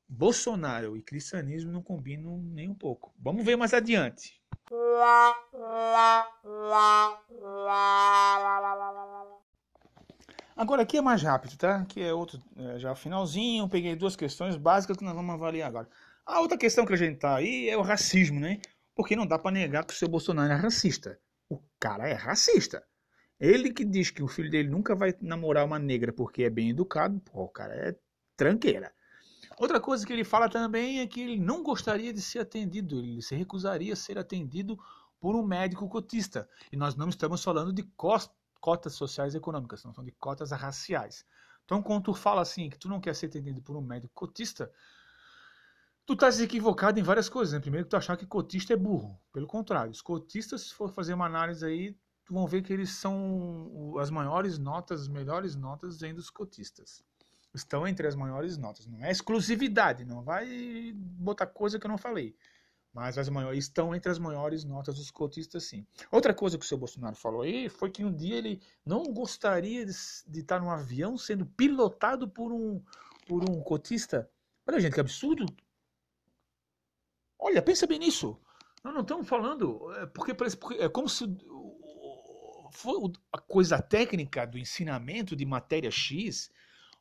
Bolsonaro 0.07 0.95
e 0.95 1.01
cristianismo 1.01 1.71
não 1.71 1.81
combinam 1.81 2.37
nem 2.37 2.69
um 2.69 2.75
pouco. 2.75 3.13
Vamos 3.19 3.43
ver 3.43 3.55
mais 3.55 3.73
adiante. 3.73 4.41
Agora 10.55 10.83
aqui 10.83 10.97
é 10.97 11.01
mais 11.01 11.21
rápido, 11.21 11.57
tá? 11.57 11.77
Aqui 11.81 12.01
é 12.01 12.13
outro, 12.13 12.41
é, 12.55 12.79
já 12.79 12.95
finalzinho, 12.95 13.67
peguei 13.67 13.93
duas 13.93 14.15
questões 14.15 14.55
básicas 14.55 14.95
que 14.95 15.03
nós 15.03 15.13
vamos 15.13 15.35
avaliar 15.35 15.67
agora. 15.67 15.89
A 16.25 16.39
outra 16.39 16.57
questão 16.57 16.85
que 16.85 16.93
a 16.93 16.97
gente 16.97 17.19
tá 17.19 17.35
aí 17.35 17.69
é 17.69 17.77
o 17.77 17.81
racismo, 17.81 18.39
né? 18.39 18.61
Porque 18.95 19.17
não 19.17 19.27
dá 19.27 19.37
para 19.37 19.51
negar 19.51 19.85
que 19.85 19.93
o 19.93 19.97
seu 19.97 20.07
Bolsonaro 20.07 20.53
é 20.53 20.55
racista. 20.55 21.19
O 21.49 21.59
cara 21.77 22.07
é 22.07 22.13
racista. 22.13 22.81
Ele 23.37 23.73
que 23.73 23.83
diz 23.83 24.09
que 24.09 24.23
o 24.23 24.29
filho 24.29 24.49
dele 24.49 24.69
nunca 24.69 24.95
vai 24.95 25.13
namorar 25.19 25.65
uma 25.65 25.77
negra 25.77 26.13
porque 26.13 26.43
é 26.43 26.49
bem 26.49 26.69
educado, 26.69 27.19
pô, 27.19 27.43
o 27.43 27.49
cara 27.49 27.75
é 27.75 27.95
tranqueira. 28.37 28.93
Outra 29.59 29.81
coisa 29.81 30.05
que 30.05 30.13
ele 30.13 30.23
fala 30.23 30.47
também 30.47 31.01
é 31.01 31.07
que 31.07 31.19
ele 31.19 31.37
não 31.37 31.63
gostaria 31.63 32.13
de 32.13 32.21
ser 32.21 32.39
atendido, 32.39 32.99
ele 32.99 33.21
se 33.21 33.35
recusaria 33.35 33.91
a 33.91 33.97
ser 33.97 34.17
atendido 34.17 34.79
por 35.19 35.35
um 35.35 35.45
médico 35.45 35.87
cotista. 35.89 36.47
E 36.71 36.77
nós 36.77 36.95
não 36.95 37.09
estamos 37.09 37.43
falando 37.43 37.73
de 37.73 37.83
cotas 38.65 38.93
sociais 38.93 39.35
e 39.35 39.37
econômicas, 39.37 39.83
não 39.83 39.93
são 39.93 40.03
de 40.03 40.11
cotas 40.13 40.49
raciais. 40.49 41.23
Então, 41.63 41.83
quando 41.83 42.05
tu 42.05 42.15
fala 42.15 42.41
assim, 42.41 42.67
que 42.67 42.79
tu 42.79 42.89
não 42.89 42.99
quer 42.99 43.13
ser 43.13 43.27
atendido 43.27 43.61
por 43.61 43.77
um 43.77 43.81
médico 43.81 44.11
cotista, 44.15 44.71
tu 46.03 46.13
estás 46.13 46.41
equivocado 46.41 46.99
em 46.99 47.03
várias 47.03 47.29
coisas. 47.29 47.53
Né? 47.53 47.59
Primeiro, 47.59 47.87
tu 47.87 47.95
achar 47.95 48.17
que 48.17 48.25
cotista 48.25 48.73
é 48.73 48.75
burro. 48.75 49.21
Pelo 49.31 49.45
contrário, 49.45 49.91
os 49.91 50.01
cotistas, 50.01 50.61
se 50.61 50.73
for 50.73 50.89
fazer 50.91 51.13
uma 51.13 51.27
análise 51.27 51.63
aí, 51.63 51.95
tu 52.25 52.33
vão 52.33 52.47
ver 52.47 52.63
que 52.63 52.73
eles 52.73 52.89
são 52.89 53.93
as 53.99 54.09
maiores 54.09 54.57
notas, 54.57 55.01
as 55.01 55.07
melhores 55.07 55.55
notas 55.55 55.99
vêm 55.99 56.15
dos 56.15 56.31
cotistas. 56.31 57.03
Estão 57.53 57.87
entre 57.87 58.07
as 58.07 58.15
maiores 58.15 58.57
notas. 58.57 58.87
Não 58.87 59.05
é 59.05 59.11
exclusividade, 59.11 60.03
não 60.05 60.23
vai 60.23 60.91
botar 60.95 61.45
coisa 61.45 61.77
que 61.77 61.85
eu 61.85 61.91
não 61.91 61.99
falei. 61.99 62.35
Mas 62.95 63.17
as 63.17 63.27
maiores, 63.27 63.65
estão 63.65 63.93
entre 63.93 64.09
as 64.09 64.17
maiores 64.17 64.63
notas 64.63 64.95
dos 64.95 65.11
cotistas, 65.11 65.65
sim. 65.65 65.85
Outra 66.09 66.33
coisa 66.33 66.57
que 66.57 66.63
o 66.63 66.67
seu 66.67 66.77
Bolsonaro 66.77 67.17
falou 67.17 67.41
aí 67.41 67.67
foi 67.67 67.91
que 67.91 68.05
um 68.05 68.15
dia 68.15 68.37
ele 68.37 68.61
não 68.85 69.03
gostaria 69.03 69.85
de, 69.85 69.91
de 70.25 70.39
estar 70.39 70.61
num 70.61 70.71
avião 70.71 71.17
sendo 71.17 71.45
pilotado 71.45 72.25
por 72.25 72.53
um, 72.53 72.81
por 73.27 73.43
um 73.43 73.61
cotista. 73.61 74.31
Olha, 74.65 74.79
gente, 74.79 74.93
que 74.93 75.01
absurdo. 75.01 75.45
Olha, 77.37 77.61
pensa 77.61 77.85
bem 77.85 77.99
nisso. 77.99 78.39
Nós 78.81 78.93
não 78.93 79.01
estamos 79.01 79.27
falando. 79.27 79.91
É, 79.95 80.05
porque, 80.05 80.33
porque 80.33 80.81
é 80.81 80.87
como 80.87 81.09
se 81.09 81.25
a 83.29 83.39
coisa 83.39 83.81
técnica 83.81 84.47
do 84.47 84.57
ensinamento 84.57 85.35
de 85.35 85.45
matéria 85.45 85.91
X 85.91 86.49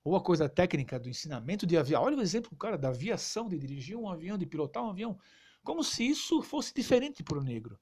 ou 0.03 0.17
a 0.17 0.21
coisa 0.21 0.49
técnica 0.49 0.99
do 0.99 1.09
ensinamento 1.09 1.65
de 1.65 1.77
avião. 1.77 2.03
Olha 2.03 2.17
o 2.17 2.21
exemplo, 2.21 2.57
cara, 2.57 2.77
da 2.77 2.89
aviação, 2.89 3.49
de 3.49 3.57
dirigir 3.57 3.97
um 3.97 4.09
avião, 4.09 4.37
de 4.37 4.45
pilotar 4.45 4.83
um 4.83 4.91
avião. 4.91 5.17
Como 5.65 5.83
se 5.83 6.07
isso 6.07 6.43
fosse 6.43 6.73
diferente 6.75 7.25
para 7.25 7.39
o 7.39 7.43
negro. 7.43 7.79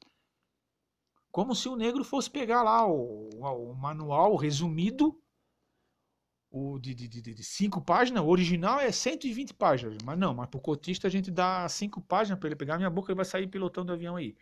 Como 1.31 1.55
se 1.55 1.69
o 1.69 1.77
negro 1.77 2.05
fosse 2.05 2.31
pegar 2.31 2.63
lá 2.63 2.87
o, 2.87 3.29
o 3.31 3.75
manual 3.75 4.37
resumido 4.37 5.19
o 6.51 6.79
de, 6.79 6.95
de, 6.95 7.09
de, 7.09 7.23
de, 7.23 7.43
cinco 7.43 7.81
páginas, 7.81 8.23
o 8.23 8.29
original 8.29 8.79
é 8.79 8.93
120 8.93 9.55
páginas. 9.55 9.97
Mas 10.05 10.19
não, 10.19 10.35
mas 10.35 10.49
pro 10.51 10.61
cotista 10.61 11.09
a 11.09 11.11
gente 11.11 11.31
dá 11.31 11.67
cinco 11.69 12.01
páginas 12.01 12.39
para 12.39 12.49
ele 12.49 12.57
pegar 12.57 12.77
minha 12.77 12.91
boca 12.91 13.11
e 13.11 13.15
vai 13.15 13.25
sair 13.25 13.47
pilotando 13.47 13.91
o 13.91 13.95
avião 13.95 14.17
aí. 14.17 14.37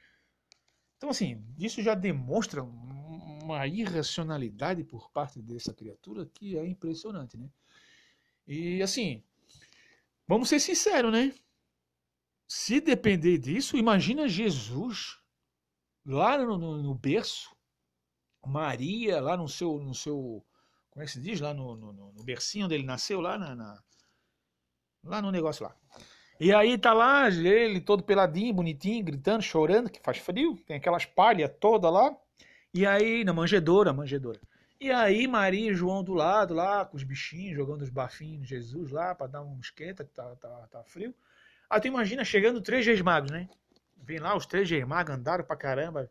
Então, 0.96 1.08
assim, 1.08 1.42
isso 1.56 1.80
já 1.80 1.94
demonstra 1.94 2.62
uma 2.62 3.66
irracionalidade 3.66 4.82
por 4.84 5.08
parte 5.12 5.40
dessa 5.40 5.72
criatura 5.72 6.26
que 6.26 6.58
é 6.58 6.66
impressionante, 6.66 7.38
né? 7.38 7.48
E 8.46 8.82
assim, 8.82 9.22
vamos 10.26 10.48
ser 10.48 10.58
sinceros, 10.58 11.12
né? 11.12 11.32
Se 12.52 12.80
depender 12.80 13.38
disso, 13.38 13.76
imagina 13.76 14.28
Jesus 14.28 15.20
lá 16.04 16.36
no, 16.36 16.58
no, 16.58 16.82
no 16.82 16.94
berço, 16.96 17.54
Maria 18.44 19.20
lá 19.20 19.36
no 19.36 19.48
seu, 19.48 19.78
no 19.78 19.94
seu, 19.94 20.44
como 20.90 21.00
é 21.00 21.06
que 21.06 21.12
se 21.12 21.20
diz? 21.20 21.40
Lá 21.40 21.54
no, 21.54 21.76
no, 21.76 21.92
no 21.92 22.24
bercinho 22.24 22.66
onde 22.66 22.74
ele 22.74 22.82
nasceu, 22.82 23.20
lá 23.20 23.38
na, 23.38 23.54
na, 23.54 23.80
lá 25.04 25.22
no 25.22 25.30
negócio 25.30 25.62
lá. 25.62 25.76
E 26.40 26.52
aí 26.52 26.76
tá 26.76 26.92
lá 26.92 27.28
ele 27.28 27.80
todo 27.80 28.02
peladinho, 28.02 28.52
bonitinho, 28.52 29.04
gritando, 29.04 29.42
chorando, 29.42 29.88
que 29.88 30.00
faz 30.00 30.18
frio, 30.18 30.56
tem 30.66 30.76
aquelas 30.76 31.04
palhas 31.04 31.54
toda 31.60 31.88
lá. 31.88 32.12
E 32.74 32.84
aí, 32.84 33.22
na 33.22 33.32
manjedoura, 33.32 33.92
manjedoura. 33.92 34.40
E 34.80 34.90
aí 34.90 35.28
Maria 35.28 35.70
e 35.70 35.74
João 35.74 36.02
do 36.02 36.14
lado, 36.14 36.52
lá, 36.52 36.84
com 36.84 36.96
os 36.96 37.04
bichinhos, 37.04 37.54
jogando 37.54 37.82
os 37.82 37.90
bafinhos 37.90 38.42
de 38.42 38.56
Jesus 38.56 38.90
lá, 38.90 39.14
para 39.14 39.28
dar 39.28 39.42
um 39.42 39.60
esquenta, 39.60 40.04
que 40.04 40.12
tá, 40.12 40.34
tá, 40.34 40.66
tá 40.66 40.82
frio. 40.82 41.14
Aí 41.70 41.80
tu 41.80 41.86
imagina 41.86 42.24
chegando 42.24 42.60
três 42.60 42.84
reis 42.84 43.00
magos, 43.00 43.30
né? 43.30 43.48
Vem 43.96 44.18
lá, 44.18 44.36
os 44.36 44.44
três 44.44 44.68
reis 44.68 44.84
magos 44.84 45.14
andaram 45.14 45.44
pra 45.44 45.54
caramba, 45.54 46.10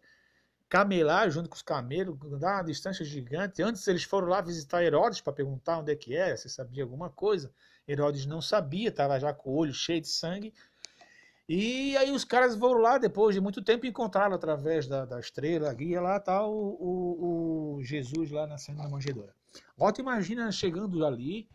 camelaram 0.70 1.30
junto 1.30 1.50
com 1.50 1.56
os 1.56 1.62
camelos, 1.62 2.18
andaram 2.32 2.60
uma 2.60 2.64
distância 2.64 3.04
gigante. 3.04 3.62
Antes 3.62 3.86
eles 3.86 4.04
foram 4.04 4.30
lá 4.30 4.40
visitar 4.40 4.82
Herodes 4.82 5.20
para 5.20 5.34
perguntar 5.34 5.80
onde 5.80 5.92
é 5.92 5.96
que 5.98 6.16
era, 6.16 6.38
se 6.38 6.50
sabia 6.50 6.84
alguma 6.84 7.10
coisa. 7.10 7.52
Herodes 7.86 8.26
não 8.26 8.42
sabia, 8.42 8.88
estava 8.88 9.20
já 9.20 9.34
com 9.34 9.50
o 9.50 9.56
olho 9.58 9.74
cheio 9.74 10.00
de 10.00 10.08
sangue. 10.08 10.54
E 11.48 11.98
aí 11.98 12.12
os 12.12 12.24
caras 12.24 12.56
foram 12.56 12.80
lá, 12.80 12.98
depois 12.98 13.36
de 13.36 13.42
muito 13.42 13.62
tempo, 13.62 13.86
encontraram 13.86 14.36
através 14.36 14.88
da, 14.88 15.04
da 15.04 15.20
estrela, 15.20 15.70
a 15.70 15.74
guia 15.74 16.00
lá, 16.00 16.20
tá 16.20 16.46
o, 16.46 16.78
o, 16.80 17.76
o 17.78 17.84
Jesus 17.84 18.30
lá 18.32 18.48
nascendo 18.48 18.78
na 18.78 18.88
manjedoura. 18.88 19.34
Agora 19.76 19.92
tu 19.92 20.00
imagina 20.00 20.52
chegando 20.52 21.04
ali, 21.04 21.50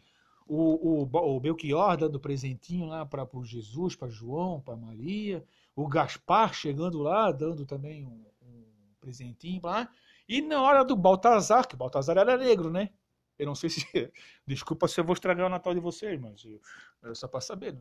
o, 0.47 1.05
o, 1.05 1.37
o 1.37 1.41
Belchior 1.41 1.97
dando 1.97 2.21
presentinho 2.21 2.87
lá 2.87 3.07
para 3.07 3.27
o 3.33 3.45
Jesus, 3.45 3.97
para 3.97 4.09
João, 4.09 4.61
para 4.61 4.77
Maria, 4.77 5.45
o 5.75 5.89
Gaspar 5.89 6.53
chegando 6.53 6.99
lá, 6.99 7.33
dando 7.33 7.65
também 7.65 8.07
um, 8.07 8.25
um 8.43 8.65
presentinho 9.01 9.61
lá, 9.63 9.89
e 10.29 10.41
na 10.41 10.61
hora 10.63 10.85
do 10.85 10.97
Baltazar, 10.97 11.67
que 11.67 11.75
o 11.75 11.79
Baltazar 11.79 12.17
era 12.17 12.37
negro, 12.37 12.71
né? 12.71 12.91
Eu 13.39 13.47
não 13.47 13.55
sei 13.55 13.69
se. 13.71 13.85
Desculpa 14.47 14.89
se 14.89 15.01
eu 15.01 15.05
vou 15.05 15.15
estragar 15.15 15.47
o 15.47 15.51
Natal 15.51 15.75
de 15.75 15.81
vocês, 15.81 16.19
mas 16.21 16.45
eu, 16.45 16.61
eu 17.03 17.15
só 17.15 17.29
para 17.29 17.41
saber. 17.41 17.77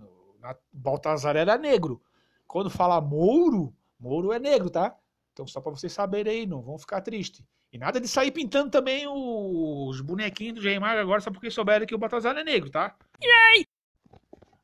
Baltazar 0.72 1.36
era 1.36 1.58
negro. 1.58 2.02
Quando 2.48 2.70
fala 2.70 3.00
Mouro, 3.00 3.74
Mouro 4.00 4.34
é 4.34 4.40
negro, 4.40 4.70
tá? 4.70 4.98
Então 5.32 5.48
só 5.48 5.62
para 5.62 5.72
vocês 5.72 5.94
saberem 5.94 6.42
aí, 6.42 6.46
não 6.46 6.62
vão 6.62 6.78
ficar 6.78 7.02
tristes. 7.02 7.46
E 7.74 7.78
nada 7.80 8.00
de 8.00 8.08
sair 8.08 8.30
pintando 8.30 8.70
também 8.70 9.08
os 9.08 10.00
bonequinhos 10.00 10.54
do 10.54 10.62
Geimar 10.62 10.96
agora 10.96 11.20
só 11.22 11.32
porque 11.32 11.50
souberam 11.50 11.88
que 11.88 11.96
o 11.96 11.98
Baltazar 11.98 12.38
é 12.38 12.44
negro, 12.44 12.70
tá? 12.70 12.96
Yay! 13.20 13.66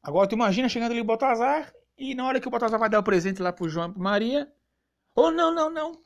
Agora 0.04 0.30
tu 0.30 0.36
imagina 0.36 0.70
chegando 0.70 0.92
ali 0.92 1.02
o 1.02 1.06
Baltazar 1.06 1.74
e 1.98 2.14
na 2.14 2.28
hora 2.28 2.40
que 2.40 2.48
o 2.48 2.52
Baltazar 2.52 2.80
vai 2.80 2.88
dar 2.88 3.00
o 3.00 3.04
presente 3.04 3.42
lá 3.42 3.52
pro 3.52 3.68
João 3.68 3.90
e 3.90 3.94
pro 3.94 4.00
Maria. 4.02 4.54
Oh, 5.16 5.32
não, 5.32 5.52
não, 5.52 5.72
não. 5.72 6.00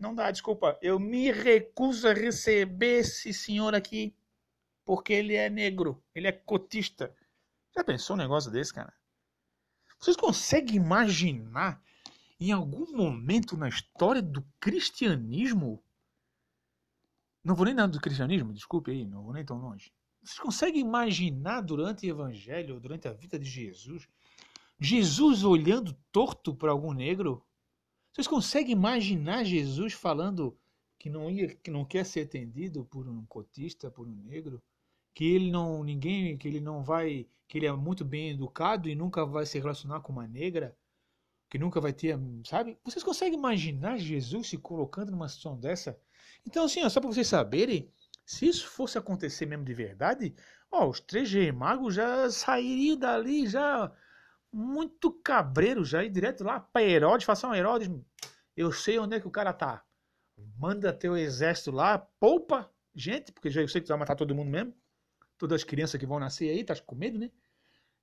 Não 0.00 0.14
dá, 0.14 0.30
desculpa. 0.30 0.78
Eu 0.80 0.98
me 0.98 1.30
recuso 1.30 2.08
a 2.08 2.14
receber 2.14 3.00
esse 3.00 3.34
senhor 3.34 3.74
aqui 3.74 4.16
porque 4.86 5.12
ele 5.12 5.34
é 5.34 5.50
negro. 5.50 6.02
Ele 6.14 6.28
é 6.28 6.32
cotista. 6.32 7.14
Já 7.76 7.84
pensou 7.84 8.16
um 8.16 8.18
negócio 8.18 8.50
desse, 8.50 8.72
cara? 8.72 8.94
Vocês 10.00 10.16
conseguem 10.16 10.76
imaginar 10.76 11.78
em 12.40 12.52
algum 12.52 12.90
momento 12.96 13.54
na 13.54 13.68
história 13.68 14.22
do 14.22 14.42
cristianismo? 14.58 15.84
Não 17.44 17.54
vou 17.54 17.64
nem 17.64 17.74
dar 17.74 17.86
do 17.86 18.00
cristianismo, 18.00 18.52
desculpe 18.52 18.90
aí, 18.90 19.06
não 19.06 19.22
vou 19.22 19.32
nem 19.32 19.44
tão 19.44 19.58
longe. 19.58 19.92
Vocês 20.22 20.38
conseguem 20.38 20.80
imaginar 20.80 21.60
durante 21.60 22.06
o 22.06 22.10
evangelho, 22.10 22.80
durante 22.80 23.08
a 23.08 23.12
vida 23.12 23.38
de 23.38 23.48
Jesus, 23.48 24.08
Jesus 24.78 25.44
olhando 25.44 25.96
torto 26.12 26.54
para 26.54 26.72
algum 26.72 26.92
negro? 26.92 27.42
Vocês 28.12 28.26
conseguem 28.26 28.72
imaginar 28.72 29.44
Jesus 29.44 29.92
falando 29.92 30.58
que 30.98 31.08
não 31.08 31.30
ia, 31.30 31.54
que 31.54 31.70
não 31.70 31.84
quer 31.84 32.04
ser 32.04 32.22
atendido 32.22 32.84
por 32.84 33.08
um 33.08 33.24
cotista, 33.26 33.90
por 33.90 34.06
um 34.06 34.14
negro? 34.14 34.62
que 35.18 35.24
ele 35.24 35.50
não 35.50 35.82
ninguém 35.82 36.38
que 36.38 36.46
ele 36.46 36.60
não 36.60 36.84
vai 36.84 37.26
que 37.48 37.58
ele 37.58 37.66
é 37.66 37.72
muito 37.72 38.04
bem 38.04 38.30
educado 38.30 38.88
e 38.88 38.94
nunca 38.94 39.26
vai 39.26 39.44
se 39.44 39.58
relacionar 39.58 39.98
com 39.98 40.12
uma 40.12 40.28
negra 40.28 40.76
que 41.50 41.58
nunca 41.58 41.80
vai 41.80 41.92
ter 41.92 42.16
sabe 42.44 42.78
vocês 42.84 43.02
conseguem 43.02 43.36
imaginar 43.36 43.98
Jesus 43.98 44.46
se 44.46 44.56
colocando 44.56 45.10
numa 45.10 45.28
situação 45.28 45.58
dessa 45.58 45.98
então 46.46 46.64
assim 46.64 46.84
ó, 46.84 46.88
só 46.88 47.00
para 47.00 47.10
vocês 47.10 47.26
saberem 47.26 47.90
se 48.24 48.46
isso 48.46 48.68
fosse 48.68 48.98
acontecer 48.98 49.46
mesmo 49.46 49.64
de 49.64 49.74
verdade 49.74 50.34
ó 50.70 50.88
os 50.88 51.00
três 51.00 51.32
magos 51.52 51.94
já 51.94 52.30
sairiam 52.30 52.96
dali 52.96 53.46
já 53.46 53.92
muito 54.52 55.10
cabreiro 55.10 55.84
já 55.84 56.04
ir 56.04 56.10
direto 56.10 56.44
lá 56.44 56.60
para 56.60 56.82
Herodes 56.82 57.26
façam 57.26 57.54
Herodes 57.54 57.90
eu 58.56 58.72
sei 58.72 58.98
onde 58.98 59.16
é 59.16 59.20
que 59.20 59.28
o 59.28 59.30
cara 59.30 59.52
tá 59.52 59.84
manda 60.56 60.92
teu 60.92 61.16
exército 61.16 61.70
lá 61.70 61.98
poupa 61.98 62.70
gente 62.94 63.32
porque 63.32 63.50
já 63.50 63.60
eu 63.60 63.68
sei 63.68 63.80
que 63.80 63.86
tu 63.86 63.90
vai 63.90 63.98
matar 63.98 64.16
todo 64.16 64.34
mundo 64.34 64.50
mesmo 64.50 64.74
todas 65.38 65.62
as 65.62 65.64
crianças 65.64 65.98
que 65.98 66.06
vão 66.06 66.18
nascer 66.18 66.50
aí, 66.50 66.64
tá 66.64 66.74
com 66.80 66.96
medo, 66.96 67.18
né? 67.18 67.30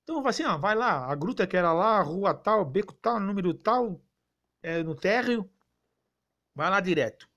Então 0.03 0.23
vai 0.23 0.29
assim, 0.29 0.43
ó, 0.43 0.57
vai 0.57 0.75
lá, 0.75 1.05
a 1.11 1.15
gruta 1.15 1.45
que 1.45 1.57
era 1.57 1.73
lá, 1.73 2.01
rua 2.01 2.33
tal, 2.33 2.63
beco 2.63 2.93
tal, 2.93 3.19
número 3.19 3.53
tal, 3.53 4.01
é, 4.63 4.81
no 4.81 4.95
térreo, 4.95 5.49
vai 6.55 6.69
lá 6.69 6.79
direto. 6.79 7.29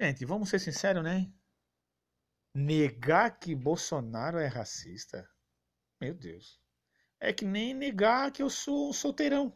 Gente, 0.00 0.24
vamos 0.24 0.48
ser 0.48 0.58
sinceros, 0.58 1.04
né? 1.04 1.30
Negar 2.54 3.38
que 3.38 3.54
Bolsonaro 3.54 4.38
é 4.38 4.46
racista, 4.46 5.28
meu 6.00 6.14
Deus, 6.14 6.58
é 7.20 7.32
que 7.32 7.44
nem 7.44 7.74
negar 7.74 8.32
que 8.32 8.42
eu 8.42 8.48
sou 8.48 8.92
solteirão. 8.92 9.54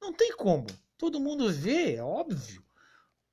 Não 0.00 0.12
tem 0.12 0.34
como. 0.36 0.66
Todo 0.96 1.20
mundo 1.20 1.52
vê, 1.52 1.96
é 1.96 2.02
óbvio. 2.02 2.64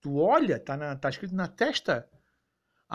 Tu 0.01 0.17
olha, 0.17 0.59
tá, 0.59 0.75
na, 0.75 0.95
tá 0.95 1.09
escrito 1.09 1.33
na 1.33 1.47
testa 1.47 2.09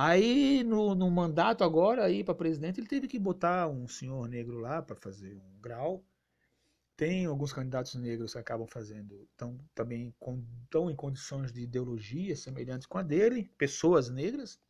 Aí, 0.00 0.62
no, 0.62 0.94
no 0.94 1.10
mandato 1.10 1.64
agora, 1.64 2.04
aí 2.04 2.22
para 2.22 2.32
presidente, 2.32 2.78
ele 2.78 2.86
teve 2.86 3.08
que 3.08 3.18
botar 3.18 3.66
um 3.66 3.88
senhor 3.88 4.28
negro 4.28 4.58
lá 4.60 4.80
para 4.80 4.94
fazer 4.94 5.36
um 5.36 5.60
grau. 5.60 6.04
Tem 6.98 7.26
alguns 7.26 7.52
candidatos 7.52 7.94
negros 7.94 8.32
que 8.32 8.38
acabam 8.40 8.66
fazendo, 8.66 9.22
estão 9.30 9.56
também 9.72 10.12
estão 10.64 10.90
em 10.90 10.96
condições 10.96 11.52
de 11.52 11.60
ideologia 11.60 12.34
semelhantes 12.34 12.88
com 12.88 12.98
a 12.98 13.04
dele, 13.04 13.48
pessoas 13.56 14.10
negras. 14.10 14.60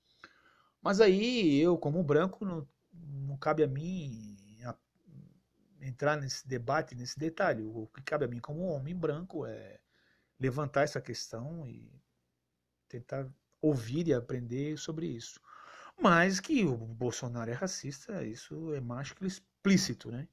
Mas 0.83 1.01
aí, 1.01 1.59
eu, 1.59 1.79
como 1.79 2.05
branco, 2.05 2.45
não, 2.45 2.69
não 2.93 3.35
cabe 3.39 3.63
a 3.63 3.67
mim 3.67 4.37
entrar 5.81 6.21
nesse 6.21 6.47
debate, 6.47 6.95
nesse 6.95 7.19
detalhe. 7.19 7.63
O 7.63 7.87
que 7.95 8.03
cabe 8.03 8.27
a 8.27 8.29
mim 8.29 8.41
como 8.41 8.61
homem 8.67 8.95
branco 8.95 9.47
é 9.47 9.81
levantar 10.39 10.83
essa 10.83 11.01
questão 11.01 11.67
e 11.67 11.91
tentar 12.91 13.27
ouvir 13.59 14.07
e 14.07 14.13
aprender 14.13 14.77
sobre 14.77 15.07
isso. 15.07 15.41
Mas 15.99 16.41
que 16.41 16.63
o 16.67 16.77
Bolsonaro 16.77 17.51
é 17.51 17.55
racista, 17.55 18.23
isso 18.23 18.75
é 18.75 18.83
mais 18.83 19.13
que 19.13 19.27
explícito, 19.27 20.11
né? 20.11 20.29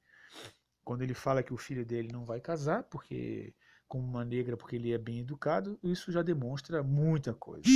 Quando 0.86 1.02
ele 1.02 1.14
fala 1.14 1.42
que 1.42 1.52
o 1.52 1.56
filho 1.56 1.84
dele 1.84 2.12
não 2.12 2.24
vai 2.24 2.40
casar 2.40 2.84
porque 2.84 3.52
com 3.88 3.98
uma 3.98 4.24
negra 4.24 4.56
porque 4.56 4.76
ele 4.76 4.92
é 4.92 4.98
bem 4.98 5.18
educado, 5.18 5.76
isso 5.82 6.12
já 6.12 6.22
demonstra 6.22 6.80
muita 6.80 7.34
coisa. 7.34 7.66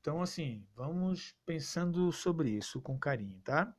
Então, 0.00 0.22
assim, 0.22 0.66
vamos 0.74 1.34
pensando 1.44 2.10
sobre 2.10 2.48
isso 2.48 2.80
com 2.80 2.98
carinho, 2.98 3.38
tá? 3.44 3.70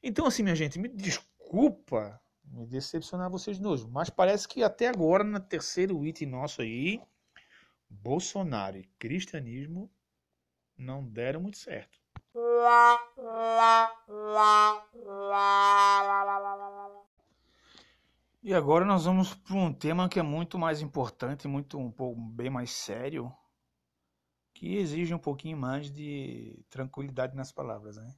Então, 0.00 0.26
assim, 0.26 0.44
minha 0.44 0.54
gente, 0.54 0.78
me 0.78 0.88
desculpa 0.88 2.20
me 2.44 2.64
decepcionar 2.64 3.28
vocês 3.28 3.58
novo, 3.58 3.90
mas 3.90 4.08
parece 4.08 4.46
que 4.46 4.62
até 4.62 4.86
agora, 4.86 5.24
no 5.24 5.40
terceiro 5.40 6.06
item 6.06 6.28
nosso 6.28 6.62
aí, 6.62 7.02
Bolsonaro 7.90 8.76
e 8.76 8.84
cristianismo 8.96 9.90
não 10.78 11.04
deram 11.04 11.40
muito 11.40 11.58
certo. 11.58 11.98
E 18.46 18.52
agora 18.52 18.84
nós 18.84 19.06
vamos 19.06 19.32
para 19.32 19.56
um 19.56 19.72
tema 19.72 20.06
que 20.06 20.20
é 20.20 20.22
muito 20.22 20.58
mais 20.58 20.82
importante, 20.82 21.48
muito 21.48 21.78
um 21.78 21.90
pouco 21.90 22.20
bem 22.20 22.50
mais 22.50 22.72
sério, 22.72 23.34
que 24.52 24.76
exige 24.76 25.14
um 25.14 25.18
pouquinho 25.18 25.56
mais 25.56 25.90
de 25.90 26.62
tranquilidade 26.68 27.34
nas 27.34 27.50
palavras, 27.50 27.96
né? 27.96 28.14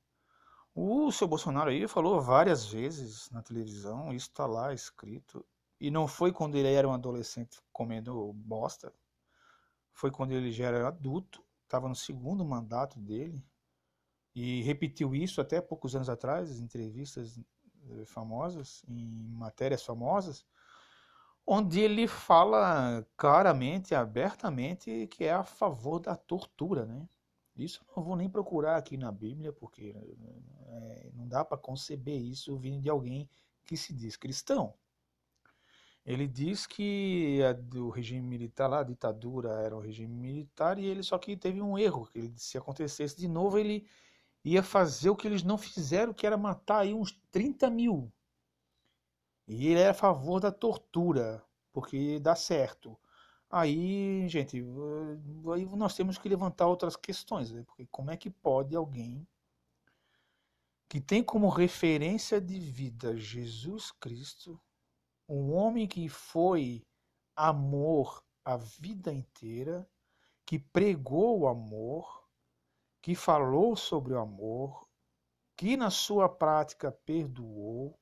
O 0.74 1.12
seu 1.12 1.28
Bolsonaro 1.28 1.70
aí 1.70 1.86
falou 1.86 2.20
várias 2.20 2.66
vezes 2.66 3.30
na 3.30 3.40
televisão, 3.40 4.12
isso 4.12 4.26
está 4.26 4.46
lá 4.46 4.74
escrito, 4.74 5.46
e 5.80 5.92
não 5.92 6.08
foi 6.08 6.32
quando 6.32 6.56
ele 6.56 6.72
era 6.72 6.88
um 6.88 6.92
adolescente 6.92 7.60
comendo 7.72 8.32
bosta, 8.32 8.92
foi 9.92 10.10
quando 10.10 10.32
ele 10.32 10.50
já 10.50 10.66
era 10.66 10.88
adulto 10.88 11.40
estava 11.62 11.88
no 11.88 11.94
segundo 11.94 12.44
mandato 12.44 12.98
dele 12.98 13.40
e 14.34 14.60
repetiu 14.62 15.14
isso 15.14 15.40
até 15.40 15.60
poucos 15.60 15.94
anos 15.94 16.08
atrás, 16.08 16.58
em 16.58 16.64
entrevistas 16.64 17.38
famosas, 18.06 18.84
em 18.88 19.06
matérias 19.30 19.84
famosas, 19.84 20.44
onde 21.46 21.80
ele 21.80 22.08
fala 22.08 23.06
claramente, 23.16 23.94
abertamente, 23.94 25.06
que 25.08 25.24
é 25.24 25.32
a 25.32 25.44
favor 25.44 26.00
da 26.00 26.16
tortura, 26.16 26.84
né? 26.84 27.08
Isso 27.56 27.80
eu 27.88 27.94
não 27.96 28.04
vou 28.04 28.16
nem 28.16 28.28
procurar 28.28 28.76
aqui 28.76 28.96
na 28.96 29.10
Bíblia, 29.10 29.52
porque 29.52 29.94
é, 30.66 31.10
não 31.14 31.26
dá 31.26 31.44
para 31.44 31.56
conceber 31.56 32.20
isso 32.20 32.56
vindo 32.58 32.82
de 32.82 32.90
alguém 32.90 33.28
que 33.64 33.76
se 33.76 33.94
diz 33.94 34.16
cristão. 34.16 34.74
Ele 36.04 36.28
diz 36.28 36.66
que 36.66 37.40
a, 37.42 37.78
o 37.78 37.88
regime 37.88 38.22
militar 38.22 38.68
lá, 38.68 38.80
a 38.80 38.84
ditadura 38.84 39.50
era 39.62 39.76
um 39.76 39.80
regime 39.80 40.14
militar 40.14 40.78
e 40.78 40.84
ele 40.84 41.02
só 41.02 41.18
que 41.18 41.36
teve 41.36 41.60
um 41.62 41.78
erro, 41.78 42.06
que 42.06 42.18
ele, 42.18 42.34
se 42.36 42.58
acontecesse 42.58 43.16
de 43.16 43.26
novo 43.26 43.58
ele 43.58 43.88
ia 44.46 44.62
fazer 44.62 45.10
o 45.10 45.16
que 45.16 45.26
eles 45.26 45.42
não 45.42 45.58
fizeram, 45.58 46.14
que 46.14 46.26
era 46.26 46.36
matar 46.36 46.78
aí 46.80 46.94
uns 46.94 47.12
30 47.32 47.68
mil. 47.68 48.12
E 49.48 49.66
ele 49.68 49.80
é 49.80 49.88
a 49.88 49.94
favor 49.94 50.40
da 50.40 50.52
tortura, 50.52 51.44
porque 51.72 52.20
dá 52.20 52.36
certo. 52.36 52.96
Aí, 53.50 54.28
gente, 54.28 54.64
aí 55.52 55.66
nós 55.76 55.94
temos 55.94 56.16
que 56.16 56.28
levantar 56.28 56.66
outras 56.66 56.96
questões, 56.96 57.50
né? 57.50 57.64
porque 57.64 57.86
como 57.90 58.10
é 58.10 58.16
que 58.16 58.30
pode 58.30 58.74
alguém 58.76 59.26
que 60.88 61.00
tem 61.00 61.22
como 61.24 61.48
referência 61.48 62.40
de 62.40 62.60
vida 62.60 63.16
Jesus 63.16 63.90
Cristo, 63.90 64.60
um 65.28 65.52
homem 65.52 65.88
que 65.88 66.08
foi 66.08 66.84
amor 67.34 68.22
a 68.44 68.56
vida 68.56 69.12
inteira, 69.12 69.88
que 70.44 70.56
pregou 70.56 71.40
o 71.40 71.48
amor, 71.48 72.25
que 73.06 73.14
falou 73.14 73.76
sobre 73.76 74.14
o 74.14 74.18
amor, 74.18 74.90
que 75.56 75.76
na 75.76 75.90
sua 75.90 76.28
prática 76.28 76.90
perdoou, 76.90 77.96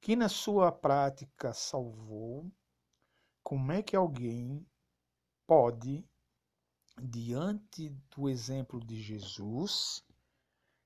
que 0.00 0.16
na 0.16 0.30
sua 0.30 0.72
prática 0.72 1.52
salvou, 1.52 2.50
como 3.42 3.70
é 3.70 3.82
que 3.82 3.94
alguém 3.94 4.66
pode, 5.46 6.02
diante 6.98 7.90
do 8.16 8.30
exemplo 8.30 8.80
de 8.80 8.98
Jesus, 8.98 10.02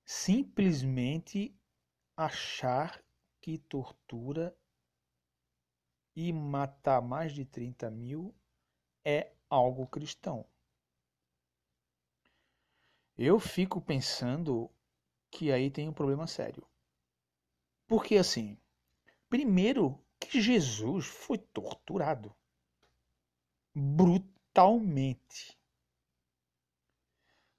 simplesmente 0.04 1.56
achar 2.16 3.00
que 3.40 3.56
tortura 3.56 4.52
e 6.16 6.32
matar 6.32 7.00
mais 7.00 7.32
de 7.32 7.44
30 7.44 7.88
mil 7.88 8.34
é 9.04 9.32
algo 9.48 9.86
cristão. 9.86 10.44
Eu 13.22 13.38
fico 13.38 13.82
pensando 13.82 14.70
que 15.30 15.52
aí 15.52 15.70
tem 15.70 15.86
um 15.86 15.92
problema 15.92 16.26
sério. 16.26 16.66
Porque 17.86 18.16
assim, 18.16 18.56
primeiro 19.28 20.02
que 20.18 20.40
Jesus 20.40 21.04
foi 21.04 21.36
torturado 21.36 22.34
brutalmente. 23.74 25.54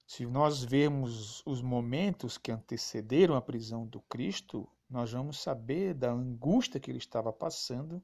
Se 0.08 0.26
nós 0.26 0.64
vermos 0.64 1.46
os 1.46 1.62
momentos 1.62 2.40
que 2.40 2.52
antecederam 2.52 3.36
a 3.36 3.42
prisão 3.42 3.86
do 3.86 4.02
Cristo, 4.02 4.68
nós 4.90 5.12
vamos 5.12 5.40
saber 5.40 5.94
da 5.94 6.10
angústia 6.10 6.80
que 6.80 6.90
ele 6.90 6.98
estava 6.98 7.32
passando, 7.32 8.04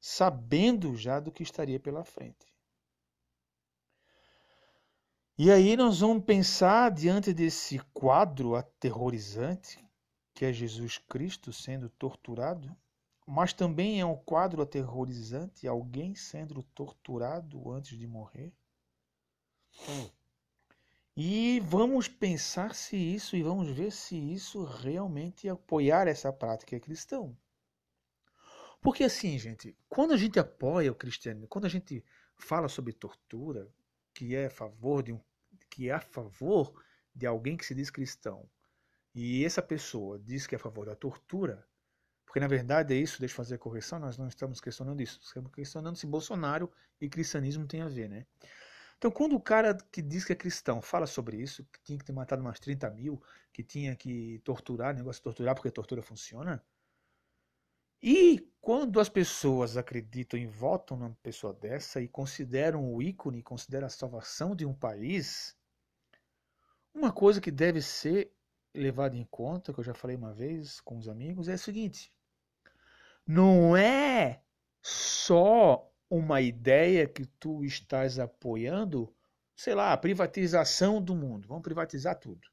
sabendo 0.00 0.94
já 0.94 1.18
do 1.18 1.32
que 1.32 1.42
estaria 1.42 1.80
pela 1.80 2.04
frente. 2.04 2.51
E 5.38 5.50
aí 5.50 5.76
nós 5.76 6.00
vamos 6.00 6.24
pensar 6.24 6.90
diante 6.90 7.32
desse 7.32 7.78
quadro 7.94 8.54
aterrorizante, 8.54 9.82
que 10.34 10.44
é 10.44 10.52
Jesus 10.52 10.98
Cristo 10.98 11.52
sendo 11.52 11.88
torturado, 11.88 12.76
mas 13.26 13.54
também 13.54 13.98
é 13.98 14.04
um 14.04 14.16
quadro 14.16 14.60
aterrorizante 14.60 15.66
alguém 15.66 16.14
sendo 16.14 16.62
torturado 16.62 17.70
antes 17.70 17.98
de 17.98 18.06
morrer. 18.06 18.52
Hum. 19.88 20.10
E 21.16 21.60
vamos 21.60 22.08
pensar 22.08 22.74
se 22.74 22.96
isso 22.96 23.34
e 23.34 23.42
vamos 23.42 23.68
ver 23.68 23.90
se 23.90 24.16
isso 24.16 24.64
realmente 24.64 25.48
apoiar 25.48 26.08
essa 26.08 26.30
prática 26.30 26.76
é 26.76 26.80
cristão. 26.80 27.34
Porque 28.82 29.04
assim, 29.04 29.38
gente, 29.38 29.74
quando 29.88 30.12
a 30.12 30.16
gente 30.16 30.38
apoia 30.38 30.92
o 30.92 30.94
cristianismo, 30.94 31.48
quando 31.48 31.64
a 31.66 31.70
gente 31.70 32.04
fala 32.36 32.68
sobre 32.68 32.92
tortura, 32.92 33.70
que 34.14 34.34
é 34.34 34.46
a 34.46 34.50
favor 34.50 35.02
de 35.02 35.12
um, 35.12 35.20
que 35.70 35.88
é 35.88 35.92
a 35.92 36.00
favor 36.00 36.82
de 37.14 37.26
alguém 37.26 37.56
que 37.56 37.66
se 37.66 37.74
diz 37.74 37.90
cristão, 37.90 38.48
e 39.14 39.44
essa 39.44 39.62
pessoa 39.62 40.18
diz 40.18 40.46
que 40.46 40.54
é 40.54 40.56
a 40.56 40.60
favor 40.60 40.86
da 40.86 40.94
tortura, 40.94 41.66
porque 42.24 42.40
na 42.40 42.48
verdade 42.48 42.94
é 42.94 42.96
isso, 42.96 43.20
deixa 43.20 43.34
eu 43.34 43.36
fazer 43.36 43.56
a 43.56 43.58
correção, 43.58 43.98
nós 43.98 44.16
não 44.16 44.26
estamos 44.26 44.60
questionando 44.60 45.02
isso, 45.02 45.20
estamos 45.22 45.52
questionando 45.52 45.96
se 45.96 46.06
Bolsonaro 46.06 46.70
e 47.00 47.08
cristianismo 47.08 47.66
tem 47.66 47.82
a 47.82 47.88
ver, 47.88 48.08
né? 48.08 48.26
Então, 48.96 49.10
quando 49.10 49.34
o 49.34 49.40
cara 49.40 49.76
que 49.90 50.00
diz 50.00 50.24
que 50.24 50.32
é 50.32 50.36
cristão 50.36 50.80
fala 50.80 51.08
sobre 51.08 51.36
isso, 51.36 51.64
que 51.64 51.82
tinha 51.82 51.98
que 51.98 52.04
ter 52.04 52.12
matado 52.12 52.40
umas 52.40 52.60
30 52.60 52.88
mil, 52.90 53.20
que 53.52 53.62
tinha 53.62 53.96
que 53.96 54.40
torturar, 54.44 54.94
negócio 54.94 55.18
de 55.18 55.24
torturar 55.24 55.56
porque 55.56 55.70
tortura 55.70 56.00
funciona, 56.00 56.64
e 58.02 58.40
quando 58.60 58.98
as 58.98 59.08
pessoas 59.08 59.76
acreditam 59.76 60.38
e 60.38 60.46
votam 60.46 60.96
numa 60.96 61.16
pessoa 61.22 61.52
dessa 61.52 62.00
e 62.00 62.08
consideram 62.08 62.92
o 62.92 63.02
ícone, 63.02 63.42
consideram 63.42 63.86
a 63.86 63.90
salvação 63.90 64.56
de 64.56 64.66
um 64.66 64.74
país, 64.74 65.56
uma 66.92 67.12
coisa 67.12 67.40
que 67.40 67.50
deve 67.50 67.80
ser 67.80 68.32
levada 68.74 69.16
em 69.16 69.24
conta, 69.24 69.72
que 69.72 69.80
eu 69.80 69.84
já 69.84 69.94
falei 69.94 70.16
uma 70.16 70.32
vez 70.32 70.80
com 70.80 70.98
os 70.98 71.08
amigos, 71.08 71.48
é 71.48 71.54
a 71.54 71.58
seguinte: 71.58 72.12
não 73.26 73.76
é 73.76 74.42
só 74.80 75.88
uma 76.10 76.40
ideia 76.40 77.06
que 77.06 77.24
tu 77.24 77.64
estás 77.64 78.18
apoiando, 78.18 79.14
sei 79.54 79.74
lá, 79.74 79.92
a 79.92 79.96
privatização 79.96 81.00
do 81.00 81.14
mundo. 81.14 81.48
Vamos 81.48 81.62
privatizar 81.62 82.18
tudo. 82.18 82.48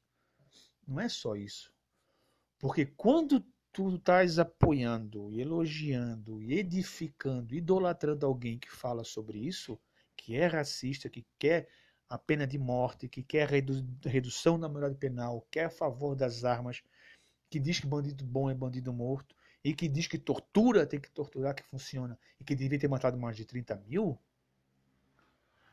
Não 0.86 1.00
é 1.00 1.08
só 1.08 1.36
isso. 1.36 1.72
Porque 2.58 2.86
quando 2.86 3.44
tu 3.72 3.96
estás 3.96 4.38
apoiando, 4.38 5.32
elogiando, 5.38 6.42
edificando, 6.42 7.54
idolatrando 7.54 8.26
alguém 8.26 8.58
que 8.58 8.70
fala 8.70 9.04
sobre 9.04 9.38
isso, 9.38 9.78
que 10.16 10.36
é 10.36 10.46
racista, 10.46 11.08
que 11.08 11.24
quer 11.38 11.68
a 12.08 12.18
pena 12.18 12.46
de 12.46 12.58
morte, 12.58 13.08
que 13.08 13.22
quer 13.22 13.48
redu 13.48 13.86
redução 14.04 14.58
da 14.58 14.68
maioridade 14.68 14.98
penal, 14.98 15.46
quer 15.50 15.66
a 15.66 15.70
favor 15.70 16.16
das 16.16 16.44
armas, 16.44 16.82
que 17.48 17.60
diz 17.60 17.78
que 17.78 17.86
bandido 17.86 18.24
bom 18.24 18.50
é 18.50 18.54
bandido 18.54 18.92
morto, 18.92 19.34
e 19.64 19.72
que 19.74 19.88
diz 19.88 20.06
que 20.06 20.18
tortura 20.18 20.86
tem 20.86 21.00
que 21.00 21.10
torturar, 21.10 21.54
que 21.54 21.62
funciona, 21.62 22.18
e 22.40 22.44
que 22.44 22.54
devia 22.54 22.78
ter 22.78 22.88
matado 22.88 23.16
mais 23.16 23.36
de 23.36 23.44
30 23.44 23.76
mil, 23.86 24.18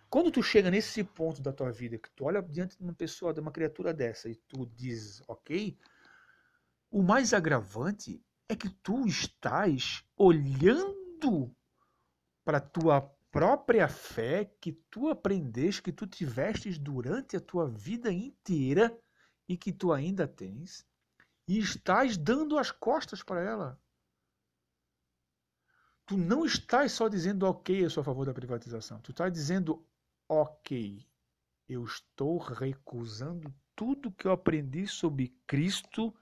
quando 0.10 0.32
tu 0.32 0.42
chega 0.42 0.72
nesse 0.72 1.04
ponto 1.04 1.42
da 1.42 1.52
tua 1.52 1.72
vida, 1.72 1.98
que 1.98 2.10
tu 2.12 2.26
olha 2.26 2.42
diante 2.42 2.78
de 2.78 2.84
uma 2.84 2.94
pessoa, 2.94 3.34
de 3.34 3.42
uma 3.42 3.52
criatura 3.52 3.94
dessa, 3.94 4.30
e 4.30 4.36
tu 4.36 4.66
diz, 4.76 5.22
ok, 5.28 5.78
o 6.90 7.02
mais 7.02 7.34
agravante 7.34 8.24
é 8.50 8.56
que 8.56 8.70
tu 8.70 9.06
estás 9.06 10.04
olhando 10.16 11.54
para 12.44 12.58
a 12.58 12.62
tua 12.62 13.02
própria 13.30 13.88
fé 13.88 14.46
que 14.62 14.72
tu 14.90 15.10
aprendeste, 15.10 15.82
que 15.82 15.92
tu 15.92 16.08
tivestes 16.08 16.78
durante 16.78 17.36
a 17.36 17.42
tua 17.42 17.70
vida 17.70 18.12
inteira 18.12 18.98
e 19.48 19.58
que 19.58 19.72
tu 19.72 19.92
ainda 19.92 20.28
tens, 20.28 20.86
e 21.48 21.60
estás 21.60 22.18
dando 22.18 22.58
as 22.58 22.72
costas 22.72 23.22
para 23.22 23.42
ela. 23.42 23.82
Tu 26.06 26.18
não 26.18 26.46
estás 26.46 26.94
só 26.94 27.10
dizendo 27.10 27.44
ok, 27.44 27.84
eu 27.84 27.90
sou 27.90 28.02
a 28.02 28.06
favor 28.06 28.26
da 28.26 28.34
privatização. 28.34 29.00
Tu 29.02 29.12
estás 29.12 29.32
dizendo 29.32 29.86
ok, 30.28 31.06
eu 31.68 31.84
estou 31.84 32.38
recusando 32.38 33.54
tudo 33.76 34.12
que 34.12 34.26
eu 34.26 34.32
aprendi 34.32 34.88
sobre 34.88 35.38
Cristo, 35.46 36.14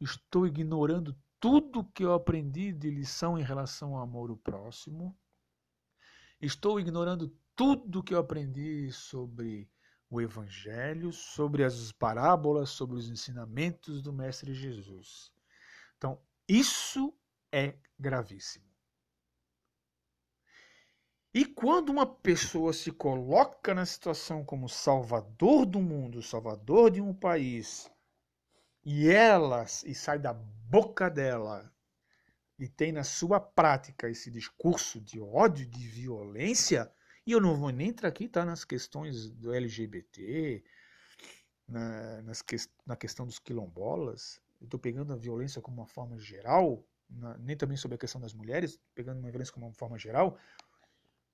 estou 0.00 0.46
ignorando 0.46 1.16
tudo 1.40 1.84
que 1.84 2.04
eu 2.04 2.12
aprendi 2.12 2.72
de 2.72 2.90
lição 2.90 3.38
em 3.38 3.42
relação 3.42 3.96
ao 3.96 4.02
amor 4.02 4.30
ao 4.30 4.36
próximo, 4.36 5.16
estou 6.40 6.78
ignorando 6.80 7.34
tudo 7.54 8.02
que 8.02 8.14
eu 8.14 8.18
aprendi 8.18 8.90
sobre 8.92 9.70
o 10.10 10.20
Evangelho, 10.20 11.12
sobre 11.12 11.64
as 11.64 11.92
parábolas, 11.92 12.70
sobre 12.70 12.96
os 12.96 13.08
ensinamentos 13.10 14.00
do 14.00 14.12
Mestre 14.12 14.54
Jesus. 14.54 15.32
Então, 15.96 16.20
isso 16.48 17.12
é 17.52 17.76
gravíssimo. 17.98 18.68
E 21.34 21.44
quando 21.44 21.90
uma 21.90 22.06
pessoa 22.06 22.72
se 22.72 22.90
coloca 22.90 23.74
na 23.74 23.84
situação 23.84 24.44
como 24.44 24.68
salvador 24.68 25.66
do 25.66 25.78
mundo, 25.78 26.22
salvador 26.22 26.90
de 26.90 27.00
um 27.00 27.12
país, 27.12 27.90
e 28.90 29.06
ela 29.10 29.66
e 29.84 29.94
sai 29.94 30.18
da 30.18 30.32
boca 30.32 31.10
dela 31.10 31.70
e 32.58 32.66
tem 32.66 32.90
na 32.90 33.04
sua 33.04 33.38
prática 33.38 34.08
esse 34.08 34.30
discurso 34.30 34.98
de 34.98 35.20
ódio, 35.20 35.66
de 35.66 35.86
violência, 35.86 36.90
e 37.26 37.32
eu 37.32 37.38
não 37.38 37.54
vou 37.54 37.68
nem 37.68 37.88
entrar 37.88 38.08
aqui 38.08 38.26
tá, 38.26 38.46
nas 38.46 38.64
questões 38.64 39.28
do 39.28 39.52
LGBT, 39.52 40.64
na, 41.68 42.22
nas 42.22 42.40
que, 42.40 42.56
na 42.86 42.96
questão 42.96 43.26
dos 43.26 43.38
quilombolas. 43.38 44.40
Eu 44.58 44.64
estou 44.64 44.80
pegando 44.80 45.12
a 45.12 45.16
violência 45.16 45.60
como 45.60 45.82
uma 45.82 45.86
forma 45.86 46.18
geral, 46.18 46.82
na, 47.10 47.36
nem 47.36 47.58
também 47.58 47.76
sobre 47.76 47.96
a 47.96 47.98
questão 47.98 48.18
das 48.18 48.32
mulheres, 48.32 48.80
pegando 48.94 49.18
uma 49.18 49.30
violência 49.30 49.52
como 49.52 49.66
uma 49.66 49.74
forma 49.74 49.98
geral. 49.98 50.38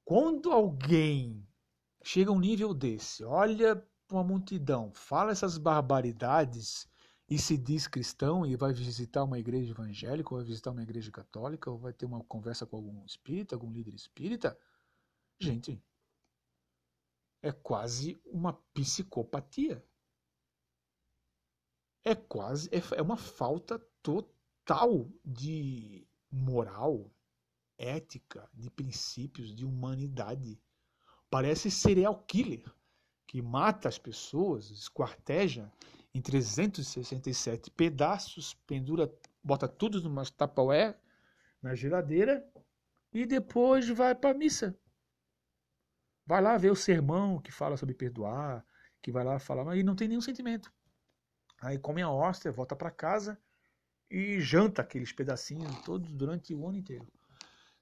Quando 0.05 0.51
alguém 0.51 1.47
chega 2.03 2.33
a 2.33 2.35
um 2.35 2.41
nível 2.41 2.75
desse, 2.75 3.23
olha 3.23 3.77
para 4.09 4.17
uma 4.17 4.25
multidão, 4.25 4.93
fala 4.93 5.31
essas 5.31 5.57
barbaridades 5.57 6.93
e 7.35 7.39
se 7.39 7.57
diz 7.57 7.89
cristão 7.89 8.47
e 8.47 8.55
vai 8.55 8.73
visitar 8.73 9.25
uma 9.25 9.39
igreja 9.39 9.73
evangélica, 9.73 10.31
ou 10.31 10.39
vai 10.39 10.47
visitar 10.47 10.71
uma 10.71 10.83
igreja 10.83 11.11
católica, 11.11 11.71
ou 11.71 11.77
vai 11.77 11.93
ter 11.93 12.07
uma 12.07 12.23
conversa 12.25 12.65
com 12.65 12.77
algum 12.77 13.05
espírita, 13.05 13.57
algum 13.57 13.73
líder 13.73 13.95
espírita, 13.95 14.57
Gente, 15.39 15.83
é 17.43 17.53
quase 17.53 18.21
uma 18.25 18.53
psicopatia. 18.73 19.85
É 22.05 22.15
quase, 22.15 22.69
é, 22.71 22.81
é 22.97 23.03
uma 23.03 23.17
falta 23.17 23.79
total 24.03 25.11
de 25.25 26.07
moral, 26.31 27.11
ética, 27.77 28.49
de 28.55 28.71
princípios, 28.71 29.55
de 29.55 29.65
humanidade. 29.65 30.61
Parece 31.29 31.71
serial 31.71 32.23
killer 32.25 32.65
que 33.27 33.43
mata 33.43 33.89
as 33.89 33.99
pessoas, 33.99 34.71
esquarteja 34.71 35.73
em 36.15 36.21
367 36.21 37.71
pedaços, 37.73 38.55
pendura, 38.67 39.13
bota 39.43 39.67
tudo 39.67 40.01
numa 40.01 40.25
tapaué 40.25 40.97
na 41.61 41.75
geladeira 41.75 42.47
e 43.13 43.27
depois 43.27 43.89
vai 43.89 44.15
para 44.15 44.31
a 44.31 44.35
missa. 44.35 44.79
Vai 46.25 46.41
lá 46.41 46.57
ver 46.57 46.71
o 46.71 46.77
sermão 46.77 47.41
que 47.41 47.51
fala 47.51 47.77
sobre 47.77 47.95
perdoar, 47.95 48.65
que 49.03 49.11
vai 49.11 49.25
lá 49.25 49.39
falar, 49.39 49.65
mas 49.65 49.85
não 49.85 49.97
tem 49.97 50.09
nenhum 50.09 50.21
sentimento. 50.21 50.73
Aí 51.61 51.79
come 51.79 52.01
a 52.01 52.11
hóstia, 52.11 52.53
volta 52.53 52.77
para 52.77 52.91
casa 52.91 53.39
e 54.11 54.41
janta 54.41 54.83
aqueles 54.83 55.13
pedacinhos 55.13 55.83
todos 55.83 56.13
durante 56.13 56.55
o 56.55 56.67
ano 56.67 56.79
inteiro. 56.79 57.07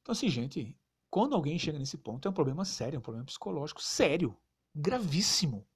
Então, 0.00 0.12
assim, 0.12 0.28
gente, 0.28 0.76
quando 1.10 1.34
alguém 1.34 1.58
chega 1.58 1.78
nesse 1.78 1.98
ponto, 1.98 2.26
é 2.26 2.30
um 2.30 2.34
problema 2.34 2.64
sério, 2.64 2.96
é 2.96 2.98
um 2.98 3.02
problema 3.02 3.26
psicológico 3.26 3.82
sério, 3.82 4.36
gravíssimo. 4.74 5.66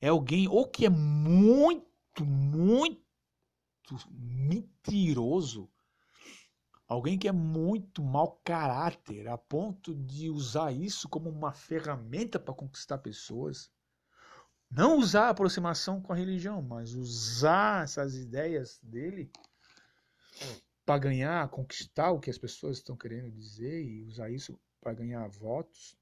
É 0.00 0.08
alguém 0.08 0.48
ou 0.48 0.66
que 0.66 0.86
é 0.86 0.90
muito, 0.90 2.24
muito 2.24 3.00
mentiroso, 4.10 5.70
alguém 6.86 7.18
que 7.18 7.28
é 7.28 7.32
muito 7.32 8.02
mau 8.02 8.40
caráter, 8.44 9.28
a 9.28 9.36
ponto 9.36 9.94
de 9.94 10.30
usar 10.30 10.72
isso 10.72 11.08
como 11.08 11.28
uma 11.28 11.52
ferramenta 11.52 12.38
para 12.38 12.54
conquistar 12.54 12.98
pessoas. 12.98 13.70
Não 14.70 14.98
usar 14.98 15.26
a 15.26 15.30
aproximação 15.30 16.00
com 16.00 16.12
a 16.12 16.16
religião, 16.16 16.62
mas 16.62 16.94
usar 16.94 17.84
essas 17.84 18.14
ideias 18.14 18.78
dele 18.82 19.30
para 20.86 20.98
ganhar, 20.98 21.48
conquistar 21.48 22.10
o 22.10 22.20
que 22.20 22.30
as 22.30 22.38
pessoas 22.38 22.78
estão 22.78 22.96
querendo 22.96 23.30
dizer 23.30 23.84
e 23.84 24.04
usar 24.04 24.30
isso 24.30 24.58
para 24.80 24.94
ganhar 24.94 25.28
votos. 25.28 25.96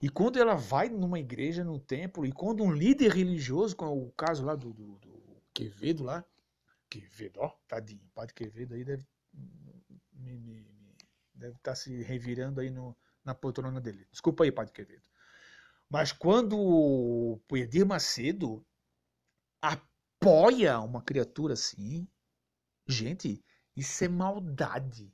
E 0.00 0.08
quando 0.08 0.38
ela 0.38 0.54
vai 0.54 0.88
numa 0.88 1.18
igreja, 1.18 1.64
no 1.64 1.78
templo, 1.78 2.26
e 2.26 2.32
quando 2.32 2.62
um 2.62 2.72
líder 2.72 3.12
religioso, 3.12 3.74
como 3.74 3.90
é 3.90 3.94
o 4.06 4.10
caso 4.12 4.44
lá 4.44 4.54
do, 4.54 4.72
do, 4.72 4.98
do 4.98 5.42
Quevedo 5.54 6.04
lá, 6.04 6.24
Quevedo, 6.88 7.40
ó, 7.40 7.50
tadinho, 7.66 8.04
o 8.04 8.14
padre 8.14 8.34
Quevedo 8.34 8.74
aí 8.74 8.84
deve, 8.84 9.06
me, 10.12 10.38
me, 10.38 10.66
deve 11.34 11.56
estar 11.56 11.72
tá 11.72 11.74
se 11.74 12.02
revirando 12.02 12.60
aí 12.60 12.70
no, 12.70 12.96
na 13.24 13.34
poltrona 13.34 13.80
dele. 13.80 14.06
Desculpa 14.10 14.44
aí, 14.44 14.52
padre 14.52 14.72
Quevedo. 14.72 15.08
Mas 15.88 16.12
quando 16.12 16.58
o 16.58 17.40
Edir 17.52 17.86
Macedo 17.86 18.64
apoia 19.60 20.80
uma 20.80 21.02
criatura 21.02 21.54
assim, 21.54 22.06
gente, 22.86 23.44
isso 23.76 24.04
é 24.04 24.08
maldade. 24.08 25.12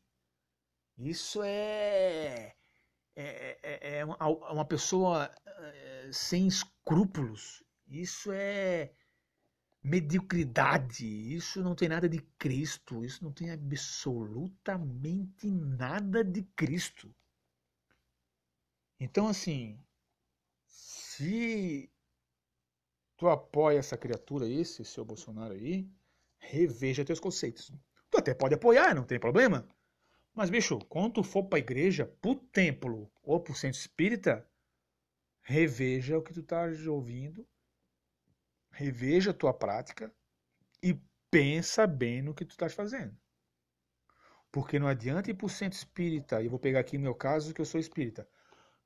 Isso 0.97 1.43
é. 1.43 2.55
É, 3.15 3.59
é, 3.63 3.99
é 3.99 4.05
uma 4.05 4.65
pessoa 4.65 5.31
é, 5.47 6.11
sem 6.13 6.47
escrúpulos. 6.47 7.63
Isso 7.87 8.33
é 8.33 8.93
mediocridade. 9.83 11.05
Isso 11.05 11.63
não 11.63 11.75
tem 11.75 11.89
nada 11.89 12.09
de 12.09 12.21
Cristo. 12.39 13.05
Isso 13.05 13.25
não 13.25 13.33
tem 13.33 13.51
absolutamente 13.51 15.51
nada 15.51 16.25
de 16.25 16.43
Cristo. 16.57 17.15
Então, 18.99 19.27
assim, 19.27 19.79
se 20.65 21.91
tu 23.17 23.29
apoia 23.29 23.79
essa 23.79 23.97
criatura 23.97 24.47
aí, 24.47 24.61
esse 24.61 24.85
seu 24.85 25.05
Bolsonaro 25.05 25.55
aí, 25.55 25.89
reveja 26.39 27.05
teus 27.05 27.21
conceitos. 27.21 27.73
Tu 28.11 28.19
até 28.19 28.35
pode 28.35 28.55
apoiar, 28.55 28.95
não 28.95 29.05
tem 29.05 29.19
problema. 29.19 29.67
Mas, 30.35 30.49
bicho, 30.49 30.79
quando 30.89 31.15
tu 31.15 31.23
for 31.23 31.45
pra 31.45 31.59
igreja, 31.59 32.07
pro 32.21 32.35
templo 32.35 33.11
ou 33.23 33.39
pro 33.39 33.55
centro 33.55 33.79
espírita, 33.79 34.47
reveja 35.43 36.17
o 36.17 36.23
que 36.23 36.33
tu 36.33 36.43
tá 36.43 36.65
ouvindo, 36.89 37.47
reveja 38.71 39.33
a 39.33 39.35
tua 39.35 39.53
prática 39.53 40.13
e 40.83 40.99
pensa 41.31 41.87
bem 41.87 42.23
no 42.23 42.35
que 42.35 42.45
tu 42.45 42.53
estás 42.53 42.73
fazendo. 42.73 43.15
Porque 44.51 44.79
não 44.79 44.87
adianta 44.87 45.31
ir 45.31 45.35
pro 45.35 45.49
centro 45.49 45.79
espírita, 45.79 46.41
e 46.41 46.47
eu 46.47 46.51
vou 46.51 46.59
pegar 46.59 46.81
aqui 46.81 46.97
meu 46.97 47.15
caso 47.15 47.53
que 47.55 47.61
eu 47.61 47.65
sou 47.65 47.81
espírita. 47.81 48.27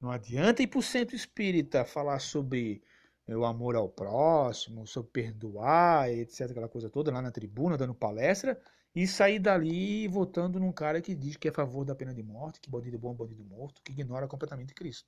Não 0.00 0.10
adianta 0.10 0.62
ir 0.62 0.66
pro 0.66 0.82
centro 0.82 1.16
espírita 1.16 1.84
falar 1.84 2.18
sobre 2.18 2.82
o 3.28 3.44
amor 3.44 3.74
ao 3.74 3.88
próximo, 3.88 4.86
sobre 4.86 5.10
perdoar, 5.10 6.10
etc, 6.10 6.50
aquela 6.50 6.68
coisa 6.68 6.88
toda, 6.90 7.10
lá 7.10 7.20
na 7.20 7.32
tribuna, 7.32 7.76
dando 7.76 7.94
palestra, 7.94 8.60
e 8.96 9.06
sair 9.06 9.38
dali 9.38 10.08
votando 10.08 10.58
num 10.58 10.72
cara 10.72 11.02
que 11.02 11.14
diz 11.14 11.36
que 11.36 11.46
é 11.46 11.50
a 11.50 11.54
favor 11.54 11.84
da 11.84 11.94
pena 11.94 12.14
de 12.14 12.22
morte, 12.22 12.58
que 12.58 12.70
bandido 12.70 12.98
bom 12.98 13.12
é 13.12 13.14
bandido 13.14 13.44
morto, 13.44 13.82
que 13.82 13.92
ignora 13.92 14.26
completamente 14.26 14.72
Cristo. 14.72 15.06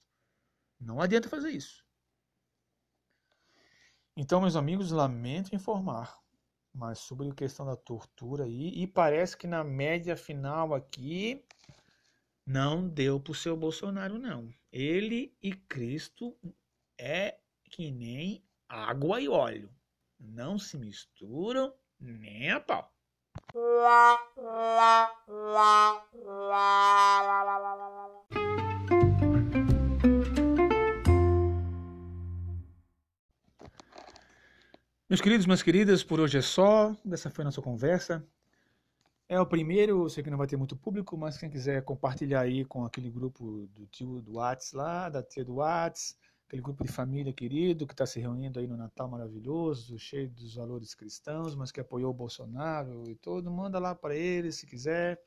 Não 0.78 1.00
adianta 1.00 1.26
fazer 1.26 1.48
isso. 1.48 1.82
Então, 4.14 4.42
meus 4.42 4.56
amigos, 4.56 4.90
lamento 4.90 5.54
informar, 5.54 6.20
mas 6.70 6.98
sobre 6.98 7.30
a 7.30 7.34
questão 7.34 7.64
da 7.64 7.76
tortura 7.76 8.44
aí, 8.44 8.68
e 8.74 8.86
parece 8.86 9.34
que 9.34 9.46
na 9.46 9.64
média 9.64 10.18
final 10.18 10.74
aqui 10.74 11.42
não 12.44 12.86
deu 12.86 13.18
para 13.18 13.32
o 13.32 13.34
seu 13.34 13.56
Bolsonaro, 13.56 14.18
não. 14.18 14.52
Ele 14.70 15.34
e 15.42 15.54
Cristo 15.54 16.36
é 16.98 17.38
que 17.64 17.90
nem 17.90 18.44
água 18.68 19.18
e 19.18 19.30
óleo. 19.30 19.74
Não 20.20 20.58
se 20.58 20.76
misturam 20.76 21.72
nem 21.98 22.50
a 22.50 22.60
pau. 22.60 22.97
Meus 35.08 35.22
queridos, 35.22 35.46
minhas 35.46 35.62
queridas, 35.62 36.04
por 36.04 36.20
hoje 36.20 36.36
é 36.36 36.42
só. 36.42 36.94
Essa 37.10 37.30
foi 37.30 37.42
a 37.42 37.46
nossa 37.46 37.62
conversa. 37.62 38.22
É 39.26 39.40
o 39.40 39.46
primeiro, 39.46 40.04
eu 40.04 40.08
sei 40.10 40.22
que 40.22 40.28
não 40.28 40.36
vai 40.36 40.46
ter 40.46 40.58
muito 40.58 40.76
público, 40.76 41.16
mas 41.16 41.38
quem 41.38 41.48
quiser 41.48 41.82
compartilhar 41.82 42.40
aí 42.40 42.64
com 42.66 42.84
aquele 42.84 43.10
grupo 43.10 43.66
do 43.74 43.86
tio 43.86 44.20
do 44.20 44.36
Whats 44.36 44.72
lá, 44.72 45.08
da 45.08 45.22
tia 45.22 45.44
do 45.44 45.56
Whats, 45.56 46.16
aquele 46.48 46.62
grupo 46.62 46.82
de 46.82 46.90
família 46.90 47.30
querido 47.30 47.86
que 47.86 47.92
está 47.92 48.06
se 48.06 48.18
reunindo 48.18 48.58
aí 48.58 48.66
no 48.66 48.76
Natal 48.76 49.06
maravilhoso, 49.06 49.98
cheio 49.98 50.30
dos 50.30 50.54
valores 50.54 50.94
cristãos, 50.94 51.54
mas 51.54 51.70
que 51.70 51.78
apoiou 51.78 52.10
o 52.10 52.14
Bolsonaro 52.14 53.04
e 53.06 53.14
todo, 53.14 53.50
manda 53.50 53.78
lá 53.78 53.94
para 53.94 54.16
ele 54.16 54.50
se 54.50 54.66
quiser. 54.66 55.20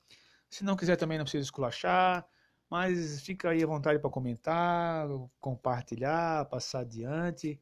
Se 0.50 0.64
não 0.64 0.76
quiser 0.76 0.98
também 0.98 1.20
não 1.20 1.24
precisa 1.24 1.44
esculachar, 1.44 2.28
mas 2.68 3.22
fica 3.22 3.52
aí 3.52 3.64
à 3.64 3.68
vontade 3.68 4.00
para 4.00 4.10
comentar, 4.10 5.08
compartilhar, 5.40 6.46
passar 6.46 6.80
adiante 6.80 7.62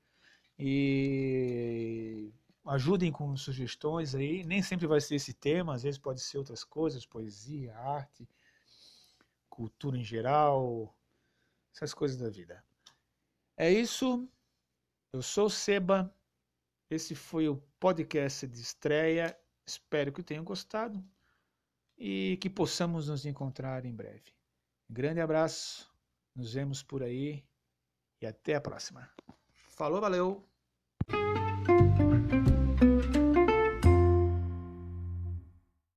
e 0.57 2.31
ajudem 2.65 3.11
com 3.11 3.35
sugestões 3.35 4.15
aí. 4.15 4.45
Nem 4.45 4.61
sempre 4.61 4.87
vai 4.87 5.01
ser 5.01 5.15
esse 5.15 5.33
tema, 5.33 5.75
às 5.75 5.83
vezes 5.83 5.99
pode 5.99 6.21
ser 6.21 6.37
outras 6.37 6.63
coisas, 6.63 7.05
poesia, 7.05 7.75
arte, 7.77 8.25
cultura 9.49 9.97
em 9.97 10.03
geral, 10.03 10.95
essas 11.73 11.93
coisas 11.93 12.17
da 12.17 12.29
vida. 12.29 12.63
É 13.59 13.69
isso. 13.69 14.25
Eu 15.11 15.21
sou 15.21 15.49
Seba. 15.49 16.09
Esse 16.89 17.13
foi 17.13 17.49
o 17.49 17.57
podcast 17.77 18.47
de 18.47 18.61
estreia. 18.61 19.37
Espero 19.67 20.13
que 20.13 20.23
tenham 20.23 20.45
gostado 20.45 21.03
e 21.97 22.37
que 22.39 22.49
possamos 22.49 23.09
nos 23.09 23.25
encontrar 23.25 23.83
em 23.83 23.93
breve. 23.93 24.33
grande 24.89 25.19
abraço. 25.19 25.93
Nos 26.33 26.53
vemos 26.53 26.81
por 26.81 27.03
aí 27.03 27.45
e 28.21 28.25
até 28.25 28.55
a 28.55 28.61
próxima. 28.61 29.11
Falou, 29.51 29.99
valeu. 29.99 30.47